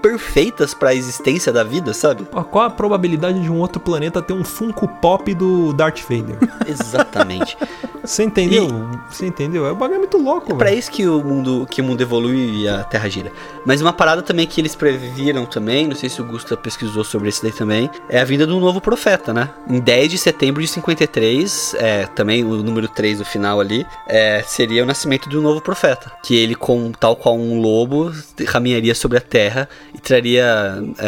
[0.01, 2.23] perfeitas pra existência da vida, sabe?
[2.23, 6.37] Pô, Qual a probabilidade de um outro planeta ter um Funko Pop do Darth Vader?
[6.67, 7.57] Exatamente.
[8.03, 8.67] Você entendeu?
[9.09, 9.65] Você entendeu?
[9.67, 12.61] É um bagulho muito louco, É pra isso que o mundo que o mundo evolui
[12.61, 13.31] e a Terra gira.
[13.65, 17.29] Mas uma parada também que eles previram também, não sei se o Gusta pesquisou sobre
[17.29, 19.49] isso daí também, é a vinda do novo profeta, né?
[19.69, 24.43] Em 10 de setembro de 53, é, também o número 3 do final ali, é,
[24.47, 26.11] seria o nascimento do novo profeta.
[26.23, 28.11] Que ele, com, tal qual um lobo,
[28.47, 31.07] caminharia sobre a Terra e traria é,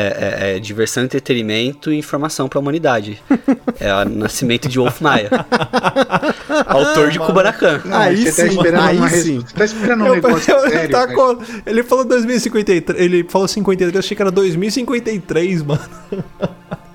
[0.51, 3.21] é, é, diversão, entretenimento e informação pra humanidade.
[3.79, 5.29] é o nascimento de Wolf Maia.
[6.67, 7.81] autor de Kubanacan.
[7.85, 9.39] Não, Aí você tá sim, esperando aí uma sim.
[9.39, 10.89] Você tá esperando um Eu- negócio eu- sério.
[10.91, 15.81] tá com- ele falou 2053, ele falou 53, eu achei que era 2053, mano.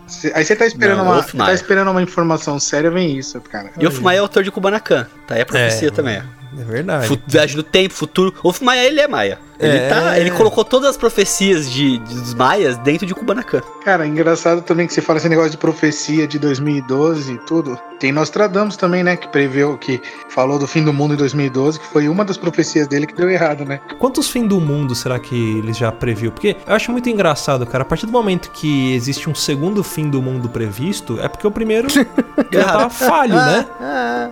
[0.07, 3.71] Cê- Aí você tá esperando Não, uma, tá esperando uma informação séria, vem isso, cara.
[3.79, 5.07] E Wolf Maia é autor de Kubanacan.
[5.27, 6.17] Tá aí a profecia É, também.
[6.59, 7.07] É verdade.
[7.09, 8.35] Fu- Viagem do tempo, futuro.
[8.43, 9.39] Wolf Maia, ele é Maia.
[9.59, 9.89] Ele, É.
[9.89, 13.61] tá, ele colocou todas as profecias de, dos Maias dentro de Kubanacan.
[13.85, 17.79] Cara, engraçado também que você fala esse negócio de profecia de 2012 e tudo.
[17.99, 19.17] Tem Nostradamus também, né?
[19.17, 22.87] Que preveu, que falou do fim do mundo em 2012, que foi uma das profecias
[22.87, 23.81] dele que deu errado, né?
[23.99, 26.31] Quantos fim do mundo será que eles já previu?
[26.31, 27.83] Porque eu acho muito engraçado, cara.
[27.83, 31.51] A partir do momento que existe um segundo fim do mundo previsto, é porque o
[31.51, 31.89] primeiro
[32.53, 33.67] já tá falho, né?
[33.81, 34.31] Ah,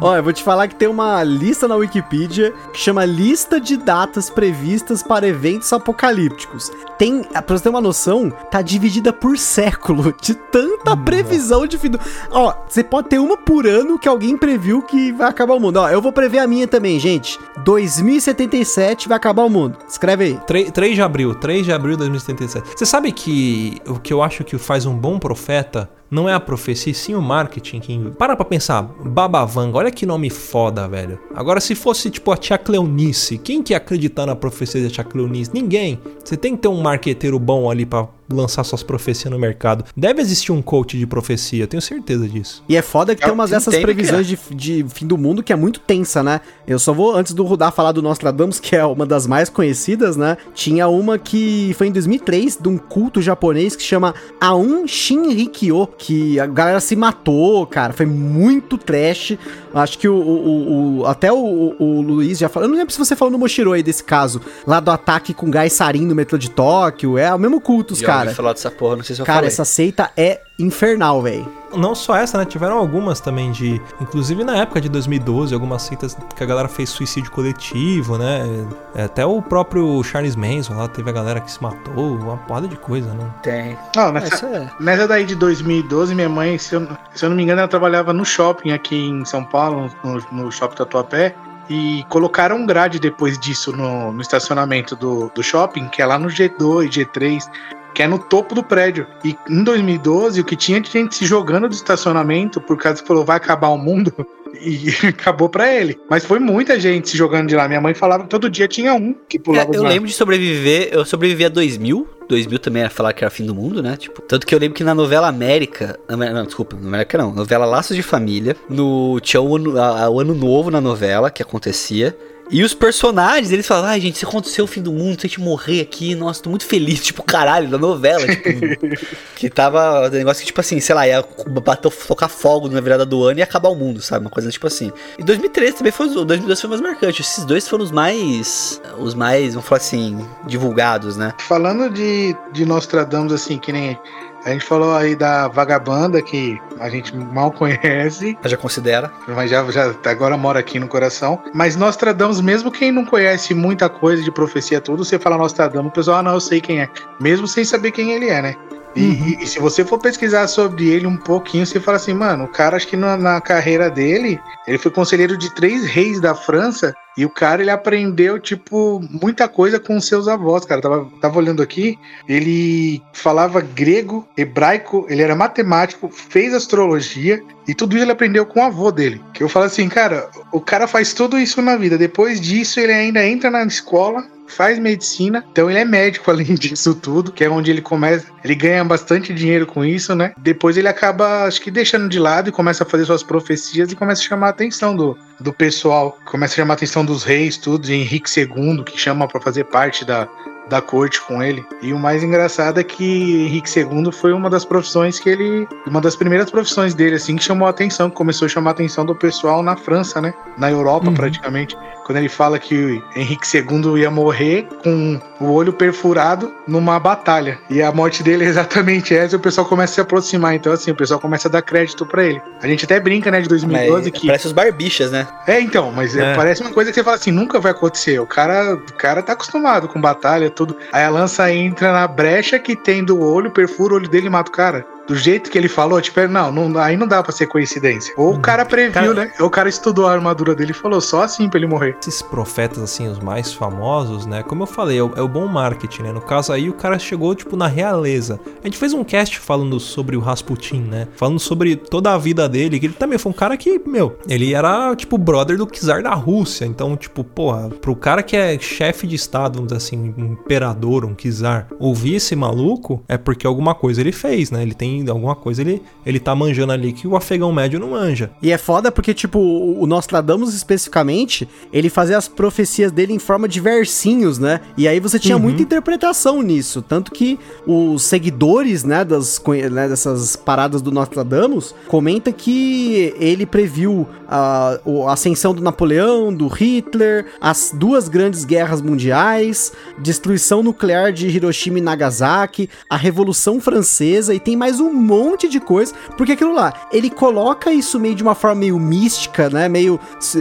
[0.00, 3.76] Ó, eu vou te falar que tem uma lista na Wikipedia que chama Lista de
[3.76, 4.61] Datas Previstas
[5.02, 6.70] para Eventos Apocalípticos.
[6.98, 11.90] Tem, pra você ter uma noção, tá dividida por século, de tanta previsão de fim
[11.90, 12.00] do...
[12.30, 15.78] Ó, você pode ter uma por ano que alguém previu que vai acabar o mundo.
[15.78, 17.38] Ó, eu vou prever a minha também, gente.
[17.64, 19.78] 2077 vai acabar o mundo.
[19.88, 20.40] Escreve aí.
[20.46, 22.76] 3, 3 de abril, 3 de abril de 2077.
[22.76, 26.38] Você sabe que o que eu acho que faz um bom profeta não é a
[26.38, 27.80] profecia, sim o marketing.
[27.80, 27.98] Que...
[28.18, 31.18] Para pra pensar, Babavanga, olha que nome foda, velho.
[31.34, 35.02] Agora, se fosse tipo a Tia Cleonice, quem que ia acreditar na profecia da Tia
[35.02, 35.50] Cleonice?
[35.54, 35.98] Ninguém.
[36.22, 38.06] Você tem que ter um marqueteiro bom ali pra
[38.36, 39.84] lançar suas profecias no mercado.
[39.96, 42.62] Deve existir um coach de profecia, tenho certeza disso.
[42.68, 45.52] E é foda que É, tem umas dessas previsões de, de fim do mundo que
[45.52, 46.40] é muito tensa, né?
[46.66, 50.16] Eu só vou, antes do Rudá falar do Nostradamus, que é uma das mais conhecidas,
[50.16, 50.36] né?
[50.54, 56.38] Tinha uma que foi em 2003, de um culto japonês que chama Aum Shinrikyo, que
[56.40, 57.92] a galera se matou, cara.
[57.92, 59.36] Foi muito trash.
[59.74, 62.66] Acho que o, o- o- até o, o Luiz já falou.
[62.68, 65.50] Eu não lembro se você falou no Moshiro aí desse caso, lá do ataque com
[65.50, 67.16] gás sarin no metrô de Tóquio.
[67.16, 68.34] É o mesmo culto, os cara.
[68.34, 69.48] falar dessa porra, não sei se eu Cara, falei.
[69.48, 71.46] essa seita é infernal, velho.
[71.74, 72.44] Não só essa, né?
[72.44, 73.80] Tiveram algumas também de.
[74.00, 78.66] Inclusive na época de 2012, algumas seitas que a galera fez suicídio coletivo, né?
[78.94, 82.68] É, Até o próprio Charles Manson lá teve a galera que se matou, uma porrada
[82.68, 83.30] de coisa, né?
[83.42, 83.76] Tem.
[83.96, 84.70] Não, nessa, Essa é.
[84.80, 88.12] nessa daí de 2012, minha mãe, se eu, se eu não me engano, ela trabalhava
[88.12, 91.34] no shopping aqui em São Paulo, no, no shopping Tatuapé.
[91.70, 96.18] E colocaram um grade depois disso no, no estacionamento do, do shopping, que é lá
[96.18, 97.48] no G2, G3,
[97.94, 99.06] que é no topo do prédio.
[99.24, 103.06] E em 2012, o que tinha de gente se jogando do estacionamento por causa que
[103.08, 104.12] falou vai acabar o mundo.
[104.60, 105.98] E acabou pra ele.
[106.10, 107.66] Mas foi muita gente se jogando de lá.
[107.66, 110.12] Minha mãe falava que todo dia tinha um que É, pulava eu os lembro de
[110.14, 112.06] sobreviver, eu sobrevivi a 2000.
[112.28, 113.96] 2000 também era falar que era fim do mundo, né?
[113.96, 117.64] Tipo, tanto que eu lembro que na novela América, não, desculpa, na América não, novela
[117.64, 121.42] Laços de Família, no tinha o ano, a- a- o ano novo na novela que
[121.42, 122.14] acontecia.
[122.52, 125.28] E os personagens, eles falavam, ai gente, se aconteceu o fim do mundo, se a
[125.28, 128.50] gente morrer aqui, nossa, tô muito feliz, tipo, caralho, da novela, tipo,
[129.34, 133.06] que tava, o negócio que, tipo assim, sei lá, ia bater, tocar fogo na virada
[133.06, 134.92] do ano e acabar o mundo, sabe, uma coisa tipo assim.
[135.18, 139.14] E 2013 também foi, os- 2012 foi mais marcante, esses dois foram os mais, os
[139.14, 141.32] mais, vamos falar assim, divulgados, né?
[141.48, 143.98] Falando de, de Nostradamus, assim, que nem
[144.44, 149.12] a gente falou aí da vagabanda, que a gente mal conhece, Já considera.
[149.28, 151.40] mas já, já agora mora aqui no coração.
[151.54, 155.94] Mas Nostradamus, mesmo quem não conhece muita coisa de profecia, tudo, você fala Nostradamus, o
[155.94, 156.88] pessoal, ah, não, eu sei quem é.
[157.20, 158.56] Mesmo sem saber quem ele é, né?
[158.94, 162.44] E, e- e se você for pesquisar sobre ele um pouquinho, você fala assim, mano,
[162.44, 166.34] o cara, acho que na, na carreira dele, ele foi conselheiro de três reis da
[166.34, 166.94] França.
[167.16, 170.80] E o cara, ele aprendeu, tipo, muita coisa com seus avós, cara.
[170.80, 177.94] Tava, tava olhando aqui, ele falava grego, hebraico, ele era matemático, fez astrologia, e tudo
[177.94, 179.20] isso ele aprendeu com o avô dele.
[179.34, 181.98] Que eu falo assim, cara, o cara faz tudo isso na vida.
[181.98, 186.94] Depois disso, ele ainda entra na escola, faz medicina, então ele é médico além disso
[186.94, 190.32] tudo, que é onde ele começa, ele ganha bastante dinheiro com isso, né?
[190.38, 193.96] Depois ele acaba, acho que deixando de lado e começa a fazer suas profecias e
[193.96, 197.56] começa a chamar a atenção do, do pessoal, começa a chamar a atenção dos reis,
[197.56, 200.28] tudo, Henrique II, que chama pra fazer parte da,
[200.72, 201.66] da corte com ele.
[201.82, 205.68] E o mais engraçado é que Henrique II foi uma das profissões que ele.
[205.86, 208.72] Uma das primeiras profissões dele, assim, que chamou a atenção, que começou a chamar a
[208.72, 210.32] atenção do pessoal na França, né?
[210.56, 211.14] Na Europa, Uhum.
[211.14, 211.76] praticamente.
[212.06, 217.58] Quando ele fala que Henrique II ia morrer com o olho perfurado numa batalha.
[217.70, 220.54] E a morte dele é exatamente essa, e o pessoal começa a se aproximar.
[220.54, 222.40] Então, assim, o pessoal começa a dar crédito pra ele.
[222.62, 224.26] A gente até brinca, né, de 2012 Mas que.
[224.26, 225.28] Parece os barbichas, né?
[225.46, 226.34] É, então, mas é, É.
[226.34, 228.18] parece uma coisa que você fala assim, nunca vai acontecer.
[228.18, 230.76] O cara, o cara tá acostumado com batalha, tudo.
[230.92, 234.30] Aí a lança entra na brecha que tem do olho, perfura o olho dele e
[234.30, 234.86] mata o cara.
[235.06, 238.14] Do jeito que ele falou, tipo, é, não, não aí não dá pra ser coincidência.
[238.16, 239.32] Ou o cara previu, Cara- né?
[239.40, 241.96] Ou o cara estudou a armadura dele e falou só assim pra ele morrer.
[242.00, 244.42] Esses profetas, assim, os mais famosos, né?
[244.42, 246.12] Como eu falei, é o, é o bom marketing, né?
[246.12, 248.38] No caso aí, o cara chegou, tipo, na realeza.
[248.62, 251.08] A gente fez um cast falando sobre o Rasputin, né?
[251.16, 254.54] Falando sobre toda a vida dele, que ele também foi um cara que, meu, ele
[254.54, 256.64] era, tipo, brother do czar da Rússia.
[256.64, 261.04] Então, tipo, porra, pro cara que é chefe de estado, vamos dizer assim, um imperador,
[261.04, 264.62] um czar, ouvir esse maluco, é porque alguma coisa ele fez, né?
[264.62, 268.30] Ele tem alguma coisa, ele, ele tá manjando ali que o afegão médio não manja.
[268.42, 273.48] E é foda porque, tipo, o Nostradamus especificamente, ele fazia as profecias dele em forma
[273.48, 274.60] de versinhos, né?
[274.76, 275.42] E aí você tinha Uhum.
[275.42, 276.82] muita interpretação nisso.
[276.82, 279.40] Tanto que os seguidores, né, das,
[279.70, 284.78] né, dessas paradas do Nostradamus, comenta que ele previu a,
[285.08, 291.78] a ascensão do Napoleão, do Hitler, as duas grandes guerras mundiais, destruição nuclear de Hiroshima
[291.78, 296.72] e Nagasaki, a Revolução Francesa e tem mais um monte de coisa, porque aquilo lá,
[296.92, 299.98] ele coloca isso meio de uma forma meio mística, né, meio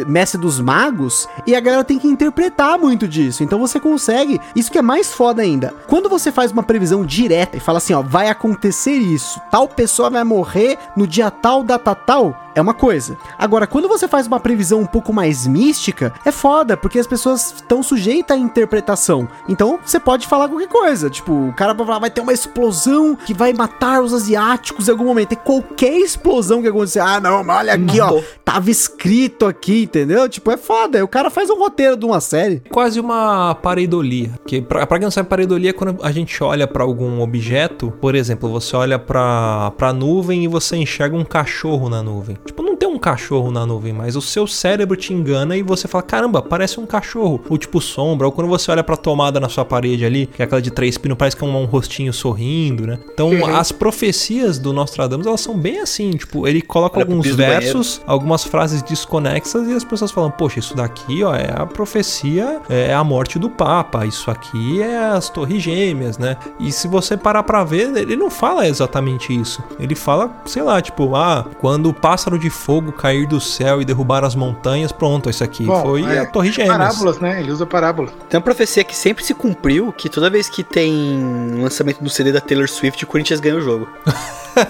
[0.08, 3.44] mestre dos magos, e a galera tem que interpretar muito disso.
[3.44, 5.74] Então você consegue, isso que é mais foda ainda.
[5.88, 10.10] Quando você faz uma previsão direta e fala assim, ó, vai acontecer isso, tal pessoa
[10.10, 13.18] vai morrer no dia tal, data tal, é uma coisa.
[13.38, 17.54] Agora, quando você faz uma previsão um pouco mais mística, é foda, porque as pessoas
[17.56, 19.28] estão sujeitas à interpretação.
[19.48, 21.10] Então, você pode falar qualquer coisa.
[21.10, 24.92] Tipo, o cara vai falar, vai ter uma explosão que vai matar os asiáticos em
[24.92, 25.34] algum momento.
[25.34, 30.28] E qualquer explosão que acontecer, ah, não, mas olha aqui, ó, tava escrito aqui, entendeu?
[30.28, 31.04] Tipo, é foda.
[31.04, 32.62] O cara faz um roteiro de uma série.
[32.72, 34.32] Quase uma pareidolia.
[34.46, 37.92] Que pra, pra quem não sabe, pareidolia é quando a gente olha pra algum objeto.
[38.02, 42.38] Por exemplo, você olha pra, pra nuvem e você enxerga um cachorro na nuvem.
[42.46, 45.88] Tipo, não tem um cachorro na nuvem, mas o seu cérebro te engana e você
[45.88, 47.42] fala, caramba, parece um cachorro.
[47.50, 48.28] Ou tipo sombra.
[48.28, 50.98] Ou quando você olha pra tomada na sua parede ali, que é aquela de três
[50.98, 53.00] pinos, parece que é um, um rostinho sorrindo, né?
[53.14, 56.12] Então, as profecias do Nostradamus, elas são bem assim.
[56.12, 57.62] Tipo, ele coloca Olha alguns banheiro.
[57.62, 62.62] versos, algumas frases desconexas e as pessoas falam, poxa, isso daqui, ó, é a profecia,
[62.70, 66.38] é a morte do Papa, isso aqui é as torres gêmeas, né?
[66.60, 69.64] E se você parar pra ver, ele não fala exatamente isso.
[69.80, 73.86] Ele fala, sei lá, tipo, ah, quando o pássaro de fogo cair do céu e
[73.86, 76.78] derrubar as montanhas, pronto, isso aqui Bom, foi é, a torre gêmeas.
[76.78, 77.40] Parábolas, né?
[77.42, 78.10] Ele usa parábola.
[78.30, 81.20] Tem uma profecia que sempre se cumpriu, que toda vez que tem
[81.62, 83.88] lançamento do CD da Taylor Swift, o Corinthians ganha o jogo.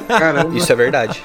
[0.08, 1.24] Caramba, Isso é verdade.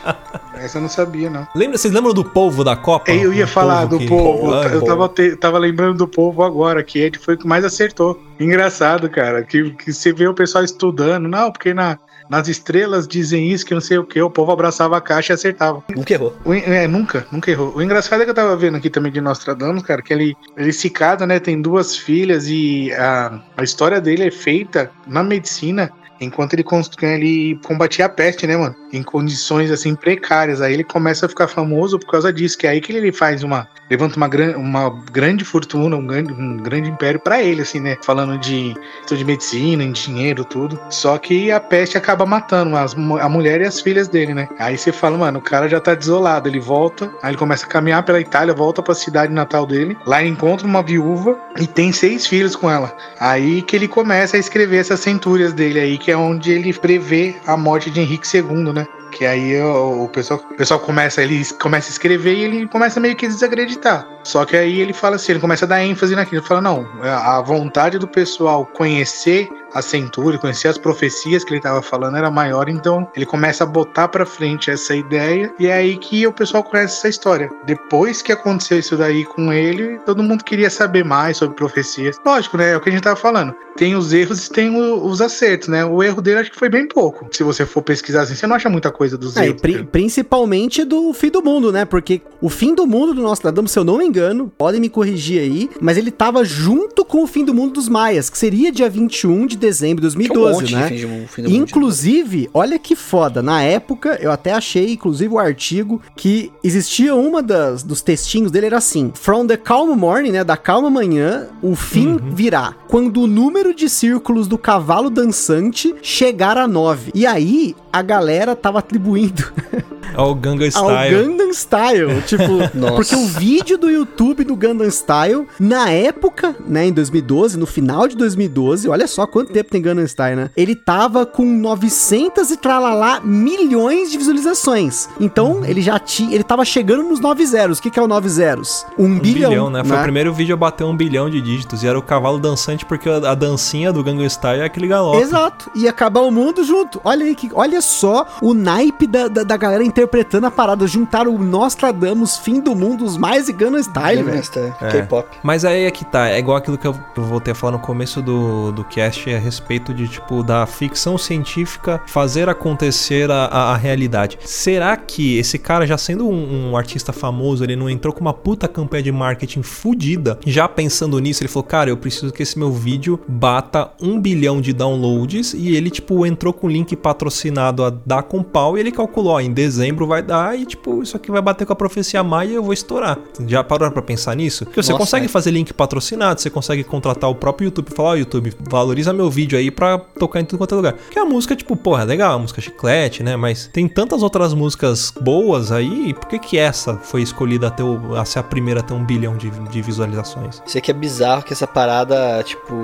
[0.54, 1.46] essa eu não sabia, não.
[1.54, 3.10] Lembra, vocês lembram do polvo da Copa?
[3.10, 4.52] Eu ia falar do que- povo.
[4.54, 7.64] Ah, eu tava, te- tava lembrando do povo agora, que ele foi o que mais
[7.64, 8.18] acertou.
[8.40, 9.42] Engraçado, cara.
[9.42, 11.28] Que, que você vê o pessoal estudando.
[11.28, 14.20] Não, porque na, nas estrelas dizem isso, que não sei o que.
[14.20, 15.82] O povo abraçava a caixa e acertava.
[15.94, 16.36] Nunca errou.
[16.44, 17.74] O é, nunca, nunca errou.
[17.74, 20.72] O engraçado é que eu tava vendo aqui também de Nostradamus, cara, que ele, ele
[20.72, 21.38] se casa, né?
[21.38, 26.64] Tem duas filhas e a, a história dele é feita na medicina enquanto ele,
[27.02, 28.74] ele combatia a peste, né, mano?
[28.96, 30.60] Em condições assim precárias.
[30.60, 33.42] Aí ele começa a ficar famoso por causa disso, que é aí que ele faz
[33.42, 33.68] uma.
[33.88, 37.96] Levanta uma, gran, uma grande fortuna, um grande, um grande império pra ele, assim, né?
[38.02, 38.74] Falando de,
[39.08, 40.80] de medicina, em dinheiro, tudo.
[40.90, 44.48] Só que a peste acaba matando as, a mulher e as filhas dele, né?
[44.58, 46.48] Aí você fala, mano, o cara já tá desolado.
[46.48, 49.96] Ele volta, aí ele começa a caminhar pela Itália, volta pra cidade natal dele.
[50.04, 52.96] Lá encontra uma viúva e tem seis filhos com ela.
[53.20, 57.36] Aí que ele começa a escrever essas centúrias dele aí, que é onde ele prevê
[57.46, 58.85] a morte de Henrique II, né?
[59.10, 63.00] Que aí o, o pessoal, o pessoal começa, ele começa a escrever e ele começa
[63.00, 64.06] meio que a desacreditar.
[64.24, 66.40] Só que aí ele fala assim, ele começa a dar ênfase naquilo.
[66.40, 71.58] Ele fala, não, a vontade do pessoal conhecer a centúria, conhecer as profecias que ele
[71.58, 75.72] estava falando era maior, então ele começa a botar pra frente essa ideia e é
[75.74, 77.50] aí que o pessoal conhece essa história.
[77.66, 82.16] Depois que aconteceu isso daí com ele, todo mundo queria saber mais sobre profecias.
[82.24, 82.72] Lógico, né?
[82.72, 83.54] É o que a gente tava falando.
[83.76, 85.84] Tem os erros e tem o- os acertos, né?
[85.84, 87.26] O erro dele acho que foi bem pouco.
[87.30, 89.60] Se você for pesquisar assim, você não acha muita coisa dos É, erros.
[89.60, 91.84] pri- principalmente do fim do mundo, né?
[91.84, 95.40] Porque o fim do mundo do Nostradamus, se eu não me engano, podem me corrigir
[95.40, 98.88] aí, mas ele tava junto com o fim do mundo dos Maias, que seria dia
[98.88, 100.82] 21 de dezembro de Que é um 2012, monte né?
[100.82, 101.62] de fim de fim do mundo.
[101.62, 107.42] Inclusive, olha que foda, na época eu até achei, inclusive, o artigo que existia uma
[107.42, 111.74] das dos textinhos dele era assim: From the calm morning, né, da calma manhã, o
[111.74, 117.10] fim virá quando o número de círculos do cavalo dançante chegar a 9.
[117.14, 119.52] E aí a galera tava atribuindo
[120.14, 121.14] Ao Ganga ao Style.
[121.16, 122.94] Gangnam Style, tipo, Nossa.
[122.94, 128.08] porque o vídeo do YouTube do Gangnam Style, na época, né, em 2012, no final
[128.08, 130.50] de 2012, olha só quanto tempo tem Gangnam Style, né?
[130.56, 135.08] Ele tava com 900 e tralalá milhões de visualizações.
[135.20, 137.78] Então, ele já tinha, ele tava chegando nos 9 zeros.
[137.78, 138.86] O que que é o 9 zeros?
[138.98, 139.84] Um, Um bilhão, bilhão, né?
[139.84, 141.82] Foi o primeiro vídeo a bater um bilhão de dígitos.
[141.82, 145.18] E era o cavalo dançante, porque a a dancinha do Gangnam Style é aquele galope.
[145.18, 145.70] Exato.
[145.74, 147.00] E acabar o mundo junto.
[147.04, 150.86] Olha aí, que, olha só o naipe da, da, da galera interpretando a parada.
[150.86, 154.42] Juntaram o Nostradamus, fim do mundo, os mais e Gangnam Style, velho.
[154.82, 154.88] É.
[154.90, 155.26] K-pop.
[155.42, 157.78] Mas aí é que tá, é igual aquilo que eu eu voltei a falar no
[157.78, 163.72] começo do, do cast a respeito de, tipo, da ficção científica fazer acontecer a, a,
[163.72, 164.38] a realidade.
[164.44, 168.34] Será que esse cara, já sendo um, um artista famoso, ele não entrou com uma
[168.34, 170.38] puta campanha de marketing fodida?
[170.46, 174.60] Já pensando nisso, ele falou, cara, eu preciso que esse meu vídeo bata um bilhão
[174.60, 178.80] de downloads e ele, tipo, entrou com o link patrocinado a dar com pau e
[178.80, 181.76] ele calculou, ó, em dezembro vai dar e, tipo, isso aqui vai bater com a
[181.76, 183.18] profecia maia e eu vou estourar.
[183.46, 184.64] Já parou pra pensar nisso?
[184.64, 185.28] Porque você Nossa, consegue é.
[185.28, 189.30] fazer link patrocinado, você consegue contratar o próprio YouTube e falar, ó, YouTube, valoriza meu
[189.30, 190.94] vídeo aí pra tocar em tudo quanto é lugar.
[191.10, 193.36] Que a música, tipo, porra, é legal, a música chiclete, né?
[193.36, 197.82] Mas tem tantas outras músicas boas aí, por que que essa foi escolhida a, ter
[197.82, 200.62] o- a ser a primeira a ter um bilhão de, de visualizações?
[200.66, 202.74] Isso aqui é bizarro que essa parada, tipo,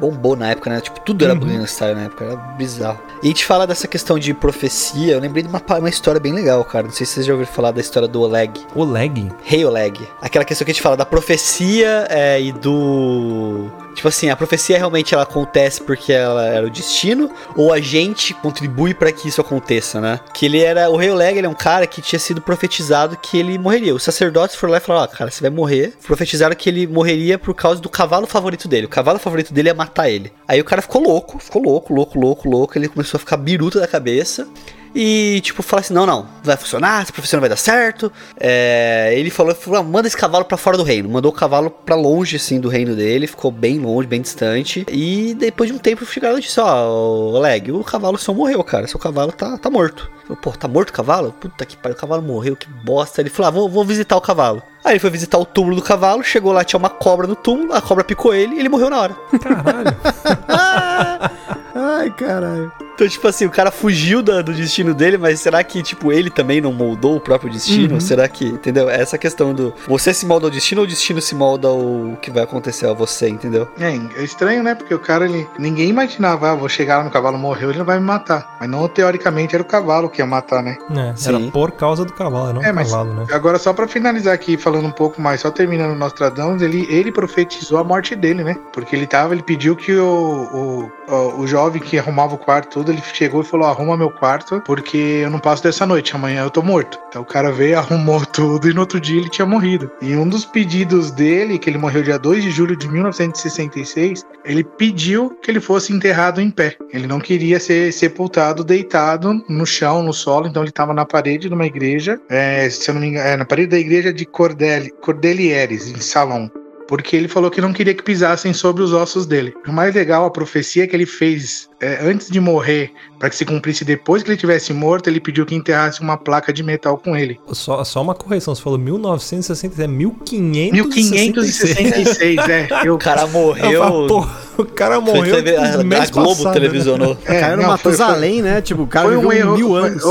[0.00, 0.80] bombou na época, né?
[0.80, 1.40] Tipo, tudo era Uhum.
[1.40, 2.98] Gangnam Style na época, era bizarro.
[3.22, 6.32] E a gente fala dessa questão de profecia, eu lembrei de uma, uma história bem
[6.32, 6.86] legal, cara.
[6.86, 8.60] Não sei se vocês já ouviram falar da história do Oleg.
[8.74, 9.30] Oleg?
[9.42, 10.06] Rei Oleg.
[10.20, 13.70] Aquela questão que a gente fala da profecia é, e do.
[13.94, 18.32] Tipo assim, a profecia realmente ela acontece porque ela era o destino, ou a gente
[18.34, 20.20] contribui para que isso aconteça, né?
[20.32, 20.88] Que ele era.
[20.88, 23.94] O Rei Oleg ele é um cara que tinha sido profetizado que ele morreria.
[23.94, 25.94] Os sacerdotes foram lá e falaram: Ó, cara, você vai morrer.
[26.02, 28.86] Profetizaram que ele morreria por causa do cavalo favorito dele.
[28.86, 30.32] O cavalo favorito dele ia matar ele.
[30.46, 32.78] Aí o cara ficou louco, ficou louco, louco, louco, louco.
[32.78, 34.48] Ele começou a ficar biruta da cabeça.
[34.94, 38.12] E, tipo, falar assim: não, não, vai funcionar, essa profissão não vai dar certo.
[38.38, 41.08] É, ele falou: falou, manda esse cavalo para fora do reino.
[41.08, 43.26] Mandou o cavalo para longe, assim, do reino dele.
[43.26, 44.84] Ficou bem longe, bem distante.
[44.88, 48.62] E depois de um tempo chegaram e disse: ó, oh, Oleg, o cavalo só morreu,
[48.64, 48.86] cara.
[48.86, 50.10] Seu cavalo tá, tá morto.
[50.42, 51.32] Pô, tá morto o cavalo?
[51.32, 53.20] Puta que pariu, o cavalo morreu, que bosta.
[53.20, 54.62] Ele falou: ah, vou, vou visitar o cavalo.
[54.84, 57.72] Aí ele foi visitar o túmulo do cavalo, chegou lá, tinha uma cobra no túmulo,
[57.74, 59.14] a cobra picou ele e ele morreu na hora.
[59.40, 59.96] Caralho.
[61.74, 62.72] Ai, caralho.
[62.94, 66.28] Então, tipo assim, o cara fugiu da- do destino dele, mas será que, tipo, ele
[66.28, 67.98] também não moldou o próprio destino?
[68.00, 68.90] Será que, entendeu?
[68.90, 72.30] Essa questão do você se molda ao destino ou o destino se molda ao que
[72.30, 73.66] vai acontecer a você, entendeu?
[73.78, 73.88] É,
[74.20, 74.74] é estranho, né?
[74.74, 75.48] Porque o cara, ele.
[75.58, 78.56] Ninguém imaginava, ah, vou chegar lá no cavalo, morreu, ele não vai me matar.
[78.60, 80.76] Mas não, teoricamente, era o cavalo que ia matar, né?
[80.90, 81.28] É, Sim.
[81.44, 83.26] era por causa do cavalo, não É, o mas- cavalo, né?
[83.32, 87.12] Agora, só pra finalizar aqui, falando um pouco mais, só terminando o Nostradamus, ele, ele
[87.12, 88.56] profetizou a morte dele, né?
[88.72, 92.92] Porque ele tava, ele pediu que o, o, o, jovem que arrumava o quarto tudo,
[92.92, 96.50] ele chegou e falou: arruma meu quarto, porque eu não passo dessa noite, amanhã eu
[96.50, 96.98] tô morto.
[97.08, 99.90] Então o cara veio, arrumou tudo e no outro dia ele tinha morrido.
[100.00, 104.64] E um dos pedidos dele, que ele morreu dia 2 de julho de 1966, ele
[104.64, 106.76] pediu que ele fosse enterrado em pé.
[106.92, 111.48] Ele não queria ser sepultado deitado no chão, no solo, então ele estava na parede
[111.48, 114.24] de uma igreja, é, se eu não me engano, é, na parede da igreja de
[114.60, 116.48] Cordeli, Cordelieres, em Salom.
[116.86, 119.54] Porque ele falou que não queria que pisassem sobre os ossos dele.
[119.64, 123.44] O mais legal, a profecia que ele fez é, antes de morrer, para que se
[123.44, 127.16] cumprisse depois que ele tivesse morto, ele pediu que enterrasse uma placa de metal com
[127.16, 127.38] ele.
[127.52, 131.76] Só, só uma correção, você falou 1960, é 1566.
[131.78, 132.68] 1566, é.
[132.84, 134.26] Eu, O cara Eu falo, morreu.
[134.58, 136.52] o cara foi morreu TV a, mês a Globo passado, né?
[136.54, 137.16] televisionou.
[137.24, 138.60] é, Caiu no não, foi- foi- Matusalém, né?
[138.60, 139.56] Tipo, o cara Foi um viveu erro.
[139.56, 140.02] mil foi- anos.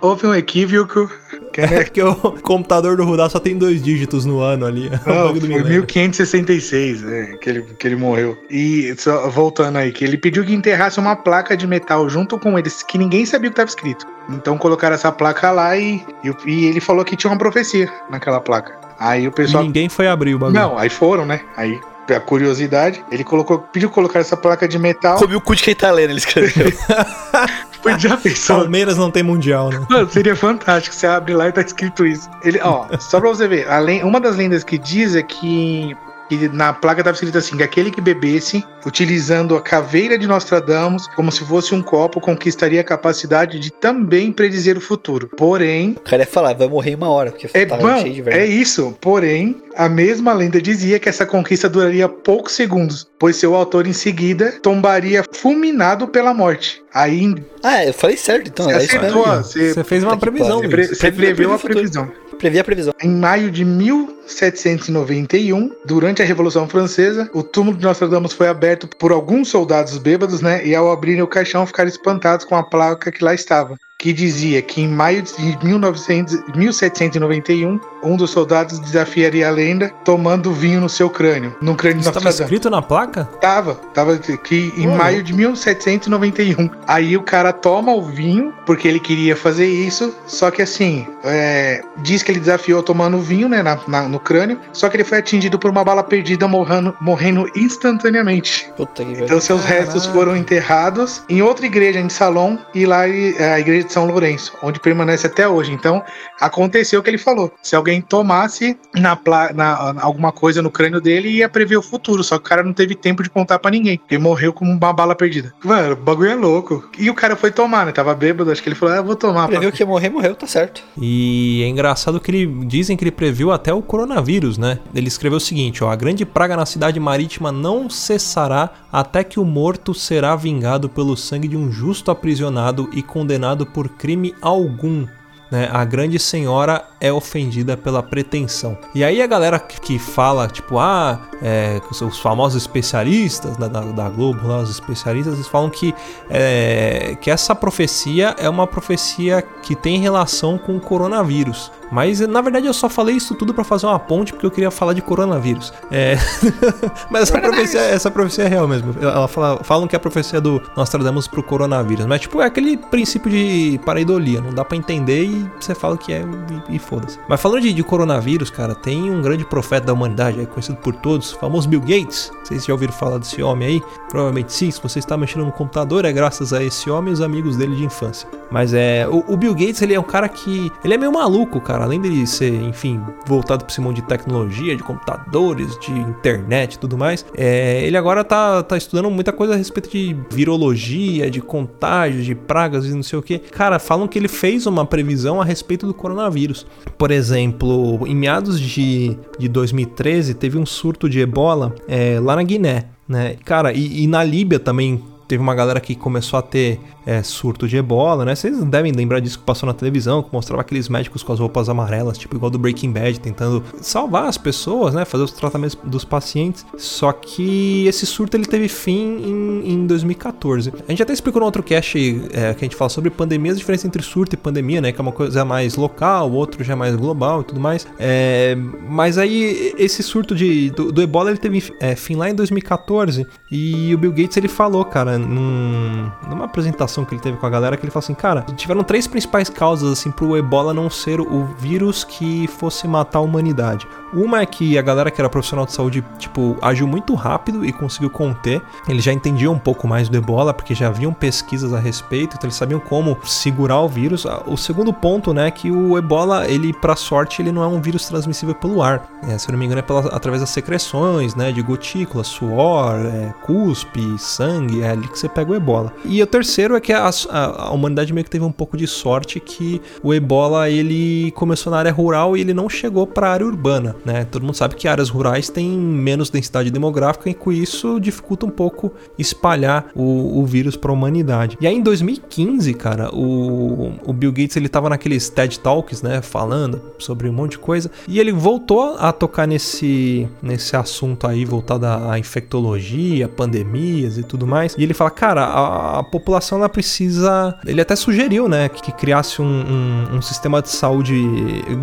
[0.00, 1.10] Houve- um equívoco.
[1.52, 4.88] Que, É né, que o computador do Rudá só tem dois dígitos no ano ali.
[5.06, 5.64] É Não, foi milênio.
[5.66, 8.36] 1566 né, que, ele, que ele morreu.
[8.50, 12.58] E só voltando aí, que ele pediu que enterrasse uma placa de metal junto com
[12.58, 14.06] eles, que ninguém sabia o que estava escrito.
[14.30, 18.40] Então colocaram essa placa lá e, e, e ele falou que tinha uma profecia naquela
[18.40, 18.74] placa.
[18.98, 19.64] Aí o E pessoal.
[19.64, 20.58] ninguém foi abrir o bagulho.
[20.58, 21.40] Não, aí foram, né?
[21.56, 25.16] Aí, a curiosidade, ele colocou, pediu colocar essa placa de metal.
[25.18, 26.70] Comi o cu de quem tá lendo, ele escreveu.
[27.82, 28.60] Foi já pensou.
[28.60, 29.84] Palmeiras não tem mundial, né?
[29.90, 30.94] Mano, seria fantástico.
[30.94, 32.30] Você abre lá e tá escrito isso.
[32.44, 35.96] Ele, ó, só pra você ver, além, uma das lendas que diz é que,
[36.38, 41.06] que na placa tava escrito assim: que aquele que bebesse, utilizando a caveira de Nostradamus,
[41.14, 45.28] como se fosse um copo, conquistaria a capacidade de também predizer o futuro.
[45.36, 48.22] Porém, O cara ia falar, vai morrer em uma hora, porque é tava bom, cheio
[48.22, 48.96] de é isso.
[49.00, 53.92] Porém, a mesma lenda dizia que essa conquista duraria poucos segundos, pois seu autor em
[53.92, 56.82] seguida tombaria fulminado pela morte.
[56.94, 58.66] Aí Ah, eu falei certo, então.
[58.66, 59.44] você É isso acertou, mesmo.
[59.44, 60.70] você, Você fez uma previsão, pariu.
[60.70, 61.74] pre- você Previ- preveu a previ o futuro.
[61.74, 62.21] previsão.
[62.42, 62.92] Previ a previsão.
[63.00, 69.12] Em maio de 1791, durante a Revolução Francesa, o túmulo de Nostradamus foi aberto por
[69.12, 70.66] alguns soldados bêbados, né?
[70.66, 74.60] E ao abrirem o caixão ficaram espantados com a placa que lá estava, que dizia
[74.60, 80.88] que em maio de 1900, 1791, um dos soldados desafiaria a lenda tomando vinho no
[80.88, 83.26] seu crânio, no crânio de Isso estava escrito na placa?
[83.40, 86.68] Tava, tava que em maio de 1791.
[86.88, 91.80] Aí o cara toma o vinho, porque ele queria fazer isso, só que assim, é,
[91.98, 95.04] diz que ele desafiou tomando o vinho, né, na- na- no crânio, só que ele
[95.04, 98.68] foi atingido por uma bala perdida, morrendo, morrendo instantaneamente.
[98.76, 103.52] Puta que Então seus restos foram enterrados em outra igreja em Salom, e lá é
[103.54, 105.70] a igreja de São Lourenço, onde permanece até hoje.
[105.72, 106.02] Então
[106.40, 107.52] aconteceu o que ele falou.
[107.62, 112.24] Se alguém tomasse na, pla- na- alguma coisa no crânio dele, ia prever o futuro.
[112.24, 114.00] Só que o cara não teve tempo de contar pra ninguém.
[114.10, 115.52] Ele morreu com uma bala perdida.
[115.62, 116.88] Mano, o bagulho é louco.
[116.98, 117.92] E o cara foi tomar, né?
[117.92, 119.46] Tava bêbado, acho que ele falou: Ah, eu vou tomar.
[119.48, 120.82] Previu que ia morrer, morreu, tá certo.
[121.00, 124.78] E é engraçado que ele dizem que ele previu até o coronavírus, né?
[124.94, 129.38] Ele escreveu o seguinte, ó: "A grande praga na cidade marítima não cessará até que
[129.40, 135.21] o morto será vingado pelo sangue de um justo aprisionado e condenado por crime algum."
[135.52, 138.78] Né, a grande senhora é ofendida pela pretensão.
[138.94, 143.82] E aí a galera que, fala, tipo, ah, é, os, os famosos especialistas da, da,
[143.82, 145.94] da Globo, lá, os especialistas, eles falam que,
[146.30, 151.70] é, que essa profecia é uma profecia que tem relação com o coronavírus.
[151.92, 154.70] Mas na verdade eu só falei isso tudo pra fazer uma ponte porque eu queria
[154.70, 155.74] falar de coronavírus.
[155.90, 156.16] É...
[157.12, 158.94] mas essa profecia, essa profecia é real mesmo.
[158.98, 162.06] Ela fala, falam que é a profecia do Nostradamus pro coronavírus.
[162.06, 164.40] Mas tipo, é aquele princípio de pareidolia.
[164.40, 166.24] Não dá pra entender e você fala que é
[166.68, 167.18] e, e foda-se.
[167.28, 171.32] Mas falando de, de coronavírus, cara, tem um grande profeta da humanidade, conhecido por todos,
[171.32, 172.30] o famoso Bill Gates.
[172.44, 173.82] Se já ouviram falar desse homem aí.
[174.08, 177.20] Provavelmente sim, se você está mexendo no computador, é graças a esse homem e os
[177.20, 178.28] amigos dele de infância.
[178.50, 179.08] Mas é.
[179.08, 180.70] O, o Bill Gates, ele é um cara que.
[180.84, 181.84] Ele é meio maluco, cara.
[181.84, 186.78] Além dele ser, enfim, voltado para esse mundo de tecnologia, de computadores, de internet e
[186.78, 187.24] tudo mais.
[187.34, 192.34] É, ele agora tá, tá estudando muita coisa a respeito de virologia, de contágios, de
[192.34, 193.38] pragas e não sei o que.
[193.38, 196.66] Cara, falam que ele fez uma previsão a respeito do coronavírus.
[196.98, 202.42] Por exemplo, em meados de, de 2013, teve um surto de ebola é, lá na
[202.42, 202.86] Guiné.
[203.06, 203.36] Né?
[203.44, 205.02] Cara, e, e na Líbia também
[205.32, 208.34] teve uma galera que começou a ter é, surto de ebola, né?
[208.34, 211.70] Vocês devem lembrar disso que passou na televisão, que mostrava aqueles médicos com as roupas
[211.70, 215.06] amarelas, tipo igual do Breaking Bad, tentando salvar as pessoas, né?
[215.06, 216.66] Fazer os tratamentos dos pacientes.
[216.76, 220.70] Só que esse surto ele teve fim em, em 2014.
[220.86, 221.98] A gente até explicou no outro cast
[222.34, 224.92] é, que a gente fala sobre pandemias, a diferença entre surto e pandemia, né?
[224.92, 227.86] Que é uma coisa mais local, o outro já é mais global e tudo mais.
[227.98, 228.54] É,
[228.86, 233.26] mas aí esse surto de, do, do ebola ele teve é, fim lá em 2014
[233.50, 237.50] e o Bill Gates ele falou, cara, num, numa apresentação que ele teve com a
[237.50, 241.20] galera que ele falou assim, cara, tiveram três principais causas assim pro Ebola não ser
[241.20, 243.86] o vírus que fosse matar a humanidade.
[244.12, 247.72] Uma é que a galera que era profissional de saúde, tipo, agiu muito rápido e
[247.72, 248.60] conseguiu conter.
[248.86, 252.46] Eles já entendiam um pouco mais do ebola, porque já haviam pesquisas a respeito, então
[252.46, 254.26] eles sabiam como segurar o vírus.
[254.46, 257.80] O segundo ponto, né, é que o ebola, ele, pra sorte, ele não é um
[257.80, 259.08] vírus transmissível pelo ar.
[259.26, 262.96] É, se eu não me engano, é pela, através das secreções, né, de gotículas, suor,
[263.06, 265.92] é, cuspe, sangue, é que você pega o ebola.
[266.04, 268.86] E o terceiro é que a, a, a humanidade meio que teve um pouco de
[268.86, 273.46] sorte que o ebola, ele começou na área rural e ele não chegou pra área
[273.46, 273.94] urbana.
[274.04, 274.24] Né?
[274.24, 278.50] Todo mundo sabe que áreas rurais têm menos densidade demográfica e com isso dificulta um
[278.50, 281.56] pouco espalhar o, o vírus para a humanidade.
[281.60, 286.22] E aí em 2015, cara, o, o Bill Gates ele tava naqueles TED Talks, né,
[286.22, 291.44] falando sobre um monte de coisa, e ele voltou a tocar nesse nesse assunto aí
[291.44, 294.74] voltado à infectologia, pandemias e tudo mais.
[294.78, 298.92] E ele fala, cara, a, a população ela precisa, ele até sugeriu, né, que, que
[298.92, 301.14] criasse um, um, um sistema de saúde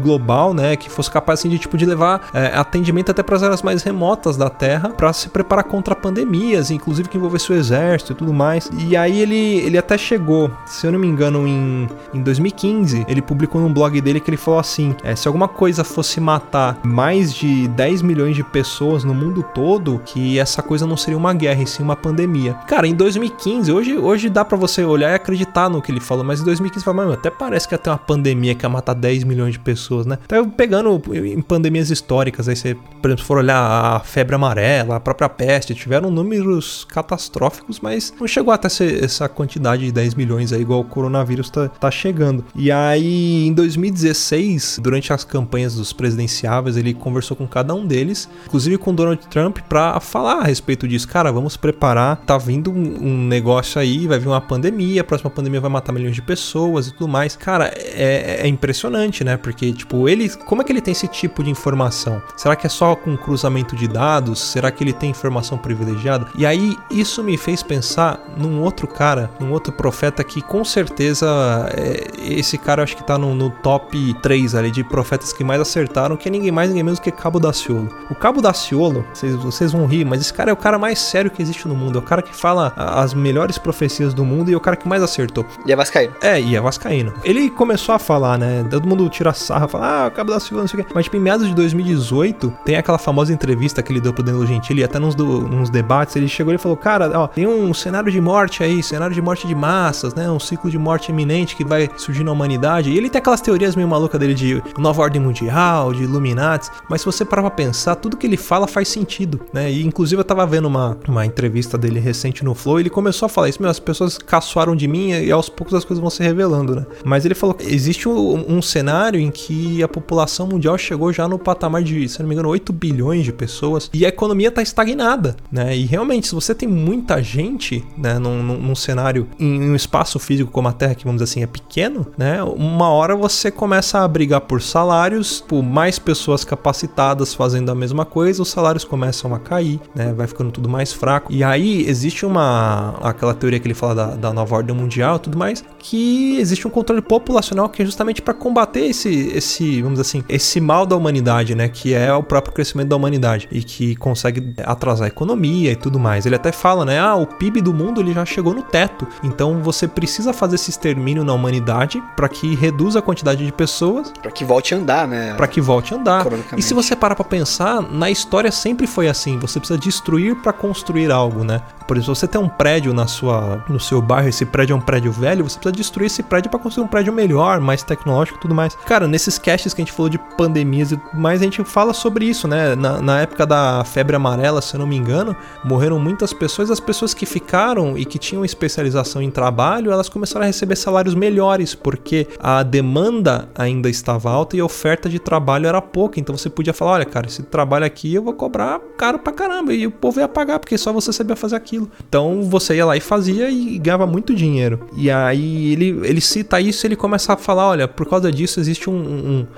[0.01, 3.43] global, né, que fosse capaz assim, de tipo de levar é, atendimento até para as
[3.43, 8.13] áreas mais remotas da Terra para se preparar contra pandemias, inclusive que envolvesse o exército
[8.13, 8.69] e tudo mais.
[8.77, 13.21] E aí ele, ele até chegou, se eu não me engano, em, em 2015, ele
[13.21, 17.33] publicou num blog dele que ele falou assim: é, se alguma coisa fosse matar mais
[17.33, 21.63] de 10 milhões de pessoas no mundo todo, que essa coisa não seria uma guerra,
[21.63, 22.53] e sim uma pandemia.
[22.67, 26.23] Cara, em 2015, hoje, hoje dá para você olhar e acreditar no que ele falou,
[26.23, 28.93] mas em 2015 fala, mano, até parece que ia ter uma pandemia que ia matar
[28.93, 30.17] 10 milhões de pessoas, né?
[30.25, 32.49] Então, pegando em pandemias históricas.
[32.49, 37.79] Aí você, por exemplo, for olhar a febre amarela, a própria peste, tiveram números catastróficos,
[37.79, 41.89] mas não chegou até essa quantidade de 10 milhões aí, igual o coronavírus tá, tá
[41.89, 42.43] chegando.
[42.53, 48.27] E aí, em 2016, durante as campanhas dos presidenciáveis, ele conversou com cada um deles,
[48.45, 51.07] inclusive com Donald Trump, para falar a respeito disso.
[51.07, 55.29] Cara, vamos preparar, tá vindo um, um negócio aí, vai vir uma pandemia, a próxima
[55.29, 57.35] pandemia vai matar milhões de pessoas e tudo mais.
[57.35, 59.37] Cara, é, é impressionante, né?
[59.37, 62.21] Porque, tipo, ele, como é que ele tem esse tipo de informação?
[62.35, 64.39] Será que é só com cruzamento de dados?
[64.39, 66.27] Será que ele tem informação privilegiada?
[66.35, 71.27] E aí isso me fez pensar num outro cara, num outro profeta que com certeza
[71.75, 75.61] é, esse cara acho que tá no, no, top 3 ali de profetas que mais
[75.61, 77.89] acertaram, que é ninguém mais, ninguém menos que Cabo Daciolo.
[78.09, 81.31] O Cabo Daciolo, vocês, vocês vão rir, mas esse cara é o cara mais sério
[81.31, 84.53] que existe no mundo, é o cara que fala as melhores profecias do mundo e
[84.53, 85.45] é o cara que mais acertou.
[85.65, 86.13] E é vascaíno.
[86.21, 87.13] É, e é vascaíno.
[87.23, 90.67] Ele começou a falar, né, todo mundo tira sarra, fala, ah, o Cabo Daciolo, não
[90.67, 90.91] sei o quê.
[90.93, 94.23] Mas tipo, em meados de 2000 2018, tem aquela famosa entrevista que ele deu pro
[94.23, 97.73] Danilo Gentili, até nos, do, nos debates, ele chegou e falou: Cara, ó, tem um
[97.73, 100.29] cenário de morte aí, cenário de morte de massas, né?
[100.29, 102.91] Um ciclo de morte iminente que vai surgir na humanidade.
[102.91, 107.01] E ele tem aquelas teorias meio malucas dele de nova ordem mundial, de Illuminati, mas
[107.01, 109.71] se você parar pra pensar, tudo que ele fala faz sentido, né?
[109.71, 113.25] E inclusive eu tava vendo uma, uma entrevista dele recente no Flow e ele começou
[113.25, 116.09] a falar isso: Meu, as pessoas caçoaram de mim e aos poucos as coisas vão
[116.09, 116.85] se revelando, né?
[117.03, 121.39] Mas ele falou: existe um, um cenário em que a população mundial chegou já no
[121.39, 125.35] patamar de, se não me engano, 8 bilhões de pessoas e a economia está estagnada,
[125.51, 125.75] né?
[125.75, 130.19] E realmente, se você tem muita gente, né, num, num, num, cenário, em um espaço
[130.19, 132.43] físico como a Terra, que vamos dizer assim, é pequeno, né?
[132.43, 138.05] Uma hora você começa a brigar por salários, por mais pessoas capacitadas fazendo a mesma
[138.05, 140.13] coisa, os salários começam a cair, né?
[140.13, 141.31] Vai ficando tudo mais fraco.
[141.31, 145.15] E aí existe uma a, aquela teoria que ele fala da, da nova ordem mundial
[145.15, 149.81] e tudo mais, que existe um controle populacional que é justamente para combater esse, esse,
[149.81, 151.69] vamos dizer assim, esse mal da humanidade, né?
[151.69, 155.99] Que é o próprio crescimento da humanidade e que consegue atrasar a economia e tudo
[155.99, 156.25] mais.
[156.25, 156.99] Ele até fala, né?
[156.99, 160.69] Ah, o PIB do mundo ele já chegou no teto, então você precisa fazer esse
[160.69, 165.07] extermínio na humanidade para que reduza a quantidade de pessoas, Pra que volte a andar,
[165.07, 165.33] né?
[165.35, 166.25] para que volte a andar.
[166.57, 170.51] E se você parar pra pensar, na história sempre foi assim, você precisa destruir para
[170.51, 171.61] construir algo, né?
[171.87, 174.81] Por exemplo, você tem um prédio na sua, no seu bairro, esse prédio é um
[174.81, 178.41] prédio velho, você precisa destruir esse prédio para construir um prédio melhor, mais tecnológico e
[178.41, 178.75] tudo mais.
[178.85, 181.93] Cara, nesses casts que a gente falou de pandemias e tudo mais, a gente fala
[181.93, 182.75] sobre isso, né?
[182.75, 186.79] Na, na época da febre amarela, se eu não me engano, morreram muitas pessoas, as
[186.79, 191.75] pessoas que ficaram e que tinham especialização em trabalho, elas começaram a receber salários melhores,
[191.75, 196.19] porque a demanda ainda estava alta e a oferta de trabalho era pouca.
[196.19, 199.73] Então você podia falar: olha, cara, esse trabalho aqui eu vou cobrar caro pra caramba.
[199.73, 201.89] E o povo ia pagar, porque só você sabia fazer aquilo.
[202.07, 204.87] Então você ia lá e fazia e ganhava muito dinheiro.
[204.95, 208.89] E aí ele, ele cita isso ele começa a falar: olha, por causa disso existe
[208.89, 208.93] um,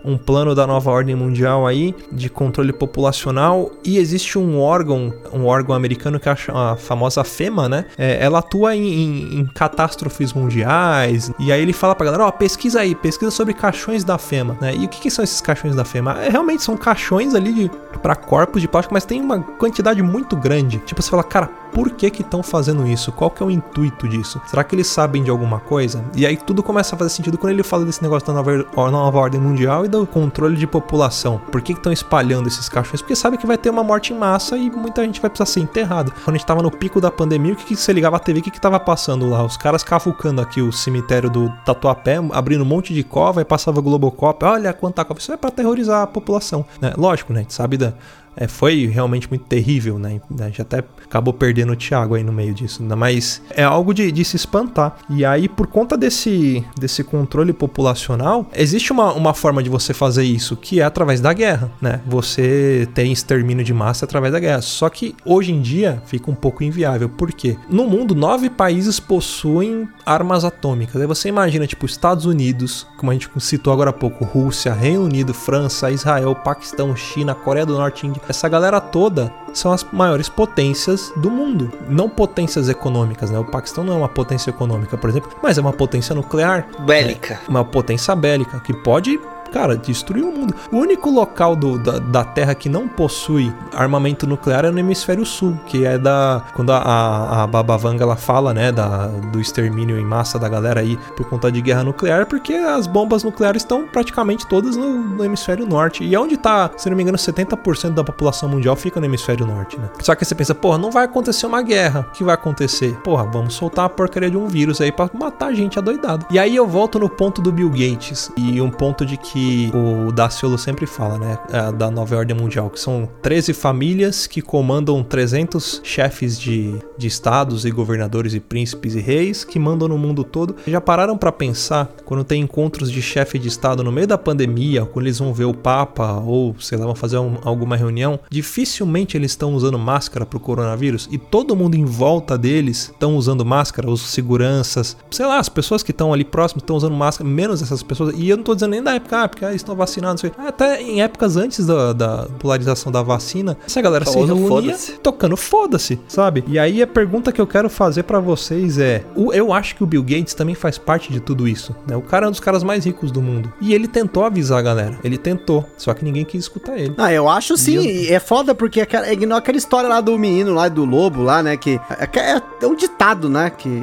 [0.06, 5.14] um, um plano da nova ordem mundial aí de controle populacional e existe um órgão,
[5.34, 7.86] um órgão americano que é a cha- a famosa FEMA, né?
[7.98, 11.32] É, ela atua em, em- em catástrofes mundiais.
[11.40, 14.74] E aí ele fala pra galera: ó, pesquisa aí, pesquisa sobre caixões da FEMA, né?
[14.76, 16.18] E o que, que são esses caixões da FEMA?
[16.24, 17.70] É, realmente são caixões ali
[18.02, 20.80] para corpos de plástico, mas tem uma quantidade muito grande.
[20.86, 23.12] Tipo, você fala, cara, por que que estão fazendo isso?
[23.12, 24.42] Qual que é o intuito disso?
[24.48, 26.04] Será que eles sabem de alguma coisa?
[26.16, 29.20] E aí tudo começa a fazer sentido quando ele fala desse negócio da nova, nova
[29.20, 31.40] ordem mundial e do controle de população.
[31.52, 33.02] Por que estão espalhando esses caixões?
[33.02, 35.60] Porque sabe que vai ter uma morte em massa e muita gente vai precisar ser
[35.62, 36.12] enterrada.
[36.24, 38.40] Quando a gente tava no pico da pandemia, o que, que você ligava a TV?
[38.40, 39.44] O que, que tava passando lá?
[39.44, 43.82] Os caras cavucando aqui o cemitério do Tatuapé, abrindo um monte de cova e passava
[43.82, 44.44] Globocop.
[44.46, 45.20] Olha quanta cova.
[45.20, 46.66] Isso é pra aterrorizar a população.
[46.80, 46.94] Né?
[46.98, 47.40] Lógico, né?
[47.40, 47.94] A gente sabe da,
[48.36, 50.22] é, foi realmente muito terrível, né?
[50.40, 52.96] A gente até acabou perdendo o Thiago aí no meio disso, né?
[52.96, 54.98] mas é algo de, de se espantar.
[55.10, 60.24] E aí, por conta desse, desse controle populacional, existe uma, uma forma de você fazer
[60.24, 62.02] isso, que é através da guerra, né?
[62.06, 64.62] Você tem extermínio de massa através da guerra.
[64.62, 67.10] Só que hoje em dia fica um pouco inviável.
[67.10, 67.58] Por quê?
[67.70, 71.02] No mundo, nove países possuem armas atômicas.
[71.02, 75.04] Aí você imagina, tipo, Estados Unidos, como a gente citou agora há pouco, Rússia, Reino
[75.04, 78.21] Unido, França, Israel, Paquistão, China, Coreia do Norte, Índia.
[78.28, 81.72] Essa galera toda são as maiores potências do mundo.
[81.88, 83.40] Não potências econômicas, né?
[83.40, 86.68] O Paquistão não é uma potência econômica, por exemplo, mas é uma potência nuclear.
[86.80, 87.40] Bélica.
[87.48, 89.20] Uma potência bélica que pode
[89.52, 90.56] cara, destruir o mundo.
[90.72, 95.26] O único local do, da, da Terra que não possui armamento nuclear é no hemisfério
[95.26, 96.44] sul, que é da.
[96.54, 100.48] Quando a, a, a Baba Vanga ela fala, né, da, do extermínio em massa da
[100.48, 105.02] galera aí por conta de guerra nuclear, porque as bombas nucleares estão praticamente todas no,
[105.02, 106.04] no hemisfério norte.
[106.04, 109.46] E é onde tá, se não me engano, 70% da população mundial fica no hemisfério
[109.46, 109.90] norte, né?
[110.00, 112.08] Só que você pensa, porra, não vai acontecer uma guerra.
[112.10, 112.96] O que vai acontecer?
[113.04, 116.26] Porra, vamos soltar a porcaria de um vírus aí pra matar a gente adoidado.
[116.30, 119.41] E aí eu volto no ponto do Bill Gates e um ponto de que
[119.74, 124.42] o Daciolo sempre fala, né, é, da nova ordem mundial, que são 13 famílias que
[124.42, 129.98] comandam 300 chefes de, de estados e governadores e príncipes e reis que mandam no
[129.98, 130.56] mundo todo.
[130.68, 134.86] Já pararam pra pensar quando tem encontros de chefe de estado no meio da pandemia,
[134.86, 139.16] quando eles vão ver o papa ou, sei lá, vão fazer um- alguma reunião, dificilmente
[139.18, 143.90] eles estão usando máscara pro coronavírus e todo mundo em volta deles estão usando máscara,
[143.90, 147.82] os seguranças, sei lá, as pessoas que estão ali próximas estão usando máscara, menos essas
[147.82, 148.14] pessoas.
[148.18, 150.24] E eu não tô dizendo nem da época, ah, porque eles estão vacinados.
[150.38, 154.92] Até em épocas antes da, da polarização da vacina, essa galera se Famoso reunia foda-se.
[155.00, 156.44] tocando foda-se, sabe?
[156.48, 159.04] E aí a pergunta que eu quero fazer pra vocês é:
[159.34, 161.96] eu acho que o Bill Gates também faz parte de tudo isso, né?
[161.96, 163.52] O cara é um dos caras mais ricos do mundo.
[163.62, 166.94] E ele tentou avisar a galera, ele tentou, só que ninguém quis escutar ele.
[166.98, 167.74] Ah, eu acho sim.
[167.74, 171.22] Meu e É foda porque aquela, é aquela história lá do menino lá do lobo
[171.24, 171.56] lá, né?
[171.58, 173.50] Que é, é- é um ditado, né?
[173.50, 173.82] Que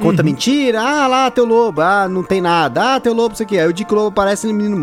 [0.00, 0.26] conta Uhum.
[0.26, 0.80] mentira.
[0.80, 1.80] Ah, lá teu lobo.
[1.80, 2.94] Ah, não tem nada.
[2.94, 3.58] Ah, teu lobo, isso aqui.
[3.58, 4.76] Aí o o lobo aparece e o menino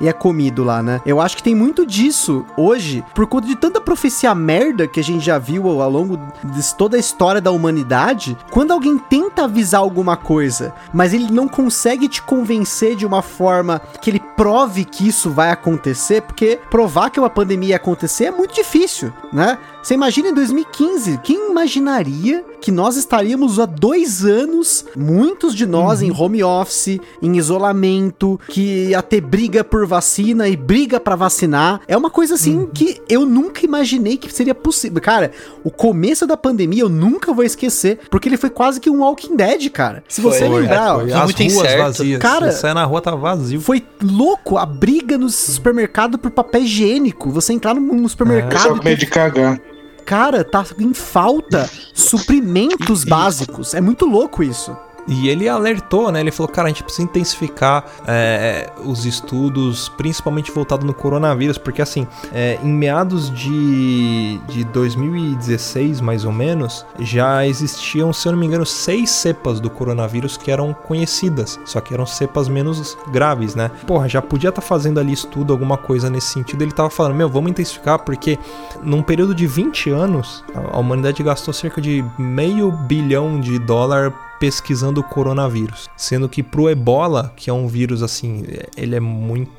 [0.00, 1.00] e é comido lá, né?
[1.04, 5.04] Eu acho que tem muito disso hoje por conta de tanta profecia merda que a
[5.04, 8.36] gente já viu ao longo de toda a história da humanidade.
[8.50, 13.80] Quando alguém tenta avisar alguma coisa, mas ele não consegue te convencer de uma forma
[14.00, 18.30] que ele prove que isso vai acontecer, porque provar que uma pandemia ia acontecer é
[18.30, 19.58] muito difícil, né?
[19.86, 26.02] Você imagina em 2015, quem imaginaria que nós estaríamos há dois anos, muitos de nós
[26.02, 31.80] em home office, em isolamento, que ia ter briga por vacina e briga pra vacinar?
[31.86, 35.00] É uma coisa assim que eu nunca imaginei que seria possível.
[35.00, 35.30] Cara,
[35.62, 39.36] o começo da pandemia eu nunca vou esquecer, porque ele foi quase que um Walking
[39.36, 40.02] Dead, cara.
[40.08, 41.78] Se você Foi, lembrar, ó, Foi, Foi as muito ruas incerto.
[41.84, 42.18] vazias.
[42.18, 43.60] Cara, você sai na rua tá vazio.
[43.60, 47.30] foi louco a briga no supermercado por papel higiênico.
[47.30, 48.78] Você entrar O pessoal supermercado.
[48.78, 49.60] com medo de cagar.
[50.06, 53.74] Cara, tá em falta suprimentos básicos.
[53.74, 54.74] É muito louco isso.
[55.06, 56.20] E ele alertou, né?
[56.20, 61.80] Ele falou, cara, a gente precisa intensificar é, os estudos, principalmente voltado no coronavírus, porque
[61.80, 68.38] assim, é, em meados de, de 2016, mais ou menos, já existiam, se eu não
[68.38, 73.54] me engano, seis cepas do coronavírus que eram conhecidas, só que eram cepas menos graves,
[73.54, 73.70] né?
[73.86, 76.62] Porra, já podia estar tá fazendo ali estudo, alguma coisa nesse sentido.
[76.62, 78.38] Ele tava falando, meu, vamos intensificar, porque
[78.82, 85.00] num período de 20 anos, a humanidade gastou cerca de meio bilhão de dólar pesquisando
[85.00, 88.44] o coronavírus, sendo que pro Ebola, que é um vírus assim,
[88.76, 89.50] ele é muito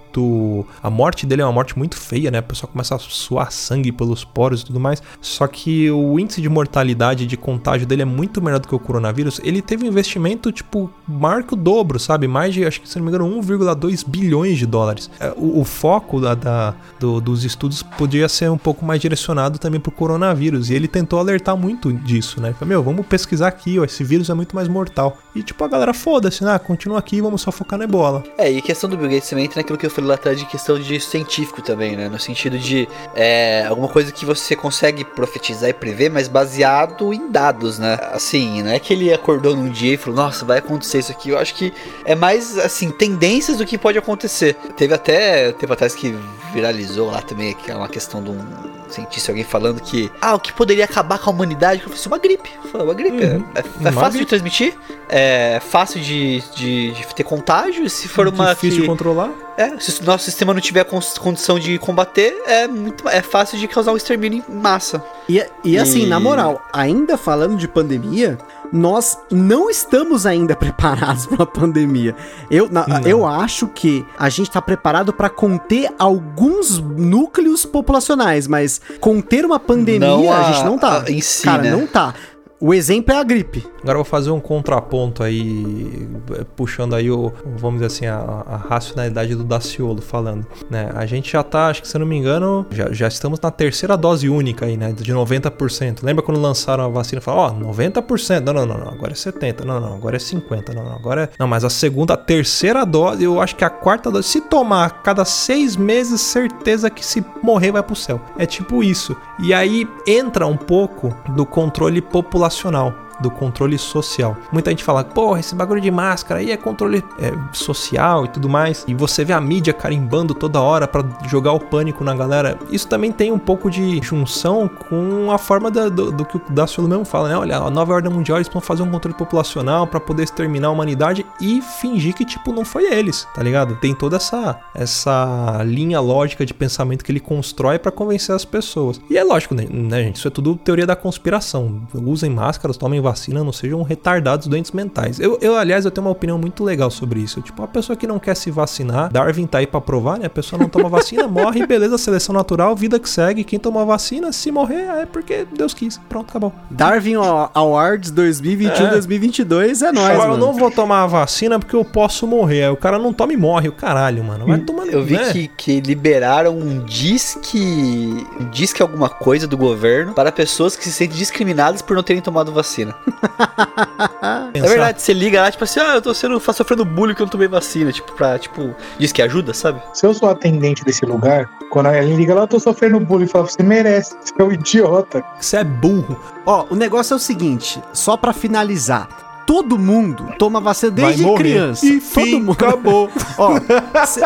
[0.82, 2.40] a morte dele é uma morte muito feia, né?
[2.40, 5.02] A pessoa começa a suar sangue pelos poros e tudo mais.
[5.22, 8.80] Só que o índice de mortalidade de contágio dele é muito menor do que o
[8.80, 9.40] coronavírus.
[9.44, 12.28] Ele teve um investimento, tipo, marca o dobro, sabe?
[12.28, 15.10] Mais de, acho que se não me engano, 1,2 bilhões de dólares.
[15.20, 19.58] É, o, o foco da, da do, dos estudos podia ser um pouco mais direcionado
[19.60, 20.70] também pro coronavírus.
[20.70, 22.54] E ele tentou alertar muito disso, né?
[22.54, 25.18] Falei, meu, vamos pesquisar aqui, ó, esse vírus é muito mais mortal.
[25.36, 26.58] E tipo, a galera foda-se, né?
[26.60, 28.24] Continua aqui, vamos só focar na ebola.
[28.38, 30.40] É, e a questão do Bill Gates também entra naquilo que eu falei lá atrás
[30.40, 32.10] de questão de científico também, né?
[32.10, 37.30] No sentido de é, alguma coisa que você consegue profetizar e prever, mas baseado em
[37.30, 38.00] dados, né?
[38.12, 41.30] Assim, não é que ele acordou num dia e falou, nossa, vai acontecer isso aqui.
[41.30, 41.74] Eu acho que
[42.06, 44.56] é mais, assim, tendências do que pode acontecer.
[44.76, 46.16] Teve até tempo atrás que
[46.54, 50.40] viralizou lá também, que é uma questão de um cientista, alguém falando que, ah, o
[50.40, 51.82] que poderia acabar com a humanidade?
[51.82, 52.50] Eu falei assim, uma gripe.
[52.72, 53.24] Falei, uma gripe.
[53.24, 53.46] Uhum.
[53.54, 54.20] É, é, é fácil gripe.
[54.20, 54.74] de transmitir,
[55.10, 58.54] é fácil de, de, de ter contágio, se for uma.
[58.54, 59.32] Difícil que, de controlar.
[59.58, 60.86] É, se o nosso sistema não tiver
[61.20, 65.04] condição de combater, é muito é fácil de causar um extermínio em massa.
[65.28, 66.08] E, e assim, e...
[66.08, 68.38] na moral, ainda falando de pandemia,
[68.72, 72.16] nós não estamos ainda preparados para uma pandemia.
[72.50, 78.82] Eu, na, eu acho que a gente está preparado para conter alguns núcleos populacionais, mas
[79.00, 81.04] conter uma pandemia a, a, gente não tá.
[81.08, 81.72] Em si, Cara, né?
[81.72, 82.14] não tá.
[82.60, 83.64] O exemplo é a gripe.
[83.84, 86.10] Agora vou fazer um contraponto aí,
[86.56, 88.18] puxando aí o, vamos dizer assim, a,
[88.48, 90.90] a racionalidade do Daciolo falando, né?
[90.96, 93.52] A gente já tá, acho que se eu não me engano, já, já estamos na
[93.52, 94.92] terceira dose única aí, né?
[94.92, 96.00] De 90%.
[96.04, 98.42] Lembra quando lançaram a vacina e falaram, ó, oh, 90%.
[98.42, 99.64] Não, não, não, não, agora é 70%.
[99.64, 100.74] Não, não, agora é 50%.
[100.74, 101.30] Não, não, agora é...
[101.40, 105.04] Não, mas a segunda, a terceira dose, eu acho que a quarta dose, se tomar
[105.04, 108.20] cada seis meses, certeza que se morrer vai pro céu.
[108.38, 109.16] É tipo isso.
[109.40, 112.02] E aí entra um pouco do controle
[112.48, 114.38] populacional do controle social.
[114.52, 118.50] Muita gente fala, porra, esse bagulho de máscara aí é controle é, social e tudo
[118.50, 118.84] mais.
[118.88, 122.58] E você vê a mídia carimbando toda hora para jogar o pânico na galera.
[122.70, 126.42] Isso também tem um pouco de junção com a forma da, do, do, que o
[126.50, 127.38] Daciolo mesmo fala, né?
[127.38, 130.72] Olha, a nova ordem mundial eles vão fazer um controle populacional para poder exterminar a
[130.72, 133.76] humanidade e fingir que, tipo, não foi eles, tá ligado?
[133.76, 139.00] Tem toda essa, essa linha lógica de pensamento que ele constrói para convencer as pessoas.
[139.10, 140.18] E é lógico, né, né, gente?
[140.18, 141.82] Isso é tudo teoria da conspiração.
[141.94, 145.20] Usem máscaras, tomem vacina não sejam retardados doentes mentais.
[145.20, 147.42] Eu, eu, aliás, eu tenho uma opinião muito legal sobre isso.
[147.42, 150.26] Tipo, a pessoa que não quer se vacinar, Darwin tá aí pra provar, né?
[150.26, 153.44] A pessoa não toma vacina, morre, beleza, seleção natural, vida que segue.
[153.44, 155.98] Quem tomou vacina, se morrer, é porque Deus quis.
[156.10, 156.54] Pronto, acabou.
[156.70, 157.16] Darwin
[157.54, 162.28] Awards 2021-2022 é, é nóis, Agora, eu não vou tomar a vacina porque eu posso
[162.28, 162.64] morrer.
[162.64, 164.46] Aí o cara não toma e morre, o caralho, mano.
[164.46, 165.32] Vai tomando, Eu vi né?
[165.32, 170.92] que, que liberaram um disque, um disque alguma coisa do governo para pessoas que se
[170.92, 172.96] sentem discriminadas por não terem tomado vacina
[174.54, 177.26] é verdade, você liga lá, tipo assim, ah, eu tô sendo, sofrendo bullying que eu
[177.26, 179.82] não tomei vacina, tipo, pra, tipo, diz que ajuda, sabe?
[179.94, 183.46] Se eu sou atendente desse lugar, quando a liga lá, eu tô sofrendo bullying, fala,
[183.46, 185.24] você merece, você é um idiota.
[185.40, 186.20] Você é burro.
[186.46, 189.08] Ó, o negócio é o seguinte, só pra finalizar,
[189.48, 191.86] todo mundo toma vacina desde criança.
[191.86, 192.52] E todo mundo.
[192.52, 193.10] acabou.
[193.40, 193.54] Ó,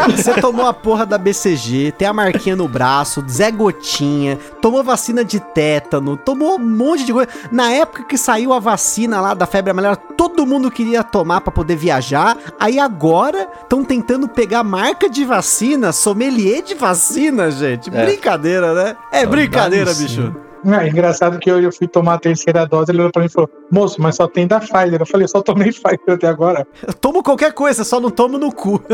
[0.10, 5.24] você tomou a porra da BCG, tem a marquinha no braço, Zé Gotinha, tomou vacina
[5.24, 7.30] de tétano, tomou um monte de coisa.
[7.52, 11.52] Na época que saiu a vacina lá da febre amarela, todo mundo queria tomar para
[11.52, 12.36] poder viajar.
[12.60, 17.96] Aí agora estão tentando pegar marca de vacina, sommelier de vacina, gente.
[17.96, 18.06] É.
[18.06, 18.98] Brincadeira, né?
[19.12, 20.34] É brincadeira, bicho.
[20.82, 23.32] É engraçado que hoje eu fui tomar a terceira dose, ele olhou pra mim e
[23.32, 25.02] falou, moço, mas só tem da Pfizer.
[25.02, 26.68] Eu falei, só tomei Pfizer até agora.
[26.86, 28.82] Eu tomo qualquer coisa, só não tomo no cu.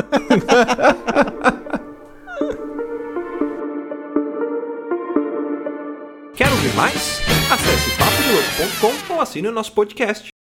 [6.35, 7.21] Quer ouvir mais?
[7.51, 10.36] Acesse papodelouco.com ou assine o nosso podcast.